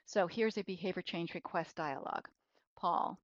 So 0.05 0.27
here's 0.27 0.59
a 0.59 0.63
behavior 0.65 1.01
change 1.01 1.33
request 1.33 1.75
dialogue. 1.75 2.29
Paul, 2.77 3.19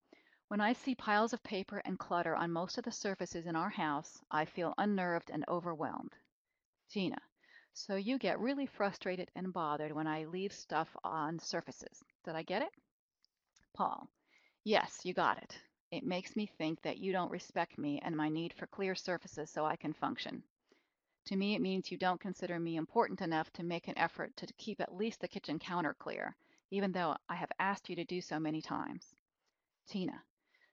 when 0.48 0.62
I 0.62 0.72
see 0.72 0.94
piles 0.94 1.34
of 1.34 1.42
paper 1.42 1.82
and 1.84 1.98
clutter 1.98 2.34
on 2.34 2.50
most 2.50 2.78
of 2.78 2.84
the 2.84 2.92
surfaces 2.92 3.44
in 3.44 3.56
our 3.56 3.68
house, 3.68 4.22
I 4.30 4.46
feel 4.46 4.72
unnerved 4.78 5.28
and 5.30 5.44
overwhelmed. 5.48 6.14
Tina, 6.88 7.18
so 7.74 7.96
you 7.96 8.18
get 8.18 8.38
really 8.38 8.66
frustrated 8.66 9.30
and 9.34 9.52
bothered 9.52 9.92
when 9.92 10.06
I 10.06 10.24
leave 10.24 10.52
stuff 10.52 10.88
on 11.02 11.38
surfaces. 11.40 12.02
Did 12.24 12.36
I 12.36 12.42
get 12.42 12.62
it? 12.62 12.70
Paul, 13.74 14.08
yes, 14.62 15.00
you 15.04 15.12
got 15.12 15.42
it. 15.42 15.60
It 15.90 16.06
makes 16.06 16.36
me 16.36 16.46
think 16.46 16.80
that 16.82 16.98
you 16.98 17.12
don't 17.12 17.32
respect 17.32 17.76
me 17.76 18.00
and 18.02 18.16
my 18.16 18.28
need 18.28 18.54
for 18.54 18.68
clear 18.68 18.94
surfaces 18.94 19.50
so 19.50 19.64
I 19.64 19.76
can 19.76 19.92
function. 19.92 20.42
To 21.26 21.36
me, 21.36 21.54
it 21.54 21.60
means 21.60 21.90
you 21.90 21.98
don't 21.98 22.20
consider 22.20 22.60
me 22.60 22.76
important 22.76 23.20
enough 23.20 23.52
to 23.54 23.64
make 23.64 23.88
an 23.88 23.98
effort 23.98 24.36
to 24.36 24.46
keep 24.56 24.80
at 24.80 24.94
least 24.94 25.20
the 25.20 25.28
kitchen 25.28 25.58
counter 25.58 25.94
clear, 25.94 26.36
even 26.70 26.92
though 26.92 27.16
I 27.28 27.34
have 27.34 27.50
asked 27.58 27.88
you 27.88 27.96
to 27.96 28.04
do 28.04 28.20
so 28.20 28.38
many 28.38 28.62
times. 28.62 29.12
Tina, 29.88 30.22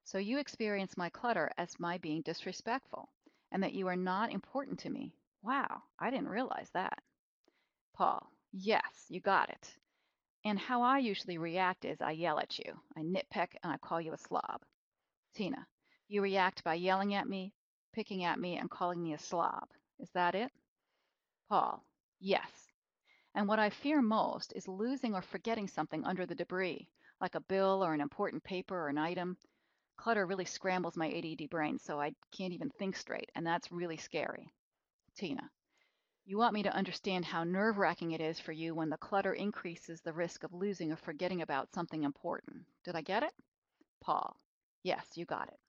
so 0.03 0.19
you 0.19 0.37
experience 0.37 0.97
my 0.97 1.09
clutter 1.09 1.51
as 1.57 1.79
my 1.79 1.97
being 1.97 2.21
disrespectful 2.21 3.09
and 3.51 3.63
that 3.63 3.73
you 3.73 3.87
are 3.87 3.95
not 3.95 4.31
important 4.31 4.79
to 4.79 4.89
me. 4.89 5.15
Wow, 5.43 5.83
I 5.99 6.09
didn't 6.09 6.29
realize 6.29 6.69
that. 6.71 7.03
Paul, 7.93 8.31
yes, 8.51 9.05
you 9.09 9.21
got 9.21 9.49
it. 9.49 9.77
And 10.45 10.59
how 10.59 10.81
I 10.83 10.99
usually 10.99 11.37
react 11.37 11.85
is 11.85 12.01
I 12.01 12.11
yell 12.11 12.39
at 12.39 12.59
you, 12.59 12.81
I 12.97 13.01
nitpick, 13.01 13.55
and 13.63 13.71
I 13.73 13.77
call 13.77 14.01
you 14.01 14.13
a 14.13 14.17
slob. 14.17 14.63
Tina, 15.35 15.67
you 16.07 16.21
react 16.21 16.63
by 16.63 16.75
yelling 16.75 17.13
at 17.15 17.27
me, 17.27 17.53
picking 17.93 18.23
at 18.23 18.39
me, 18.39 18.57
and 18.57 18.69
calling 18.69 19.01
me 19.03 19.13
a 19.13 19.19
slob. 19.19 19.69
Is 19.99 20.11
that 20.11 20.35
it? 20.35 20.51
Paul, 21.49 21.85
yes. 22.19 22.71
And 23.35 23.47
what 23.47 23.59
I 23.59 23.69
fear 23.69 24.01
most 24.01 24.53
is 24.55 24.67
losing 24.67 25.15
or 25.15 25.21
forgetting 25.21 25.67
something 25.67 26.05
under 26.05 26.25
the 26.25 26.35
debris, 26.35 26.89
like 27.21 27.35
a 27.35 27.41
bill 27.41 27.83
or 27.83 27.93
an 27.93 28.01
important 28.01 28.43
paper 28.43 28.75
or 28.77 28.89
an 28.89 28.97
item. 28.97 29.37
Clutter 29.97 30.25
really 30.25 30.45
scrambles 30.45 30.97
my 30.97 31.07
ADD 31.09 31.47
brain, 31.47 31.79
so 31.79 31.99
I 32.01 32.13
can't 32.31 32.53
even 32.53 32.69
think 32.71 32.95
straight, 32.95 33.31
and 33.35 33.45
that's 33.45 33.71
really 33.71 33.97
scary. 33.97 34.51
Tina, 35.21 35.51
you 36.25 36.39
want 36.39 36.55
me 36.55 36.63
to 36.63 36.75
understand 36.75 37.25
how 37.25 37.43
nerve 37.43 37.77
wracking 37.77 38.13
it 38.13 38.21
is 38.21 38.39
for 38.39 38.53
you 38.53 38.73
when 38.73 38.89
the 38.89 38.97
clutter 38.97 39.35
increases 39.35 40.01
the 40.01 40.13
risk 40.13 40.43
of 40.43 40.51
losing 40.51 40.91
or 40.91 40.95
forgetting 40.95 41.43
about 41.43 41.71
something 41.75 42.03
important. 42.03 42.65
Did 42.83 42.95
I 42.95 43.01
get 43.01 43.21
it? 43.21 43.31
Paul, 44.01 44.35
yes, 44.81 45.05
you 45.13 45.25
got 45.25 45.47
it. 45.49 45.59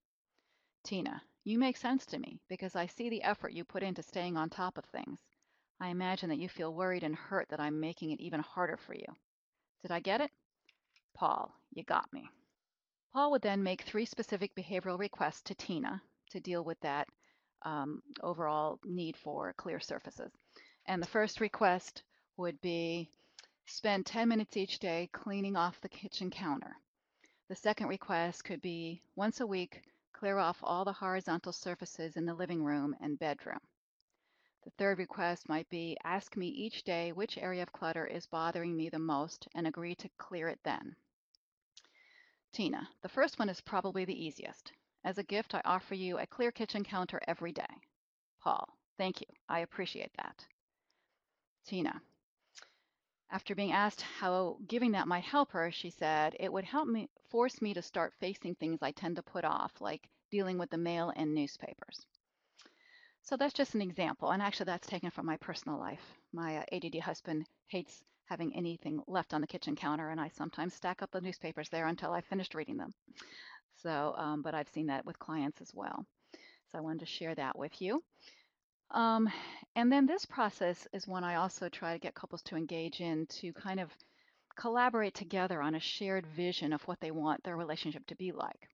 Tina, 0.84 1.22
you 1.44 1.58
make 1.58 1.76
sense 1.76 2.06
to 2.06 2.18
me 2.18 2.40
because 2.48 2.74
I 2.74 2.86
see 2.86 3.10
the 3.10 3.22
effort 3.22 3.52
you 3.52 3.62
put 3.62 3.82
into 3.82 4.02
staying 4.02 4.38
on 4.38 4.48
top 4.48 4.78
of 4.78 4.86
things. 4.86 5.20
I 5.78 5.88
imagine 5.88 6.30
that 6.30 6.38
you 6.38 6.48
feel 6.48 6.72
worried 6.72 7.02
and 7.02 7.14
hurt 7.14 7.50
that 7.50 7.60
I'm 7.60 7.78
making 7.78 8.12
it 8.12 8.20
even 8.20 8.40
harder 8.40 8.78
for 8.78 8.94
you. 8.94 9.04
Did 9.82 9.90
I 9.90 10.00
get 10.00 10.22
it? 10.22 10.30
Paul, 11.12 11.54
you 11.74 11.82
got 11.82 12.10
me. 12.10 12.26
Paul 13.12 13.30
would 13.32 13.42
then 13.42 13.62
make 13.62 13.82
three 13.82 14.06
specific 14.06 14.54
behavioral 14.54 14.98
requests 14.98 15.42
to 15.42 15.54
Tina 15.54 16.00
to 16.30 16.40
deal 16.40 16.64
with 16.64 16.80
that 16.80 17.06
um, 17.64 18.02
overall 18.22 18.78
need 18.84 19.16
for 19.16 19.52
clear 19.54 19.80
surfaces. 19.80 20.32
And 20.86 21.02
the 21.02 21.06
first 21.06 21.40
request 21.40 22.02
would 22.36 22.60
be 22.60 23.10
spend 23.66 24.06
10 24.06 24.28
minutes 24.28 24.56
each 24.56 24.78
day 24.78 25.08
cleaning 25.12 25.56
off 25.56 25.80
the 25.80 25.88
kitchen 25.88 26.30
counter. 26.30 26.76
The 27.48 27.56
second 27.56 27.88
request 27.88 28.44
could 28.44 28.62
be 28.62 29.02
once 29.16 29.40
a 29.40 29.46
week, 29.46 29.82
clear 30.12 30.38
off 30.38 30.58
all 30.62 30.84
the 30.84 30.92
horizontal 30.92 31.52
surfaces 31.52 32.16
in 32.16 32.24
the 32.24 32.34
living 32.34 32.64
room 32.64 32.96
and 33.00 33.18
bedroom. 33.18 33.60
The 34.64 34.70
third 34.78 34.98
request 34.98 35.48
might 35.48 35.68
be 35.68 35.96
ask 36.04 36.36
me 36.36 36.46
each 36.46 36.84
day 36.84 37.12
which 37.12 37.36
area 37.36 37.62
of 37.62 37.72
clutter 37.72 38.06
is 38.06 38.26
bothering 38.26 38.76
me 38.76 38.88
the 38.88 38.98
most 38.98 39.48
and 39.54 39.66
agree 39.66 39.96
to 39.96 40.08
clear 40.18 40.48
it 40.48 40.60
then. 40.62 40.94
Tina, 42.52 42.88
the 43.00 43.08
first 43.08 43.38
one 43.38 43.48
is 43.48 43.60
probably 43.60 44.04
the 44.04 44.24
easiest. 44.24 44.72
As 45.04 45.18
a 45.18 45.22
gift, 45.24 45.54
I 45.54 45.62
offer 45.64 45.94
you 45.94 46.18
a 46.18 46.26
clear 46.26 46.52
kitchen 46.52 46.84
counter 46.84 47.20
every 47.26 47.52
day. 47.52 47.66
Paul, 48.40 48.68
thank 48.98 49.20
you. 49.20 49.26
I 49.48 49.60
appreciate 49.60 50.12
that. 50.16 50.46
Tina, 51.66 52.02
after 53.30 53.54
being 53.54 53.72
asked 53.72 54.02
how 54.02 54.58
giving 54.66 54.92
that 54.92 55.08
might 55.08 55.24
help 55.24 55.50
her, 55.52 55.70
she 55.70 55.90
said, 55.90 56.36
it 56.38 56.52
would 56.52 56.64
help 56.64 56.86
me 56.86 57.08
force 57.30 57.60
me 57.62 57.74
to 57.74 57.82
start 57.82 58.14
facing 58.20 58.54
things 58.54 58.82
I 58.82 58.92
tend 58.92 59.16
to 59.16 59.22
put 59.22 59.44
off, 59.44 59.80
like 59.80 60.08
dealing 60.30 60.58
with 60.58 60.70
the 60.70 60.78
mail 60.78 61.12
and 61.16 61.34
newspapers. 61.34 62.06
So 63.22 63.36
that's 63.36 63.54
just 63.54 63.74
an 63.74 63.82
example. 63.82 64.30
And 64.30 64.42
actually, 64.42 64.66
that's 64.66 64.86
taken 64.86 65.10
from 65.10 65.26
my 65.26 65.36
personal 65.38 65.78
life. 65.78 66.02
My 66.32 66.58
uh, 66.58 66.64
ADD 66.72 66.98
husband 67.00 67.46
hates 67.68 68.02
having 68.26 68.54
anything 68.54 69.02
left 69.06 69.34
on 69.34 69.40
the 69.40 69.46
kitchen 69.46 69.76
counter, 69.76 70.10
and 70.10 70.20
I 70.20 70.28
sometimes 70.28 70.74
stack 70.74 71.02
up 71.02 71.10
the 71.10 71.20
newspapers 71.20 71.68
there 71.68 71.86
until 71.86 72.12
I've 72.12 72.24
finished 72.26 72.54
reading 72.54 72.76
them. 72.76 72.92
So, 73.76 74.14
um, 74.16 74.42
but 74.42 74.54
I've 74.54 74.68
seen 74.68 74.86
that 74.86 75.04
with 75.04 75.18
clients 75.18 75.60
as 75.60 75.72
well. 75.74 76.06
So 76.70 76.78
I 76.78 76.80
wanted 76.80 77.00
to 77.00 77.06
share 77.06 77.34
that 77.34 77.58
with 77.58 77.80
you. 77.80 78.02
Um, 78.90 79.30
and 79.74 79.90
then 79.90 80.06
this 80.06 80.26
process 80.26 80.86
is 80.92 81.06
one 81.06 81.24
I 81.24 81.36
also 81.36 81.68
try 81.68 81.94
to 81.94 81.98
get 81.98 82.14
couples 82.14 82.42
to 82.42 82.56
engage 82.56 83.00
in 83.00 83.26
to 83.40 83.52
kind 83.52 83.80
of 83.80 83.90
collaborate 84.56 85.14
together 85.14 85.62
on 85.62 85.74
a 85.74 85.80
shared 85.80 86.26
vision 86.26 86.72
of 86.72 86.82
what 86.82 87.00
they 87.00 87.10
want 87.10 87.42
their 87.42 87.56
relationship 87.56 88.06
to 88.06 88.16
be 88.16 88.32
like. 88.32 88.68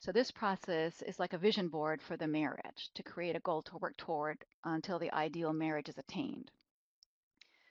So 0.00 0.12
this 0.12 0.30
process 0.30 1.00
is 1.02 1.18
like 1.18 1.32
a 1.32 1.38
vision 1.38 1.68
board 1.68 2.02
for 2.02 2.16
the 2.16 2.26
marriage 2.26 2.90
to 2.94 3.02
create 3.02 3.36
a 3.36 3.40
goal 3.40 3.62
to 3.62 3.78
work 3.78 3.96
toward 3.96 4.44
until 4.64 4.98
the 4.98 5.12
ideal 5.12 5.52
marriage 5.52 5.88
is 5.88 5.98
attained. 5.98 6.50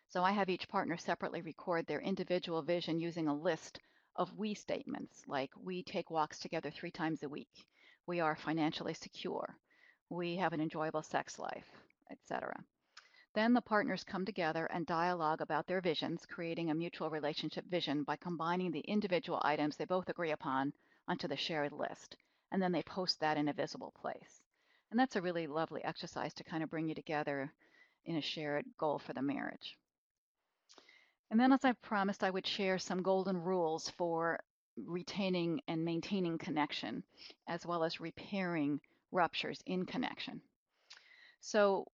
So 0.09 0.23
I 0.23 0.31
have 0.31 0.49
each 0.49 0.69
partner 0.69 0.97
separately 0.97 1.41
record 1.41 1.85
their 1.85 1.99
individual 1.99 2.61
vision 2.61 2.99
using 2.99 3.27
a 3.27 3.35
list 3.35 3.79
of 4.15 4.37
we 4.37 4.53
statements 4.53 5.23
like 5.27 5.51
we 5.61 5.83
take 5.83 6.09
walks 6.09 6.39
together 6.39 6.71
three 6.71 6.91
times 6.91 7.23
a 7.23 7.29
week, 7.29 7.65
we 8.07 8.19
are 8.19 8.35
financially 8.35 8.93
secure, 8.93 9.57
we 10.09 10.35
have 10.35 10.53
an 10.53 10.61
enjoyable 10.61 11.01
sex 11.01 11.39
life, 11.39 11.67
etc. 12.11 12.63
Then 13.33 13.53
the 13.53 13.61
partners 13.61 14.05
come 14.05 14.23
together 14.23 14.65
and 14.67 14.85
dialogue 14.85 15.41
about 15.41 15.67
their 15.67 15.81
visions, 15.81 16.25
creating 16.25 16.71
a 16.71 16.75
mutual 16.75 17.09
relationship 17.09 17.65
vision 17.65 18.03
by 18.03 18.15
combining 18.15 18.71
the 18.71 18.79
individual 18.79 19.41
items 19.43 19.75
they 19.75 19.83
both 19.83 20.07
agree 20.07 20.31
upon 20.31 20.71
onto 21.07 21.27
the 21.27 21.35
shared 21.35 21.73
list. 21.73 22.15
And 22.51 22.61
then 22.61 22.71
they 22.71 22.83
post 22.83 23.19
that 23.19 23.35
in 23.35 23.49
a 23.49 23.53
visible 23.53 23.91
place. 23.99 24.41
And 24.89 24.99
that's 24.99 25.17
a 25.17 25.21
really 25.21 25.47
lovely 25.47 25.83
exercise 25.83 26.33
to 26.35 26.45
kind 26.45 26.63
of 26.63 26.69
bring 26.69 26.87
you 26.87 26.95
together 26.95 27.51
in 28.05 28.15
a 28.15 28.21
shared 28.21 28.65
goal 28.77 28.99
for 28.99 29.11
the 29.11 29.21
marriage. 29.21 29.77
And 31.31 31.39
then, 31.39 31.51
as 31.51 31.65
I 31.65 31.73
promised, 31.73 32.23
I 32.23 32.29
would 32.29 32.45
share 32.45 32.77
some 32.77 33.01
golden 33.01 33.37
rules 33.37 33.89
for 33.89 34.39
retaining 34.77 35.61
and 35.67 35.83
maintaining 35.83 36.37
connection, 36.37 37.03
as 37.47 37.65
well 37.65 37.83
as 37.83 37.99
repairing 37.99 38.79
ruptures 39.11 39.61
in 39.65 39.85
connection. 39.85 40.41
So, 41.39 41.85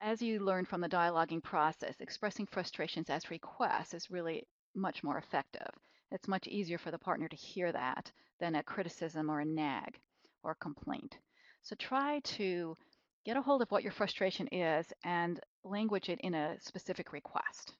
as 0.00 0.20
you 0.20 0.40
learn 0.40 0.64
from 0.64 0.80
the 0.80 0.88
dialoguing 0.88 1.42
process, 1.42 2.00
expressing 2.00 2.46
frustrations 2.46 3.10
as 3.10 3.30
requests 3.30 3.94
is 3.94 4.10
really 4.10 4.46
much 4.74 5.02
more 5.02 5.18
effective. 5.18 5.70
It's 6.10 6.28
much 6.28 6.46
easier 6.46 6.78
for 6.78 6.90
the 6.90 6.98
partner 6.98 7.28
to 7.28 7.36
hear 7.36 7.72
that 7.72 8.10
than 8.40 8.54
a 8.56 8.62
criticism 8.62 9.30
or 9.30 9.40
a 9.40 9.44
nag 9.44 9.98
or 10.42 10.52
a 10.52 10.56
complaint. 10.56 11.16
So 11.62 11.76
try 11.76 12.20
to 12.20 12.76
get 13.24 13.36
a 13.36 13.42
hold 13.42 13.62
of 13.62 13.70
what 13.70 13.82
your 13.82 13.92
frustration 13.92 14.48
is 14.48 14.92
and 15.04 15.40
language 15.64 16.08
it 16.08 16.20
in 16.20 16.34
a 16.34 16.60
specific 16.60 17.12
request. 17.12 17.72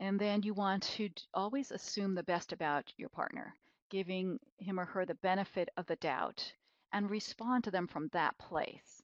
And 0.00 0.18
then 0.18 0.42
you 0.42 0.54
want 0.54 0.84
to 0.84 1.10
always 1.34 1.72
assume 1.72 2.14
the 2.14 2.22
best 2.22 2.52
about 2.52 2.92
your 2.96 3.08
partner, 3.08 3.54
giving 3.90 4.38
him 4.58 4.78
or 4.78 4.84
her 4.84 5.04
the 5.04 5.16
benefit 5.16 5.68
of 5.76 5.86
the 5.86 5.96
doubt 5.96 6.52
and 6.92 7.10
respond 7.10 7.64
to 7.64 7.70
them 7.70 7.86
from 7.88 8.08
that 8.12 8.38
place. 8.38 9.02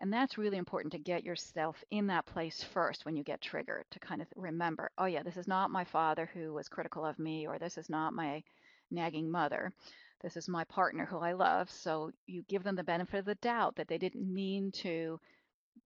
And 0.00 0.12
that's 0.12 0.36
really 0.36 0.58
important 0.58 0.92
to 0.92 0.98
get 0.98 1.24
yourself 1.24 1.82
in 1.90 2.08
that 2.08 2.26
place 2.26 2.62
first 2.62 3.06
when 3.06 3.16
you 3.16 3.22
get 3.22 3.40
triggered 3.40 3.84
to 3.90 3.98
kind 4.00 4.20
of 4.20 4.28
remember, 4.36 4.90
oh, 4.98 5.06
yeah, 5.06 5.22
this 5.22 5.36
is 5.38 5.48
not 5.48 5.70
my 5.70 5.84
father 5.84 6.28
who 6.34 6.52
was 6.52 6.68
critical 6.68 7.06
of 7.06 7.18
me, 7.18 7.46
or 7.46 7.58
this 7.58 7.78
is 7.78 7.88
not 7.88 8.12
my 8.12 8.42
nagging 8.90 9.30
mother. 9.30 9.72
This 10.20 10.36
is 10.36 10.48
my 10.48 10.64
partner 10.64 11.06
who 11.06 11.18
I 11.18 11.32
love. 11.32 11.70
So 11.70 12.10
you 12.26 12.42
give 12.48 12.64
them 12.64 12.76
the 12.76 12.84
benefit 12.84 13.20
of 13.20 13.24
the 13.24 13.34
doubt 13.36 13.76
that 13.76 13.88
they 13.88 13.98
didn't 13.98 14.32
mean 14.32 14.72
to 14.72 15.20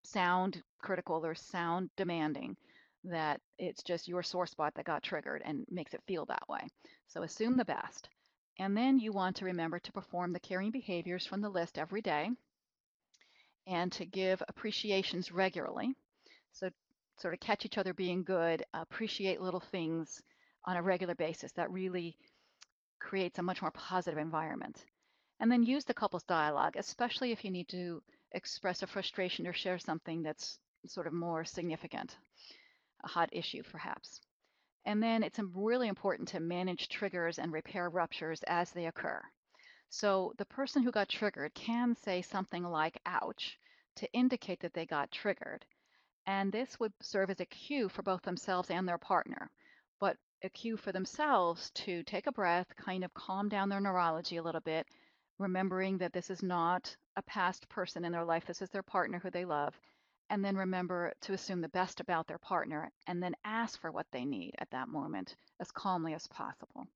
sound 0.03 0.63
critical 0.81 1.25
or 1.25 1.35
sound 1.35 1.91
demanding 1.97 2.57
that 3.05 3.41
it's 3.59 3.83
just 3.83 4.09
your 4.09 4.23
sore 4.23 4.47
spot 4.47 4.75
that 4.75 4.85
got 4.85 5.03
triggered 5.03 5.43
and 5.45 5.65
makes 5.71 5.95
it 5.95 6.03
feel 6.07 6.27
that 6.27 6.49
way. 6.49 6.67
So 7.07 7.23
assume 7.23 7.57
the 7.57 7.65
best. 7.65 8.09
And 8.59 8.77
then 8.77 8.99
you 8.99 9.13
want 9.13 9.37
to 9.37 9.45
remember 9.45 9.79
to 9.79 9.93
perform 9.93 10.33
the 10.33 10.41
caring 10.41 10.71
behaviors 10.71 11.27
from 11.27 11.41
the 11.41 11.49
list 11.49 11.79
every 11.79 12.03
day 12.03 12.31
and 13.67 13.93
to 13.93 14.05
give 14.05 14.43
appreciations 14.49 15.31
regularly. 15.31 15.95
So 16.53 16.71
sort 17.19 17.35
of 17.35 17.41
catch 17.41 17.65
each 17.65 17.79
other 17.79 17.95
being 17.95 18.25
good, 18.25 18.65
appreciate 18.75 19.41
little 19.41 19.63
things 19.71 20.21
on 20.65 20.77
a 20.77 20.83
regular 20.83 21.15
basis. 21.15 21.53
That 21.53 21.71
really 21.71 22.17
creates 22.99 23.39
a 23.39 23.43
much 23.43 23.63
more 23.63 23.71
positive 23.71 24.19
environment. 24.19 24.85
And 25.41 25.53
then 25.53 25.63
use 25.63 25.85
the 25.85 25.95
couples 25.95 26.25
dialogue, 26.25 26.75
especially 26.77 27.31
if 27.31 27.45
you 27.45 27.53
need 27.53 27.69
to 27.69 28.03
express 28.33 28.83
a 28.83 28.89
frustration 28.89 29.47
or 29.47 29.53
share 29.53 29.79
something 29.79 30.23
that's 30.23 30.59
sort 30.87 31.07
of 31.07 31.13
more 31.13 31.45
significant 31.45 32.17
a 33.05 33.09
hot 33.09 33.29
issue 33.33 33.63
perhaps. 33.63 34.21
And 34.85 35.03
then 35.03 35.23
it's 35.23 35.39
really 35.39 35.89
important 35.89 36.29
to 36.29 36.41
manage 36.41 36.89
triggers 36.89 37.39
and 37.39 37.53
repair 37.53 37.91
ruptures 37.91 38.43
as 38.47 38.71
they 38.73 38.87
occur. 38.87 39.21
So 39.91 40.33
the 40.39 40.45
person 40.47 40.83
who 40.83 40.91
got 40.91 41.09
triggered 41.09 41.55
can 41.55 41.95
say 41.95 42.23
something 42.23 42.63
like, 42.63 43.01
ouch, 43.07 43.59
to 43.97 44.13
indicate 44.13 44.61
that 44.61 44.75
they 44.75 44.87
got 44.87 45.11
triggered. 45.11 45.65
And 46.27 46.53
this 46.53 46.79
would 46.79 46.93
serve 47.01 47.31
as 47.31 47.41
a 47.41 47.47
cue 47.47 47.89
for 47.89 48.03
both 48.03 48.23
themselves 48.23 48.71
and 48.71 48.87
their 48.87 48.99
partner, 48.99 49.51
but 49.99 50.17
a 50.43 50.51
cue 50.51 50.77
for 50.77 50.93
themselves 50.93 51.71
to 51.71 52.03
take 52.03 52.27
a 52.27 52.33
breath, 52.33 52.67
kind 52.77 53.03
of 53.03 53.15
calm 53.15 53.49
down 53.49 53.69
their 53.69 53.81
neurology 53.81 54.37
a 54.37 54.43
little 54.43 54.61
bit, 54.61 54.87
remembering 55.39 55.99
that 55.99 56.13
this 56.13 56.31
is 56.31 56.43
not 56.43 56.95
a 57.17 57.23
past 57.23 57.69
person 57.69 58.05
in 58.05 58.13
their 58.13 58.25
life, 58.25 58.45
this 58.47 58.63
is 58.63 58.71
their 58.71 58.83
partner 58.83 59.19
who 59.19 59.31
they 59.31 59.45
love, 59.45 59.75
and 60.31 60.45
then 60.45 60.57
remember 60.57 61.13
to 61.23 61.33
assume 61.33 61.61
the 61.61 61.69
best 61.69 62.01
about 62.01 62.27
their 62.27 62.39
partner 62.39 62.91
and 63.07 63.23
then 63.23 63.35
ask 63.45 63.81
for 63.81 63.91
what 63.91 64.07
they 64.13 64.25
need 64.25 64.55
at 64.59 64.71
that 64.71 64.89
moment 64.89 65.37
as 65.61 65.71
calmly 65.71 66.15
as 66.15 66.27
possible. 66.27 66.87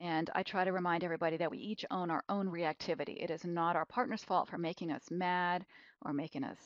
And 0.00 0.30
I 0.34 0.42
try 0.42 0.64
to 0.64 0.72
remind 0.72 1.04
everybody 1.04 1.36
that 1.36 1.50
we 1.50 1.58
each 1.58 1.84
own 1.90 2.10
our 2.10 2.24
own 2.28 2.48
reactivity. 2.48 3.22
It 3.22 3.30
is 3.30 3.44
not 3.44 3.76
our 3.76 3.84
partner's 3.84 4.24
fault 4.24 4.48
for 4.48 4.58
making 4.58 4.90
us 4.90 5.10
mad 5.10 5.64
or 6.00 6.12
making 6.12 6.42
us 6.42 6.58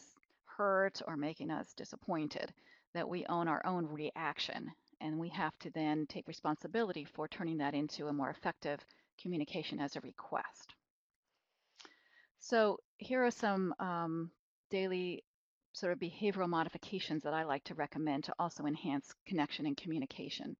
hurt 0.44 1.02
or 1.06 1.16
making 1.16 1.50
us 1.50 1.74
disappointed, 1.74 2.52
that 2.94 3.08
we 3.08 3.26
own 3.26 3.46
our 3.46 3.64
own 3.66 3.86
reaction. 3.86 4.70
And 5.02 5.18
we 5.18 5.28
have 5.30 5.58
to 5.58 5.70
then 5.70 6.06
take 6.06 6.26
responsibility 6.28 7.04
for 7.04 7.28
turning 7.28 7.58
that 7.58 7.74
into 7.74 8.06
a 8.06 8.12
more 8.12 8.30
effective 8.30 8.80
communication 9.20 9.80
as 9.80 9.96
a 9.96 10.00
request. 10.00 10.74
So 12.38 12.80
here 12.96 13.24
are 13.24 13.30
some 13.30 13.74
um, 13.78 14.30
daily 14.70 15.24
sort 15.72 15.92
of 15.92 15.98
behavioral 15.98 16.48
modifications 16.48 17.22
that 17.22 17.34
I 17.34 17.44
like 17.44 17.64
to 17.64 17.74
recommend 17.74 18.24
to 18.24 18.34
also 18.38 18.64
enhance 18.64 19.14
connection 19.26 19.66
and 19.66 19.76
communication. 19.76 20.56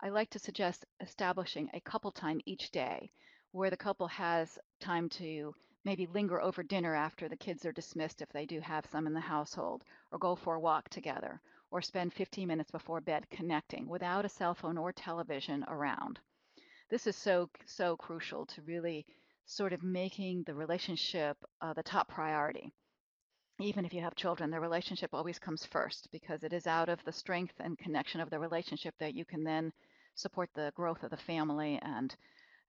I 0.00 0.10
like 0.10 0.30
to 0.30 0.38
suggest 0.38 0.84
establishing 1.00 1.70
a 1.72 1.80
couple 1.80 2.12
time 2.12 2.40
each 2.46 2.70
day 2.70 3.10
where 3.52 3.70
the 3.70 3.76
couple 3.76 4.06
has 4.08 4.58
time 4.80 5.08
to 5.08 5.54
maybe 5.84 6.06
linger 6.06 6.40
over 6.40 6.62
dinner 6.62 6.94
after 6.94 7.28
the 7.28 7.36
kids 7.36 7.64
are 7.64 7.72
dismissed 7.72 8.20
if 8.20 8.28
they 8.30 8.44
do 8.44 8.60
have 8.60 8.84
some 8.86 9.06
in 9.06 9.14
the 9.14 9.20
household, 9.20 9.84
or 10.10 10.18
go 10.18 10.34
for 10.34 10.56
a 10.56 10.60
walk 10.60 10.88
together, 10.88 11.40
or 11.70 11.80
spend 11.80 12.12
15 12.12 12.46
minutes 12.46 12.70
before 12.70 13.00
bed 13.00 13.28
connecting 13.30 13.88
without 13.88 14.24
a 14.24 14.28
cell 14.28 14.54
phone 14.54 14.76
or 14.76 14.92
television 14.92 15.64
around. 15.68 16.18
This 16.88 17.06
is 17.06 17.16
so, 17.16 17.48
so 17.66 17.96
crucial 17.96 18.46
to 18.46 18.62
really 18.62 19.06
sort 19.44 19.72
of 19.72 19.82
making 19.82 20.42
the 20.42 20.54
relationship 20.54 21.36
uh, 21.60 21.72
the 21.72 21.82
top 21.82 22.08
priority. 22.08 22.72
Even 23.58 23.86
if 23.86 23.94
you 23.94 24.02
have 24.02 24.14
children, 24.14 24.50
the 24.50 24.60
relationship 24.60 25.14
always 25.14 25.38
comes 25.38 25.64
first 25.64 26.08
because 26.12 26.44
it 26.44 26.52
is 26.52 26.66
out 26.66 26.90
of 26.90 27.02
the 27.04 27.12
strength 27.12 27.54
and 27.58 27.78
connection 27.78 28.20
of 28.20 28.28
the 28.28 28.38
relationship 28.38 28.94
that 28.98 29.14
you 29.14 29.24
can 29.24 29.44
then 29.44 29.72
support 30.14 30.50
the 30.54 30.72
growth 30.74 31.02
of 31.02 31.10
the 31.10 31.16
family 31.16 31.78
and 31.82 32.14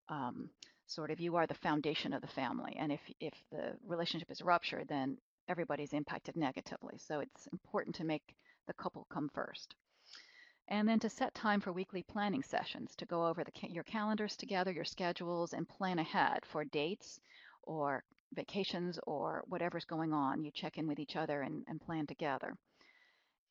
um, 0.10 0.50
sort 0.86 1.12
of 1.12 1.20
you 1.20 1.36
are 1.36 1.46
the 1.46 1.54
foundation 1.54 2.14
of 2.14 2.22
the 2.22 2.28
family. 2.28 2.76
And 2.80 2.92
if, 2.92 3.02
if 3.20 3.34
the 3.52 3.74
relationship 3.86 4.32
is 4.32 4.42
ruptured, 4.42 4.88
then 4.88 5.18
everybody's 5.50 5.92
impacted 5.92 6.38
negatively. 6.38 6.98
So 6.98 7.20
it's 7.20 7.48
important 7.52 7.96
to 7.98 8.06
make 8.06 8.36
the 8.68 8.74
couple 8.74 9.06
come 9.12 9.30
first. 9.34 9.76
And 10.70 10.88
then 10.88 11.00
to 11.00 11.10
set 11.10 11.34
time 11.34 11.62
for 11.62 11.72
weekly 11.72 12.04
planning 12.04 12.44
sessions 12.44 12.96
to 12.96 13.06
go 13.06 13.26
over 13.26 13.44
the, 13.44 13.52
your 13.70 13.84
calendars 13.84 14.38
together, 14.38 14.72
your 14.72 14.86
schedules, 14.86 15.54
and 15.54 15.68
plan 15.68 16.00
ahead 16.00 16.46
for 16.46 16.64
dates 16.66 17.20
or 17.64 18.04
vacations 18.34 19.00
or 19.06 19.44
whatever's 19.48 19.86
going 19.86 20.14
on. 20.14 20.44
You 20.44 20.52
check 20.54 20.78
in 20.78 20.88
with 20.88 21.00
each 21.00 21.16
other 21.16 21.42
and, 21.42 21.64
and 21.68 21.82
plan 21.82 22.08
together. 22.08 22.54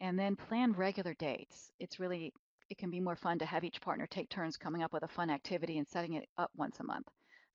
And 0.01 0.19
then 0.19 0.37
plan 0.37 0.73
regular 0.73 1.15
dates. 1.15 1.71
It's 1.81 1.99
really, 1.99 2.33
it 2.69 2.79
can 2.79 2.91
be 2.91 3.01
more 3.01 3.17
fun 3.17 3.39
to 3.39 3.47
have 3.47 3.65
each 3.65 3.81
partner 3.81 4.07
take 4.07 4.29
turns 4.29 4.57
coming 4.57 4.83
up 4.83 4.93
with 4.93 5.03
a 5.03 5.09
fun 5.09 5.31
activity 5.31 5.79
and 5.79 5.89
setting 5.89 6.15
it 6.15 6.29
up 6.37 6.51
once 6.57 6.79
a 6.81 6.85
month. 6.85 7.07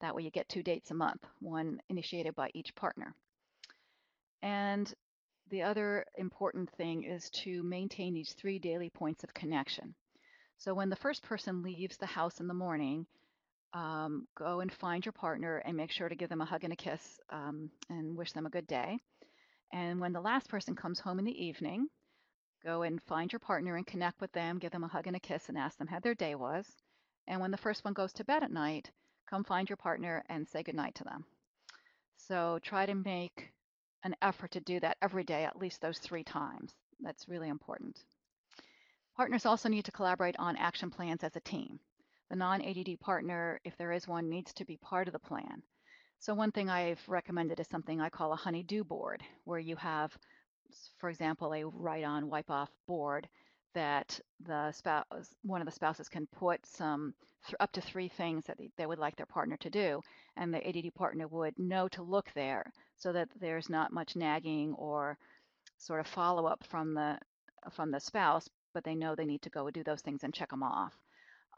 That 0.02 0.16
way 0.16 0.24
you 0.24 0.32
get 0.32 0.50
two 0.50 0.64
dates 0.64 0.90
a 0.92 0.96
month, 0.96 1.24
one 1.40 1.80
initiated 1.90 2.36
by 2.36 2.50
each 2.54 2.74
partner. 2.76 3.14
And 4.42 4.92
the 5.50 5.62
other 5.62 6.06
important 6.18 6.72
thing 6.72 7.04
is 7.04 7.30
to 7.44 7.62
maintain 7.62 8.14
these 8.14 8.34
three 8.34 8.58
daily 8.58 8.90
points 8.90 9.24
of 9.24 9.34
connection. 9.34 9.94
So 10.58 10.74
when 10.74 10.90
the 10.90 10.96
first 10.96 11.24
person 11.24 11.62
leaves 11.62 11.98
the 11.98 12.06
house 12.06 12.40
in 12.40 12.48
the 12.48 12.54
morning, 12.54 13.06
um, 13.74 14.28
go 14.38 14.60
and 14.60 14.72
find 14.72 15.06
your 15.06 15.14
partner 15.14 15.58
and 15.58 15.78
make 15.78 15.92
sure 15.92 16.10
to 16.10 16.16
give 16.16 16.30
them 16.30 16.42
a 16.42 16.46
hug 16.46 16.64
and 16.64 16.74
a 16.74 16.76
kiss 16.76 17.20
um, 17.30 17.70
and 17.90 18.16
wish 18.18 18.32
them 18.32 18.46
a 18.46 18.50
good 18.50 18.68
day. 18.68 18.98
And 19.74 20.00
when 20.00 20.14
the 20.14 20.22
last 20.22 20.50
person 20.50 20.76
comes 20.76 21.00
home 21.00 21.20
in 21.20 21.26
the 21.26 21.46
evening, 21.46 21.88
go 22.64 22.82
and 22.82 23.02
find 23.04 23.32
your 23.32 23.40
partner 23.40 23.76
and 23.76 23.88
connect 23.88 24.20
with 24.20 24.32
them, 24.34 24.60
give 24.60 24.72
them 24.72 24.84
a 24.84 24.90
hug 24.90 25.08
and 25.08 25.16
a 25.16 25.20
kiss, 25.20 25.50
and 25.50 25.58
ask 25.58 25.78
them 25.78 25.88
how 25.88 26.00
their 26.00 26.16
day 26.16 26.36
was. 26.36 26.66
And 27.28 27.40
when 27.40 27.52
the 27.52 27.58
first 27.58 27.86
one 27.86 27.94
goes 27.94 28.12
to 28.14 28.26
bed 28.26 28.44
at 28.44 28.52
night, 28.52 28.92
come 29.30 29.44
find 29.44 29.70
your 29.70 29.78
partner 29.78 30.24
and 30.30 30.48
say 30.48 30.64
goodnight 30.64 30.96
to 30.96 31.04
them. 31.06 31.26
So 32.18 32.60
try 32.62 32.86
to 32.86 32.94
make 32.94 33.52
an 34.04 34.16
effort 34.22 34.52
to 34.52 34.60
do 34.60 34.80
that 34.80 34.98
every 35.02 35.24
day, 35.24 35.46
at 35.46 35.58
least 35.58 35.82
those 35.82 36.00
three 36.00 36.24
times. 36.24 36.74
That's 37.00 37.28
really 37.28 37.50
important. 37.50 37.98
Partners 39.16 39.46
also 39.46 39.70
need 39.70 39.86
to 39.86 39.92
collaborate 39.92 40.36
on 40.38 40.58
action 40.58 40.90
plans 40.90 41.24
as 41.24 41.36
a 41.36 41.42
team. 41.42 41.80
The 42.32 42.38
non-ADD 42.38 42.98
partner, 43.02 43.60
if 43.66 43.76
there 43.76 43.92
is 43.92 44.08
one, 44.08 44.30
needs 44.30 44.54
to 44.54 44.64
be 44.64 44.78
part 44.78 45.10
of 45.10 45.12
the 45.12 45.20
plan. 45.20 45.62
So 46.20 46.34
one 46.34 46.54
thing 46.54 46.70
I've 46.70 47.02
recommended 47.10 47.60
is 47.60 47.68
something 47.68 48.00
I 48.00 48.08
call 48.08 48.32
a 48.32 48.38
honey-do 48.38 48.86
board, 48.86 49.22
where 49.44 49.60
you 49.60 49.76
have, 49.76 50.18
for 50.98 51.10
example, 51.10 51.54
a 51.54 51.66
write-on, 51.66 52.30
wipe-off 52.30 52.70
board 52.88 53.28
that 53.74 54.18
the 54.40 54.72
spouse, 54.72 55.36
one 55.44 55.60
of 55.60 55.66
the 55.66 55.74
spouses 55.74 56.08
can 56.08 56.26
put 56.28 56.66
some 56.66 57.14
up 57.60 57.74
to 57.74 57.82
three 57.82 58.08
things 58.08 58.46
that 58.46 58.58
they 58.78 58.86
would 58.86 59.00
like 59.00 59.18
their 59.18 59.26
partner 59.26 59.58
to 59.58 59.70
do, 59.70 60.02
and 60.38 60.54
the 60.54 60.66
ADD 60.66 60.96
partner 60.96 61.28
would 61.28 61.60
know 61.60 61.90
to 61.90 62.02
look 62.02 62.32
there 62.34 62.72
so 62.96 63.12
that 63.12 63.28
there's 63.42 63.70
not 63.70 63.92
much 63.92 64.16
nagging 64.16 64.74
or 64.76 65.18
sort 65.80 66.00
of 66.00 66.08
follow-up 66.08 66.64
from 66.64 66.94
the 66.94 67.20
from 67.72 67.92
the 67.92 68.00
spouse, 68.00 68.48
but 68.74 68.86
they 68.86 68.96
know 68.96 69.16
they 69.16 69.26
need 69.26 69.42
to 69.42 69.50
go 69.50 69.70
do 69.70 69.84
those 69.84 70.02
things 70.02 70.24
and 70.24 70.34
check 70.34 70.50
them 70.50 70.64
off. 70.64 70.94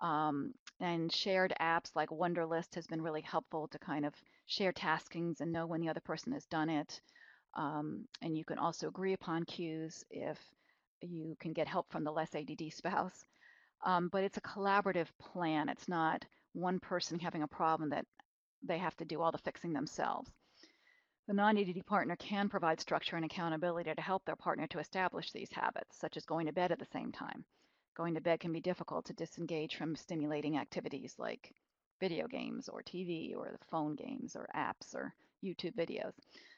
Um, 0.03 0.53
and 0.79 1.11
shared 1.11 1.53
apps 1.59 1.95
like 1.95 2.09
Wunderlist 2.09 2.75
has 2.75 2.85
been 2.85 3.01
really 3.01 3.21
helpful 3.21 3.67
to 3.69 3.79
kind 3.79 4.05
of 4.05 4.13
share 4.45 4.73
taskings 4.73 5.39
and 5.39 5.51
know 5.51 5.65
when 5.65 5.81
the 5.81 5.89
other 5.89 6.01
person 6.01 6.33
has 6.33 6.45
done 6.45 6.69
it. 6.69 6.99
Um, 7.55 8.05
and 8.21 8.37
you 8.37 8.43
can 8.43 8.57
also 8.57 8.89
agree 8.89 9.13
upon 9.13 9.45
cues 9.45 10.03
if 10.11 10.37
you 11.01 11.37
can 11.39 11.53
get 11.53 11.67
help 11.67 11.89
from 11.89 12.03
the 12.03 12.11
less 12.11 12.35
ADD 12.35 12.73
spouse. 12.73 13.23
Um, 13.85 14.09
but 14.09 14.23
it's 14.23 14.37
a 14.37 14.41
collaborative 14.41 15.07
plan. 15.19 15.69
It's 15.69 15.87
not 15.87 16.25
one 16.53 16.79
person 16.79 17.19
having 17.19 17.43
a 17.43 17.47
problem 17.47 17.89
that 17.91 18.05
they 18.61 18.77
have 18.77 18.95
to 18.97 19.05
do 19.05 19.21
all 19.21 19.31
the 19.31 19.37
fixing 19.37 19.73
themselves. 19.73 20.29
The 21.27 21.33
non-ADD 21.33 21.85
partner 21.85 22.17
can 22.17 22.49
provide 22.49 22.81
structure 22.81 23.15
and 23.15 23.23
accountability 23.23 23.93
to 23.93 24.01
help 24.01 24.25
their 24.25 24.35
partner 24.35 24.67
to 24.67 24.79
establish 24.79 25.31
these 25.31 25.51
habits, 25.53 25.97
such 25.97 26.17
as 26.17 26.25
going 26.25 26.47
to 26.47 26.53
bed 26.53 26.73
at 26.73 26.79
the 26.79 26.87
same 26.91 27.13
time. 27.13 27.45
Going 27.95 28.15
to 28.15 28.21
bed 28.21 28.39
can 28.39 28.51
be 28.51 28.59
difficult 28.59 29.05
to 29.05 29.13
disengage 29.13 29.75
from 29.75 29.95
stimulating 29.95 30.57
activities 30.57 31.15
like 31.17 31.53
video 31.99 32.27
games 32.27 32.67
or 32.69 32.81
TV 32.81 33.35
or 33.35 33.51
the 33.51 33.65
phone 33.69 33.95
games 33.95 34.35
or 34.35 34.49
apps 34.55 34.95
or 34.95 35.13
YouTube 35.43 35.75
videos. 35.75 36.13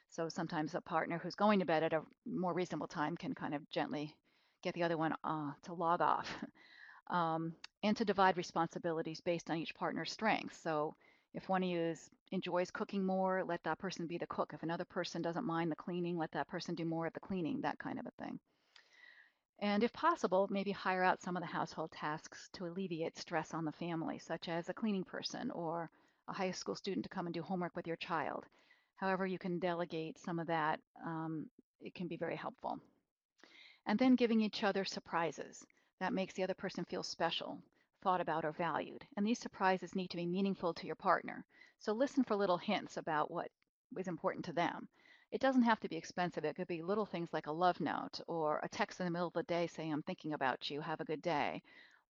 So 0.10 0.30
sometimes 0.30 0.76
a 0.76 0.82
partner 0.82 1.18
who's 1.18 1.36
going 1.36 1.60
to 1.60 1.66
bed 1.66 1.84
at 1.84 1.94
a 1.94 2.02
more 2.26 2.54
reasonable 2.54 2.88
time 2.88 3.18
can 3.18 3.34
kind 3.34 3.54
of 3.54 3.70
gently 3.70 4.16
get 4.64 4.74
the 4.74 4.84
other 4.84 4.98
one 4.98 5.14
uh, 5.24 5.52
to 5.64 5.74
log 5.74 6.02
off 6.02 6.28
um, 7.10 7.54
and 7.84 7.98
to 7.98 8.06
divide 8.06 8.38
responsibilities 8.38 9.22
based 9.22 9.50
on 9.50 9.58
each 9.58 9.76
partner's 9.76 10.12
strengths. 10.12 10.62
So 10.62 10.96
if 11.34 11.50
one 11.50 11.64
of 11.64 11.70
you 11.70 11.80
is, 11.80 12.10
enjoys 12.32 12.72
cooking 12.72 13.06
more, 13.06 13.44
let 13.44 13.64
that 13.64 13.78
person 13.78 14.08
be 14.08 14.18
the 14.18 14.28
cook. 14.28 14.52
If 14.54 14.64
another 14.64 14.86
person 14.86 15.22
doesn't 15.22 15.46
mind 15.46 15.72
the 15.72 15.76
cleaning, 15.76 16.18
let 16.18 16.32
that 16.32 16.48
person 16.48 16.76
do 16.76 16.86
more 16.86 17.06
of 17.06 17.14
the 17.14 17.20
cleaning, 17.20 17.62
that 17.62 17.78
kind 17.78 18.00
of 18.00 18.06
a 18.06 18.24
thing. 18.24 18.40
And 19.60 19.84
if 19.84 19.94
possible, 19.94 20.48
maybe 20.50 20.72
hire 20.72 21.04
out 21.04 21.22
some 21.22 21.38
of 21.38 21.42
the 21.42 21.48
household 21.48 21.92
tasks 21.92 22.50
to 22.54 22.66
alleviate 22.66 23.18
stress 23.18 23.54
on 23.54 23.64
the 23.64 23.72
family, 23.72 24.20
such 24.20 24.50
as 24.50 24.68
a 24.68 24.74
cleaning 24.74 25.06
person 25.06 25.50
or 25.52 25.90
a 26.28 26.34
high 26.34 26.52
school 26.52 26.76
student 26.76 27.04
to 27.04 27.10
come 27.10 27.26
and 27.26 27.34
do 27.34 27.42
homework 27.42 27.76
with 27.76 27.88
your 27.88 27.96
child. 27.96 28.46
However, 28.96 29.26
you 29.26 29.40
can 29.40 29.60
delegate 29.60 30.18
some 30.18 30.40
of 30.40 30.48
that, 30.48 30.80
um, 31.06 31.50
it 31.82 31.94
can 31.94 32.08
be 32.08 32.18
very 32.18 32.36
helpful. 32.36 32.80
And 33.86 33.98
then 34.00 34.16
giving 34.16 34.42
each 34.42 34.64
other 34.64 34.84
surprises. 34.84 35.66
That 36.00 36.14
makes 36.14 36.34
the 36.34 36.44
other 36.44 36.54
person 36.54 36.84
feel 36.84 37.04
special, 37.04 37.62
thought 38.02 38.20
about, 38.20 38.44
or 38.44 38.52
valued. 38.52 39.06
And 39.16 39.26
these 39.26 39.40
surprises 39.40 39.96
need 39.96 40.10
to 40.10 40.18
be 40.18 40.26
meaningful 40.26 40.74
to 40.74 40.86
your 40.88 40.96
partner. 40.96 41.46
So 41.80 41.94
listen 41.94 42.24
for 42.24 42.36
little 42.36 42.58
hints 42.58 42.98
about 42.98 43.32
what 43.32 43.50
is 43.98 44.08
important 44.08 44.46
to 44.46 44.54
them. 44.54 44.90
It 45.32 45.42
doesn't 45.42 45.64
have 45.64 45.80
to 45.82 45.90
be 45.90 45.98
expensive. 45.98 46.46
It 46.46 46.56
could 46.56 46.68
be 46.68 46.82
little 46.82 47.06
things 47.06 47.30
like 47.34 47.48
a 47.48 47.52
love 47.52 47.80
note 47.82 48.22
or 48.28 48.60
a 48.64 48.70
text 48.70 49.00
in 49.00 49.06
the 49.06 49.12
middle 49.12 49.28
of 49.28 49.34
the 49.34 49.44
day 49.44 49.68
saying, 49.68 49.92
I'm 49.92 50.04
thinking 50.04 50.34
about 50.34 50.70
you, 50.70 50.82
have 50.82 51.02
a 51.02 51.06
good 51.06 51.22
day. 51.22 51.62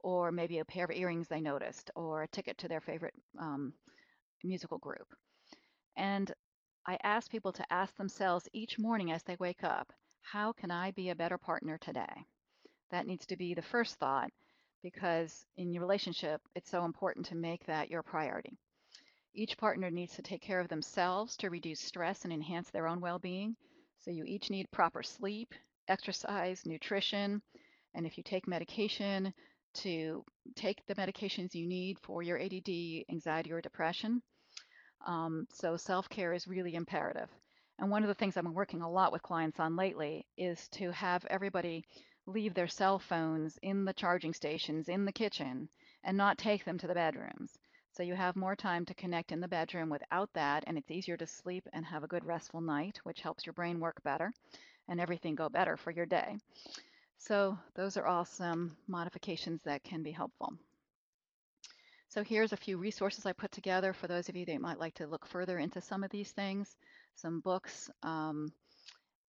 Or 0.01 0.31
maybe 0.31 0.59
a 0.59 0.65
pair 0.65 0.85
of 0.85 0.91
earrings 0.91 1.27
they 1.27 1.41
noticed 1.41 1.89
or 1.95 2.23
a 2.23 2.27
ticket 2.27 2.57
to 2.59 2.67
their 2.67 2.81
favorite 2.81 3.15
um, 3.39 3.73
musical 4.43 4.77
group. 4.77 5.07
And 5.97 6.31
I 6.87 6.97
ask 7.03 7.31
people 7.31 7.51
to 7.53 7.73
ask 7.73 7.95
themselves 7.97 8.47
each 8.53 8.77
morning 8.77 9.11
as 9.11 9.23
they 9.23 9.37
wake 9.39 9.63
up, 9.63 9.91
how 10.21 10.53
can 10.53 10.71
I 10.71 10.91
be 10.91 11.09
a 11.09 11.15
better 11.15 11.37
partner 11.37 11.77
today? 11.79 12.25
That 12.91 13.07
needs 13.07 13.25
to 13.27 13.37
be 13.37 13.53
the 13.53 13.61
first 13.61 13.95
thought 13.95 14.29
because 14.83 15.45
in 15.57 15.73
your 15.73 15.81
relationship, 15.81 16.41
it's 16.55 16.69
so 16.69 16.85
important 16.85 17.25
to 17.27 17.35
make 17.35 17.65
that 17.65 17.89
your 17.89 18.03
priority. 18.03 18.57
Each 19.37 19.57
partner 19.57 19.91
needs 19.91 20.15
to 20.15 20.21
take 20.21 20.41
care 20.41 20.61
of 20.61 20.69
themselves 20.69 21.35
to 21.37 21.49
reduce 21.49 21.81
stress 21.81 22.23
and 22.23 22.31
enhance 22.31 22.69
their 22.69 22.87
own 22.87 23.01
well-being. 23.01 23.57
So 23.99 24.09
you 24.09 24.23
each 24.23 24.49
need 24.49 24.71
proper 24.71 25.03
sleep, 25.03 25.53
exercise, 25.89 26.65
nutrition, 26.65 27.41
and 27.93 28.05
if 28.05 28.17
you 28.17 28.23
take 28.23 28.47
medication, 28.47 29.33
to 29.73 30.23
take 30.55 30.85
the 30.85 30.95
medications 30.95 31.53
you 31.53 31.67
need 31.67 31.99
for 31.99 32.23
your 32.23 32.39
ADD, 32.39 33.03
anxiety, 33.11 33.51
or 33.51 33.59
depression. 33.59 34.21
Um, 35.05 35.47
so 35.51 35.75
self-care 35.75 36.31
is 36.31 36.47
really 36.47 36.75
imperative. 36.75 37.29
And 37.77 37.91
one 37.91 38.03
of 38.03 38.07
the 38.07 38.15
things 38.15 38.37
I've 38.37 38.45
been 38.45 38.53
working 38.53 38.81
a 38.81 38.89
lot 38.89 39.11
with 39.11 39.21
clients 39.21 39.59
on 39.59 39.75
lately 39.75 40.25
is 40.37 40.69
to 40.69 40.91
have 40.91 41.25
everybody 41.25 41.83
leave 42.25 42.53
their 42.53 42.69
cell 42.69 42.99
phones 42.99 43.59
in 43.61 43.83
the 43.83 43.93
charging 43.93 44.33
stations 44.33 44.87
in 44.87 45.03
the 45.03 45.11
kitchen 45.11 45.67
and 46.05 46.15
not 46.15 46.37
take 46.37 46.63
them 46.63 46.77
to 46.77 46.87
the 46.87 46.93
bedrooms. 46.93 47.57
So 47.95 48.03
you 48.03 48.13
have 48.13 48.35
more 48.35 48.57
time 48.57 48.83
to 48.87 48.93
connect 48.93 49.31
in 49.31 49.39
the 49.39 49.47
bedroom 49.47 49.89
without 49.89 50.29
that, 50.33 50.65
and 50.67 50.77
it's 50.77 50.91
easier 50.91 51.15
to 51.15 51.25
sleep 51.25 51.65
and 51.71 51.85
have 51.85 52.03
a 52.03 52.07
good 52.07 52.25
restful 52.25 52.59
night, 52.59 52.99
which 53.03 53.21
helps 53.21 53.45
your 53.45 53.53
brain 53.53 53.79
work 53.79 54.03
better 54.03 54.33
and 54.89 54.99
everything 54.99 55.33
go 55.33 55.47
better 55.47 55.77
for 55.77 55.91
your 55.91 56.05
day. 56.05 56.35
So 57.19 57.57
those 57.73 57.95
are 57.95 58.05
all 58.05 58.25
some 58.25 58.75
modifications 58.89 59.63
that 59.63 59.85
can 59.85 60.03
be 60.03 60.11
helpful. 60.11 60.53
So 62.09 62.21
here's 62.21 62.51
a 62.51 62.57
few 62.57 62.77
resources 62.77 63.25
I 63.25 63.31
put 63.31 63.53
together 63.53 63.93
for 63.93 64.07
those 64.07 64.27
of 64.27 64.35
you 64.35 64.45
that 64.45 64.59
might 64.59 64.79
like 64.79 64.95
to 64.95 65.07
look 65.07 65.25
further 65.25 65.57
into 65.57 65.79
some 65.79 66.03
of 66.03 66.11
these 66.11 66.31
things, 66.31 66.75
some 67.15 67.39
books 67.39 67.89
um, 68.03 68.51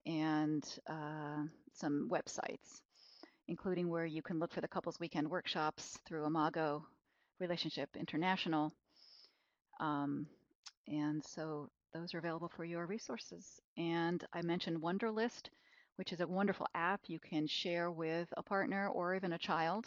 and 0.06 0.64
uh, 0.88 1.44
some 1.72 2.08
websites, 2.10 2.80
including 3.46 3.88
where 3.88 4.06
you 4.06 4.22
can 4.22 4.40
look 4.40 4.52
for 4.52 4.60
the 4.60 4.66
Couples 4.66 4.98
Weekend 4.98 5.30
workshops 5.30 5.98
through 6.04 6.26
Imago 6.26 6.84
Relationship 7.40 7.90
International. 7.96 8.72
Um, 9.80 10.26
and 10.88 11.22
so 11.24 11.68
those 11.92 12.14
are 12.14 12.18
available 12.18 12.50
for 12.54 12.64
your 12.64 12.86
resources. 12.86 13.60
And 13.76 14.24
I 14.32 14.42
mentioned 14.42 14.82
Wunderlist, 14.82 15.48
which 15.96 16.12
is 16.12 16.20
a 16.20 16.26
wonderful 16.26 16.66
app 16.74 17.00
you 17.06 17.18
can 17.18 17.46
share 17.46 17.90
with 17.90 18.28
a 18.36 18.42
partner 18.42 18.88
or 18.88 19.14
even 19.14 19.32
a 19.32 19.38
child. 19.38 19.86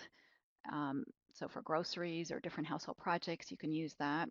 Um, 0.72 1.04
so 1.34 1.48
for 1.48 1.62
groceries 1.62 2.32
or 2.32 2.40
different 2.40 2.68
household 2.68 2.98
projects, 2.98 3.52
you 3.52 3.58
can 3.58 3.72
use 3.72 3.96
that. 4.00 4.30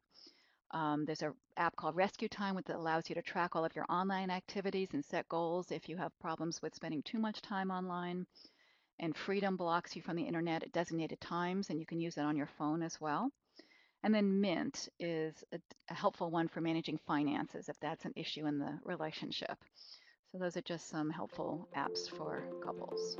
Um, 0.73 1.05
there's 1.07 1.23
an 1.23 1.33
app 1.57 1.75
called 1.77 1.97
Rescue 1.97 2.29
Time 2.29 2.57
that 2.66 2.77
allows 2.77 3.09
you 3.09 3.14
to 3.14 3.23
track 3.23 3.57
all 3.57 3.64
of 3.64 3.75
your 3.75 3.87
online 3.89 4.31
activities 4.31 4.89
and 4.93 5.05
set 5.05 5.29
goals 5.29 5.71
if 5.71 5.89
you 5.89 5.97
have 5.97 6.19
problems 6.21 6.61
with 6.61 6.75
spending 6.75 7.03
too 7.03 7.19
much 7.19 7.41
time 7.41 7.71
online. 7.71 8.27
And 9.01 9.17
Freedom 9.17 9.57
blocks 9.57 9.95
you 9.95 10.03
from 10.03 10.17
the 10.17 10.25
internet 10.25 10.63
at 10.63 10.73
designated 10.73 11.21
times, 11.21 11.71
and 11.71 11.79
you 11.79 11.87
can 11.87 12.01
use 12.01 12.17
it 12.17 12.23
on 12.23 12.37
your 12.37 12.49
phone 12.59 12.83
as 12.83 13.01
well. 13.01 13.31
And 14.03 14.15
then 14.15 14.41
Mint 14.41 14.89
is 14.99 15.45
a, 15.53 15.59
a 15.91 15.95
helpful 15.95 16.31
one 16.31 16.49
for 16.49 16.61
managing 16.61 16.99
finances 17.07 17.69
if 17.69 17.79
that's 17.81 18.05
an 18.05 18.13
issue 18.17 18.47
in 18.47 18.59
the 18.59 18.79
relationship. 18.85 19.57
So 20.33 20.39
those 20.39 20.57
are 20.57 20.63
just 20.63 20.89
some 20.89 21.11
helpful 21.11 21.69
apps 21.77 22.09
for 22.09 22.45
couples. 22.63 23.17